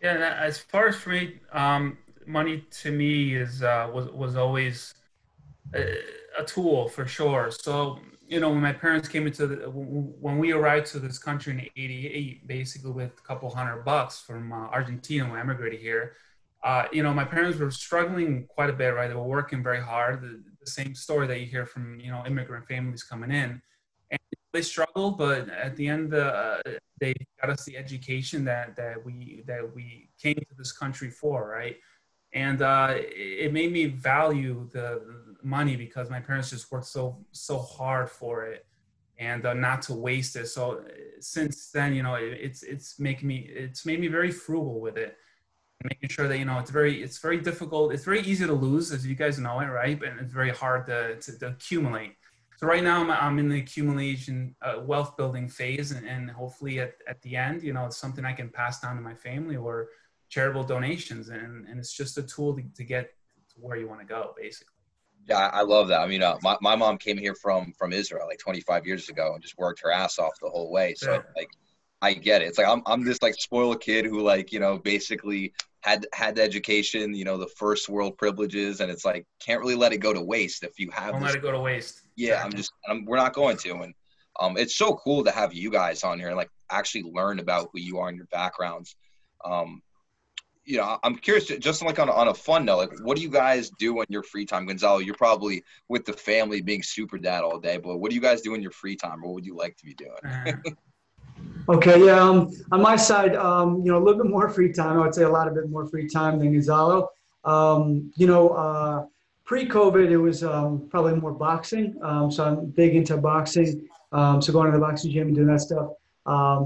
Yeah, 0.01 0.35
as 0.39 0.57
far 0.57 0.87
as 0.87 0.95
for 0.95 1.11
me, 1.11 1.39
um, 1.51 1.99
money 2.25 2.63
to 2.81 2.91
me 2.91 3.35
is 3.35 3.61
uh, 3.61 3.91
was 3.93 4.09
was 4.09 4.35
always 4.37 4.95
a, 6.37 6.43
tool 6.43 6.87
for 6.89 7.05
sure. 7.07 7.51
So 7.51 7.99
you 8.27 8.39
know, 8.39 8.49
when 8.49 8.61
my 8.61 8.73
parents 8.73 9.07
came 9.07 9.25
into 9.25 9.47
the, 9.47 9.55
when 9.69 10.37
we 10.37 10.51
arrived 10.51 10.85
to 10.87 10.99
this 10.99 11.17
country 11.17 11.53
in 11.53 11.61
'88, 11.61 12.47
basically 12.47 12.91
with 12.91 13.17
a 13.17 13.27
couple 13.27 13.49
hundred 13.49 13.83
bucks 13.83 14.19
from 14.19 14.51
uh, 14.51 14.67
Argentina, 14.67 15.27
when 15.27 15.39
I 15.39 15.41
immigrated 15.41 15.79
here, 15.79 16.13
uh, 16.63 16.85
you 16.91 17.03
know, 17.03 17.13
my 17.13 17.23
parents 17.23 17.57
were 17.57 17.71
struggling 17.71 18.45
quite 18.47 18.69
a 18.69 18.73
bit, 18.73 18.89
right? 18.89 19.07
They 19.07 19.15
were 19.15 19.23
working 19.23 19.63
very 19.63 19.81
hard. 19.81 20.21
The, 20.21 20.43
the, 20.59 20.69
same 20.69 20.93
story 20.93 21.25
that 21.25 21.39
you 21.39 21.47
hear 21.47 21.65
from 21.65 21.99
you 21.99 22.11
know 22.11 22.23
immigrant 22.27 22.67
families 22.67 23.01
coming 23.01 23.31
in, 23.31 23.61
and 24.11 24.19
they 24.53 24.61
struggled, 24.61 25.17
but 25.17 25.49
at 25.49 25.75
the 25.77 25.87
end, 25.87 26.13
uh, 26.13 26.57
they 26.99 27.13
got 27.41 27.49
us 27.49 27.63
the 27.63 27.77
education 27.77 28.43
that 28.45 28.75
that 28.75 29.03
we 29.03 29.43
that 29.47 29.73
we 29.73 30.09
came 30.21 30.35
to 30.35 30.55
this 30.57 30.71
country 30.71 31.09
for, 31.09 31.49
right? 31.49 31.77
And 32.33 32.61
uh, 32.61 32.93
it 32.95 33.53
made 33.53 33.71
me 33.71 33.87
value 33.87 34.69
the 34.71 35.28
money 35.43 35.75
because 35.75 36.09
my 36.09 36.19
parents 36.19 36.49
just 36.49 36.71
worked 36.71 36.85
so 36.85 37.17
so 37.31 37.57
hard 37.59 38.09
for 38.09 38.45
it 38.45 38.65
and 39.17 39.45
uh, 39.45 39.53
not 39.53 39.81
to 39.81 39.93
waste 39.93 40.35
it. 40.37 40.47
So 40.47 40.83
since 41.19 41.71
then 41.71 41.93
you 41.93 42.03
know 42.03 42.15
it, 42.15 42.37
it's 42.41 42.63
it's 42.63 42.99
making 42.99 43.27
me 43.27 43.49
it's 43.49 43.85
made 43.85 43.99
me 43.99 44.07
very 44.07 44.31
frugal 44.31 44.79
with 44.79 44.97
it. 44.97 45.17
Making 45.83 46.09
sure 46.09 46.27
that 46.27 46.37
you 46.37 46.45
know 46.45 46.59
it's 46.59 46.71
very 46.71 47.01
it's 47.03 47.19
very 47.19 47.39
difficult. 47.39 47.93
It's 47.93 48.05
very 48.05 48.21
easy 48.21 48.45
to 48.45 48.53
lose 48.53 48.91
as 48.91 49.05
you 49.05 49.15
guys 49.15 49.39
know 49.39 49.59
it 49.59 49.67
right? 49.67 50.01
And 50.03 50.19
it's 50.19 50.33
very 50.33 50.51
hard 50.51 50.85
to, 50.87 51.15
to, 51.19 51.39
to 51.39 51.47
accumulate. 51.47 52.15
So 52.57 52.67
right 52.67 52.83
now 52.83 53.01
I'm, 53.01 53.09
I'm 53.09 53.39
in 53.39 53.47
the 53.47 53.59
accumulation 53.59 54.53
uh, 54.61 54.81
wealth 54.81 55.15
building 55.15 55.47
phase 55.47 55.91
and, 55.91 56.05
and 56.05 56.29
hopefully 56.29 56.81
at, 56.81 56.95
at 57.07 57.21
the 57.21 57.37
end 57.37 57.63
you 57.63 57.71
know 57.71 57.85
it's 57.85 57.95
something 57.95 58.25
i 58.25 58.33
can 58.33 58.49
pass 58.49 58.81
down 58.81 58.97
to 58.97 59.01
my 59.01 59.13
family 59.13 59.55
or 59.55 59.87
charitable 60.29 60.63
donations. 60.63 61.29
And, 61.29 61.67
and 61.67 61.79
it's 61.79 61.93
just 61.93 62.17
a 62.17 62.23
tool 62.23 62.55
to, 62.55 62.63
to 62.75 62.83
get 62.83 63.09
to 63.49 63.55
where 63.59 63.77
you 63.77 63.87
want 63.87 63.99
to 63.99 64.05
go 64.05 64.33
basically 64.37 64.73
yeah, 65.29 65.49
I 65.53 65.61
love 65.61 65.87
that. 65.89 66.01
I 66.01 66.07
mean, 66.07 66.23
uh, 66.23 66.37
my, 66.41 66.57
my 66.61 66.75
mom 66.75 66.97
came 66.97 67.17
here 67.17 67.35
from 67.35 67.73
from 67.77 67.93
Israel 67.93 68.25
like 68.27 68.39
25 68.39 68.85
years 68.85 69.09
ago 69.09 69.33
and 69.33 69.41
just 69.41 69.57
worked 69.57 69.81
her 69.83 69.91
ass 69.91 70.17
off 70.17 70.33
the 70.41 70.49
whole 70.49 70.71
way. 70.71 70.95
So 70.95 71.13
yeah. 71.13 71.21
like, 71.35 71.49
I 72.01 72.13
get 72.13 72.41
it. 72.41 72.45
It's 72.45 72.57
like 72.57 72.67
I'm 72.67 72.81
I'm 72.85 73.03
this 73.03 73.21
like 73.21 73.35
spoiled 73.35 73.81
kid 73.81 74.05
who 74.05 74.21
like 74.21 74.51
you 74.51 74.59
know 74.59 74.79
basically 74.79 75.53
had 75.81 76.05
had 76.13 76.35
the 76.35 76.41
education, 76.41 77.13
you 77.13 77.25
know, 77.25 77.37
the 77.37 77.49
first 77.57 77.89
world 77.89 78.17
privileges, 78.17 78.79
and 78.79 78.89
it's 78.89 79.05
like 79.05 79.25
can't 79.39 79.59
really 79.61 79.75
let 79.75 79.93
it 79.93 79.97
go 79.97 80.13
to 80.13 80.21
waste 80.21 80.63
if 80.63 80.79
you 80.79 80.89
have. 80.91 81.11
Don't 81.11 81.21
this, 81.21 81.29
let 81.29 81.37
it 81.37 81.41
go 81.41 81.51
to 81.51 81.59
waste. 81.59 82.01
Yeah, 82.15 82.41
I'm 82.43 82.51
just 82.51 82.71
I'm, 82.87 83.05
we're 83.05 83.17
not 83.17 83.33
going 83.33 83.57
to, 83.57 83.81
and 83.81 83.93
um, 84.39 84.57
it's 84.57 84.77
so 84.77 84.95
cool 84.95 85.23
to 85.25 85.31
have 85.31 85.53
you 85.53 85.69
guys 85.69 86.03
on 86.03 86.19
here 86.19 86.29
and 86.29 86.37
like 86.37 86.49
actually 86.71 87.03
learn 87.03 87.39
about 87.39 87.69
who 87.73 87.79
you 87.79 87.99
are 87.99 88.07
and 88.07 88.17
your 88.17 88.27
backgrounds. 88.27 88.95
Um, 89.43 89.81
you 90.69 90.77
know, 90.77 90.99
I'm 91.01 91.15
curious, 91.15 91.47
just 91.47 91.83
like 91.83 91.97
on, 91.97 92.11
on 92.11 92.27
a 92.27 92.33
fun 92.33 92.63
note, 92.63 92.77
like 92.77 92.99
what 93.01 93.17
do 93.17 93.23
you 93.23 93.29
guys 93.29 93.71
do 93.79 94.01
in 94.01 94.05
your 94.07 94.21
free 94.21 94.45
time? 94.45 94.67
Gonzalo, 94.67 94.99
you're 94.99 95.15
probably 95.15 95.63
with 95.87 96.05
the 96.05 96.13
family 96.13 96.61
being 96.61 96.83
super 96.83 97.17
dad 97.17 97.43
all 97.43 97.57
day, 97.57 97.77
but 97.77 97.97
what 97.97 98.11
do 98.11 98.15
you 98.15 98.21
guys 98.21 98.41
do 98.41 98.53
in 98.53 98.61
your 98.61 98.69
free 98.69 98.95
time? 98.95 99.23
What 99.23 99.33
would 99.33 99.45
you 99.47 99.55
like 99.55 99.77
to 99.77 99.83
be 99.83 99.95
doing? 99.95 100.63
okay, 101.69 102.05
yeah. 102.05 102.21
Um, 102.21 102.51
on 102.71 102.83
my 102.83 102.95
side, 102.95 103.35
um, 103.35 103.81
you 103.83 103.91
know, 103.91 103.97
a 103.97 104.03
little 104.03 104.21
bit 104.21 104.29
more 104.29 104.47
free 104.47 104.71
time. 104.71 104.99
I 104.99 105.01
would 105.01 105.15
say 105.15 105.23
a 105.23 105.29
lot 105.29 105.47
of 105.47 105.55
bit 105.55 105.71
more 105.71 105.87
free 105.87 106.07
time 106.07 106.37
than 106.37 106.53
Gonzalo. 106.53 107.09
Um, 107.45 108.13
you 108.15 108.27
know, 108.27 108.49
uh, 108.49 109.05
pre-COVID, 109.45 110.11
it 110.11 110.17
was 110.17 110.43
um, 110.43 110.87
probably 110.91 111.15
more 111.15 111.33
boxing. 111.33 111.97
Um, 112.03 112.31
so 112.31 112.45
I'm 112.45 112.67
big 112.67 112.95
into 112.95 113.17
boxing. 113.17 113.89
Um, 114.11 114.39
so 114.39 114.53
going 114.53 114.67
to 114.67 114.77
the 114.77 114.85
boxing 114.85 115.09
gym 115.09 115.29
and 115.29 115.35
doing 115.35 115.47
that 115.47 115.61
stuff. 115.61 115.93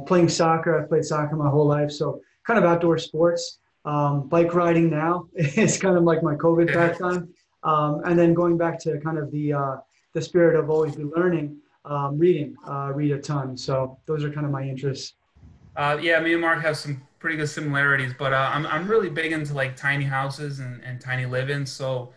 Playing 0.07 0.27
soccer, 0.27 0.77
I've 0.77 0.89
played 0.89 1.05
soccer 1.05 1.37
my 1.37 1.49
whole 1.49 1.67
life. 1.67 1.89
So 1.89 2.19
kind 2.45 2.59
of 2.59 2.65
outdoor 2.65 2.97
sports. 2.97 3.59
Um, 3.85 4.27
bike 4.27 4.53
riding 4.53 4.89
now 4.89 5.27
is 5.35 5.77
kind 5.77 5.97
of 5.97 6.03
like 6.03 6.23
my 6.23 6.35
COVID 6.35 6.73
pastime. 6.73 7.33
Um, 7.63 8.01
and 8.05 8.17
then 8.17 8.33
going 8.33 8.57
back 8.57 8.79
to 8.81 8.99
kind 8.99 9.17
of 9.17 9.31
the, 9.31 9.53
uh, 9.53 9.75
the 10.13 10.21
spirit 10.21 10.57
of 10.57 10.69
always 10.69 10.95
be 10.95 11.03
learning, 11.03 11.57
um, 11.85 12.17
reading, 12.17 12.55
uh, 12.67 12.91
read 12.93 13.11
a 13.11 13.19
ton. 13.19 13.57
So 13.57 13.97
those 14.05 14.23
are 14.23 14.31
kind 14.31 14.45
of 14.45 14.51
my 14.51 14.63
interests. 14.63 15.13
Uh, 15.75 15.97
yeah, 16.01 16.19
me 16.19 16.33
and 16.33 16.41
Mark 16.41 16.61
have 16.61 16.77
some 16.77 17.01
pretty 17.19 17.37
good 17.37 17.49
similarities, 17.49 18.13
but 18.17 18.33
uh, 18.33 18.51
I'm, 18.53 18.65
I'm 18.67 18.87
really 18.87 19.09
big 19.09 19.31
into 19.31 19.53
like 19.53 19.75
tiny 19.75 20.05
houses 20.05 20.59
and, 20.59 20.83
and 20.83 20.99
tiny 20.99 21.25
living. 21.25 21.65
So 21.65 22.13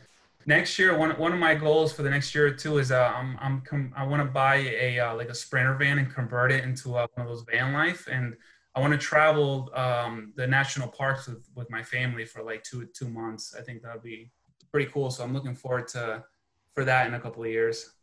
next 0.47 0.79
year, 0.79 0.97
one, 0.97 1.11
one 1.19 1.33
of 1.33 1.39
my 1.39 1.55
goals 1.55 1.93
for 1.93 2.03
the 2.03 2.11
next 2.11 2.35
year 2.35 2.47
or 2.47 2.51
two 2.51 2.79
is 2.79 2.91
uh, 2.91 3.13
I'm, 3.15 3.39
I'm 3.41 3.61
com- 3.63 3.93
I 3.97 4.05
want 4.05 4.21
to 4.23 4.29
buy 4.29 4.57
a 4.57 4.99
uh, 4.99 5.15
like 5.15 5.29
a 5.29 5.35
Sprinter 5.35 5.75
van 5.75 5.99
and 5.99 6.13
convert 6.13 6.53
it 6.53 6.65
into 6.65 6.91
one 6.91 7.09
of 7.17 7.27
those 7.27 7.45
van 7.51 7.73
life 7.73 8.09
and 8.11 8.37
I 8.77 8.81
want 8.81 8.93
to 8.93 8.99
travel 8.99 9.71
um, 9.75 10.35
the 10.37 10.47
national 10.47 10.89
parks 10.89 11.27
with, 11.27 11.49
with 11.55 11.71
my 11.71 11.83
family 11.83 12.27
for 12.27 12.43
like 12.43 12.63
two 12.63 12.87
two 12.93 13.09
months. 13.09 13.55
I 13.59 13.63
think 13.63 13.83
that 13.83 13.95
would 13.95 14.03
be 14.03 14.31
pretty 14.71 14.91
cool. 14.93 15.11
So 15.11 15.25
I'm 15.25 15.33
looking 15.33 15.55
forward 15.55 15.89
to 15.89 16.23
for 16.75 16.85
that 16.85 17.07
in 17.07 17.15
a 17.15 17.21
couple 17.21 17.43
of 17.43 17.49
years. 17.49 17.95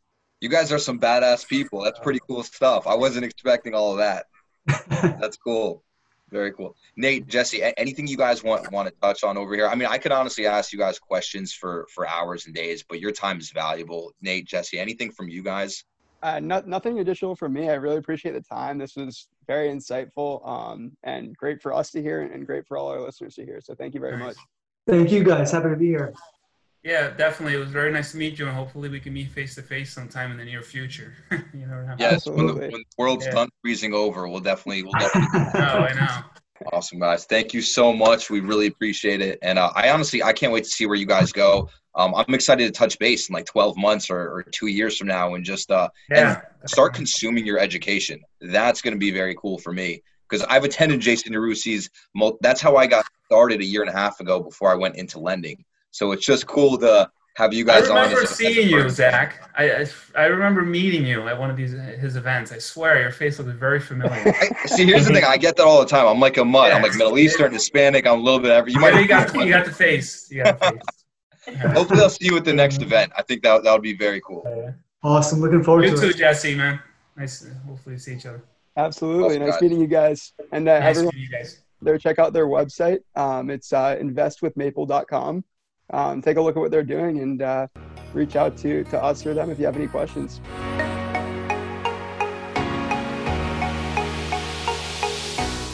You 0.42 0.50
guys 0.50 0.72
are 0.72 0.80
some 0.80 1.00
badass 1.00 1.48
people. 1.48 1.84
That's 1.84 2.00
pretty 2.00 2.20
cool 2.28 2.42
stuff. 2.42 2.88
I 2.88 2.96
wasn't 2.96 3.24
expecting 3.24 3.76
all 3.76 3.92
of 3.92 4.00
that. 4.00 4.26
That's 5.20 5.38
cool. 5.38 5.84
Very 6.32 6.52
cool. 6.52 6.76
Nate, 6.98 7.28
Jesse, 7.28 7.62
anything 7.78 8.08
you 8.08 8.18
guys 8.18 8.44
want 8.44 8.72
want 8.72 8.90
to 8.90 8.96
touch 9.00 9.24
on 9.24 9.38
over 9.38 9.54
here? 9.54 9.68
I 9.68 9.76
mean, 9.76 9.88
I 9.88 10.00
could 10.00 10.12
honestly 10.12 10.48
ask 10.48 10.74
you 10.74 10.80
guys 10.80 10.98
questions 10.98 11.54
for 11.54 11.86
for 11.94 12.10
hours 12.10 12.48
and 12.48 12.56
days, 12.56 12.84
but 12.84 13.00
your 13.00 13.12
time 13.12 13.38
is 13.38 13.52
valuable. 13.52 14.12
Nate, 14.22 14.48
Jesse, 14.48 14.80
anything 14.80 15.12
from 15.12 15.30
you 15.30 15.44
guys? 15.44 15.84
Uh, 16.24 16.40
no, 16.40 16.64
nothing 16.66 17.00
additional 17.00 17.36
from 17.36 17.52
me. 17.52 17.70
I 17.70 17.74
really 17.74 17.98
appreciate 17.98 18.32
the 18.32 18.42
time. 18.42 18.78
This 18.78 18.96
was 18.96 19.28
very 19.46 19.68
insightful 19.68 20.48
um, 20.48 20.94
and 21.04 21.36
great 21.36 21.62
for 21.62 21.74
us 21.74 21.92
to 21.92 22.02
hear 22.02 22.22
and 22.22 22.46
great 22.46 22.66
for 22.66 22.78
all 22.78 22.88
our 22.88 23.02
listeners 23.02 23.36
to 23.36 23.46
hear. 23.46 23.60
So 23.62 23.76
thank 23.76 23.94
you 23.94 24.00
very 24.00 24.18
much. 24.18 24.38
Thank 24.88 25.12
you 25.12 25.26
guys. 25.26 25.52
Happy 25.52 25.70
to 25.70 25.76
be 25.76 25.88
here. 25.88 26.14
Yeah, 26.82 27.10
definitely. 27.10 27.56
It 27.56 27.60
was 27.60 27.70
very 27.70 27.92
nice 27.92 28.12
to 28.12 28.18
meet 28.18 28.40
you, 28.40 28.48
and 28.48 28.56
hopefully 28.56 28.88
we 28.88 29.02
can 29.02 29.14
meet 29.14 29.32
face 29.32 29.56
to 29.56 29.62
face 29.62 29.94
sometime 29.94 30.32
in 30.32 30.38
the 30.38 30.46
near 30.46 30.62
future. 30.62 31.14
you 31.54 31.66
know, 31.66 31.96
yes, 32.00 32.26
when 32.26 32.48
the, 32.48 32.54
when 32.54 32.72
the 32.72 32.84
world's 32.98 33.26
yeah. 33.26 33.32
done 33.32 33.50
freezing 33.62 33.94
over, 33.94 34.28
we'll 34.28 34.42
definitely, 34.42 34.84
we'll 34.84 34.94
definitely. 34.94 35.40
oh, 35.56 35.60
I 35.60 35.94
know. 35.94 36.24
Awesome, 36.72 37.00
guys. 37.00 37.26
Thank 37.26 37.54
you 37.54 37.62
so 37.62 37.94
much. 37.94 38.30
We 38.30 38.40
really 38.40 38.68
appreciate 38.68 39.22
it, 39.22 39.40
and 39.42 39.60
uh, 39.60 39.72
I 39.76 39.90
honestly, 39.90 40.24
I 40.24 40.34
can't 40.34 40.54
wait 40.54 40.64
to 40.64 40.70
see 40.70 40.86
where 40.86 40.96
you 40.96 41.06
guys 41.06 41.32
go. 41.32 41.70
Um, 41.96 42.16
I'm 42.16 42.34
excited 42.34 42.66
to 42.66 42.72
touch 42.72 42.98
base 42.98 43.30
in 43.30 43.34
like 43.34 43.46
12 43.46 43.78
months 43.78 44.10
or, 44.10 44.18
or 44.18 44.44
two 44.44 44.68
years 44.68 44.98
from 44.98 45.08
now, 45.08 45.36
and 45.36 45.44
just 45.44 45.70
uh, 45.72 45.90
yeah. 46.10 46.42
and 46.62 46.70
start 46.70 46.94
consuming 46.94 47.46
your 47.46 47.60
education. 47.60 48.22
That's 48.42 48.82
going 48.82 48.94
to 48.94 49.00
be 49.00 49.12
very 49.12 49.36
cool 49.36 49.60
for 49.60 49.74
me 49.74 50.02
because 50.30 50.46
I've 50.50 50.64
attended 50.64 51.00
Jason 51.02 51.34
Yarusi's. 51.34 51.90
That's 52.42 52.62
how 52.62 52.76
I 52.76 52.88
got 52.88 53.06
started 53.26 53.62
a 53.62 53.66
year 53.66 53.82
and 53.82 53.90
a 53.90 53.98
half 53.98 54.20
ago 54.20 54.42
before 54.42 54.72
I 54.72 54.76
went 54.76 54.96
into 54.96 55.20
lending. 55.20 55.64
So 55.92 56.12
it's 56.12 56.26
just 56.26 56.48
cool 56.48 56.78
to 56.80 57.10
have 57.36 57.54
you 57.54 57.66
guys 57.66 57.90
on. 57.90 57.98
I 57.98 58.02
remember 58.02 58.22
on 58.22 58.28
seeing 58.28 58.70
you, 58.70 58.90
Zach. 58.90 59.50
I, 59.56 59.72
I, 59.72 59.88
I 60.16 60.26
remember 60.26 60.62
meeting 60.62 61.06
you 61.06 61.28
at 61.28 61.40
one 61.40 61.50
of 61.50 61.58
these 61.58 61.72
his 61.72 62.16
events. 62.16 62.52
I 62.52 62.60
swear, 62.60 63.02
your 63.02 63.12
face 63.12 63.40
looks 63.40 63.52
very 63.52 63.80
familiar. 63.80 64.36
I, 64.42 64.68
see, 64.68 64.86
here's 64.86 65.08
the 65.08 65.14
thing. 65.14 65.24
I 65.24 65.38
get 65.38 65.56
that 65.58 65.66
all 65.66 65.80
the 65.80 65.88
time. 65.88 66.06
I'm 66.08 66.20
like 66.20 66.38
a 66.38 66.46
mud. 66.46 66.70
Yeah. 66.70 66.76
I'm 66.76 66.84
like 66.84 66.94
Middle 66.94 67.18
Eastern, 67.18 67.52
Hispanic. 67.52 68.06
I'm 68.06 68.20
a 68.20 68.22
little 68.22 68.40
bit 68.40 68.52
every. 68.52 68.74
You 68.74 68.80
might. 68.80 69.00
you 69.00 69.08
got 69.08 69.34
you 69.34 69.50
got 69.50 69.66
the 69.66 69.72
face. 69.72 70.30
You 70.32 70.44
got 70.44 70.60
the 70.60 70.72
face. 71.46 71.60
Hopefully, 71.74 72.02
I'll 72.02 72.10
see 72.10 72.26
you 72.26 72.38
at 72.38 72.46
the 72.46 72.54
next 72.54 72.82
event. 72.82 73.12
I 73.18 73.24
think 73.24 73.42
that 73.44 73.64
that 73.64 73.74
would 73.74 73.82
be 73.82 73.96
very 73.96 74.22
cool. 74.22 74.76
Awesome. 75.02 75.42
Looking 75.42 75.64
forward 75.64 75.86
you 75.86 75.92
to 75.92 75.96
too, 75.96 76.04
it. 76.04 76.08
You 76.08 76.14
too, 76.14 76.20
Jesse. 76.20 76.56
Man. 76.56 76.80
Nice. 77.18 77.40
To 77.40 77.54
hopefully, 77.68 77.98
see 77.98 78.14
each 78.14 78.28
other. 78.28 78.44
Absolutely. 78.78 79.26
Awesome, 79.26 79.40
nice 79.40 79.52
guys. 79.54 79.62
meeting 79.62 79.82
you 79.82 79.88
guys. 79.88 80.34
And 80.52 80.70
uh, 80.70 80.80
nice 80.80 80.98
everyone, 80.98 81.18
you 81.18 81.30
guys. 81.30 81.62
there, 81.82 81.98
check 81.98 82.20
out 82.20 82.34
their 82.34 82.48
website. 82.48 83.00
Um, 83.16 83.50
it's 83.50 83.74
uh, 83.74 83.96
investwithmaple.com 83.98 85.44
um, 85.94 86.22
take 86.22 86.38
a 86.38 86.42
look 86.42 86.58
at 86.58 86.60
what 86.60 86.72
they're 86.72 86.84
doing 86.84 87.20
and 87.20 87.42
uh, 87.42 87.68
reach 88.14 88.36
out 88.36 88.58
to, 88.58 88.84
to 88.86 89.02
us 89.02 89.26
or 89.26 89.34
them 89.34 89.50
if 89.50 89.60
you 89.60 89.66
have 89.66 89.76
any 89.76 89.88
questions. 89.88 90.42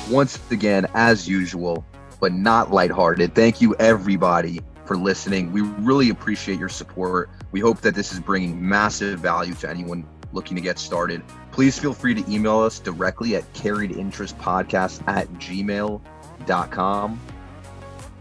Once 0.10 0.40
again, 0.52 0.88
as 0.96 1.28
usual, 1.28 1.86
but 2.20 2.34
not 2.34 2.72
lighthearted, 2.72 3.34
thank 3.34 3.62
you 3.62 3.76
everybody 3.76 4.60
for 4.86 4.98
listening. 4.98 5.52
We 5.54 5.62
really 5.62 6.10
appreciate 6.10 6.60
your 6.60 6.70
support. 6.70 7.30
We 7.52 7.60
hope 7.60 7.82
that 7.82 7.94
this 7.96 8.12
is 8.12 8.20
bringing 8.20 8.68
massive 8.68 9.20
value 9.20 9.54
to 9.56 9.70
anyone 9.70 10.06
looking 10.34 10.56
to 10.56 10.62
get 10.62 10.80
started. 10.80 11.24
Please 11.52 11.78
feel 11.78 11.94
free 11.94 12.16
to 12.16 12.32
email 12.32 12.60
us 12.60 12.80
directly 12.80 13.36
at 13.36 13.52
carriedinterestpodcast 13.54 15.08
at 15.08 15.28
gmail.com. 15.34 17.20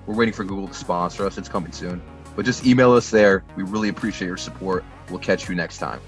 We're 0.08 0.14
waiting 0.14 0.32
for 0.32 0.42
Google 0.42 0.68
to 0.68 0.74
sponsor 0.74 1.26
us. 1.26 1.36
It's 1.36 1.50
coming 1.50 1.70
soon. 1.70 2.00
But 2.34 2.46
just 2.46 2.64
email 2.64 2.92
us 2.92 3.10
there. 3.10 3.44
We 3.56 3.62
really 3.62 3.90
appreciate 3.90 4.26
your 4.26 4.38
support. 4.38 4.82
We'll 5.10 5.18
catch 5.18 5.50
you 5.50 5.54
next 5.54 5.76
time. 5.76 6.00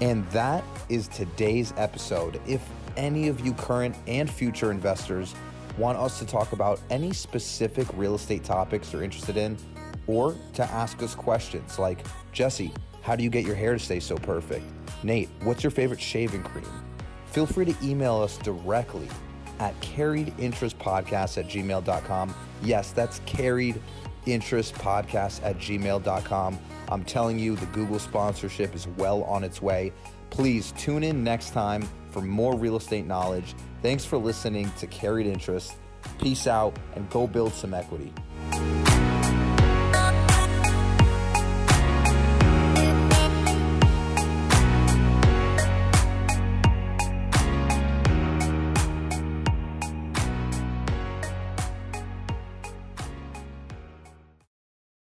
And 0.00 0.26
that 0.30 0.64
is 0.88 1.08
today's 1.08 1.74
episode. 1.76 2.40
If 2.46 2.66
any 2.96 3.28
of 3.28 3.44
you 3.44 3.52
current 3.52 3.94
and 4.06 4.30
future 4.30 4.70
investors 4.70 5.34
want 5.76 5.98
us 5.98 6.18
to 6.20 6.24
talk 6.24 6.52
about 6.52 6.80
any 6.88 7.12
specific 7.12 7.86
real 7.98 8.14
estate 8.14 8.44
topics 8.44 8.94
you're 8.94 9.02
interested 9.02 9.36
in, 9.36 9.58
or 10.06 10.34
to 10.54 10.62
ask 10.62 11.02
us 11.02 11.14
questions 11.14 11.78
like 11.78 11.98
Jesse, 12.32 12.72
how 13.02 13.14
do 13.14 13.22
you 13.22 13.28
get 13.28 13.44
your 13.44 13.56
hair 13.56 13.74
to 13.74 13.78
stay 13.78 14.00
so 14.00 14.16
perfect? 14.16 14.64
Nate, 15.02 15.28
what's 15.42 15.62
your 15.62 15.70
favorite 15.70 16.00
shaving 16.00 16.44
cream? 16.44 16.64
Feel 17.26 17.44
free 17.44 17.66
to 17.66 17.74
email 17.84 18.16
us 18.16 18.38
directly 18.38 19.10
at 19.58 19.78
carriedinterestpodcast 19.80 21.38
at 21.38 21.48
gmail.com. 21.48 22.34
Yes, 22.62 22.92
that's 22.92 23.20
carriedinterestpodcast 23.20 23.80
interest 24.26 24.74
podcast 24.74 25.42
at 25.44 25.56
gmail.com. 25.58 26.58
I'm 26.88 27.04
telling 27.04 27.38
you, 27.38 27.56
the 27.56 27.66
Google 27.66 27.98
sponsorship 27.98 28.74
is 28.74 28.86
well 28.86 29.22
on 29.24 29.42
its 29.44 29.62
way. 29.62 29.92
Please 30.30 30.72
tune 30.72 31.02
in 31.02 31.24
next 31.24 31.50
time 31.50 31.88
for 32.10 32.20
more 32.20 32.56
real 32.56 32.76
estate 32.76 33.06
knowledge. 33.06 33.54
Thanks 33.82 34.04
for 34.04 34.18
listening 34.18 34.70
to 34.78 34.86
Carried 34.86 35.26
Interest. 35.26 35.74
Peace 36.20 36.46
out 36.46 36.76
and 36.94 37.08
go 37.10 37.26
build 37.26 37.52
some 37.52 37.74
equity. 37.74 38.12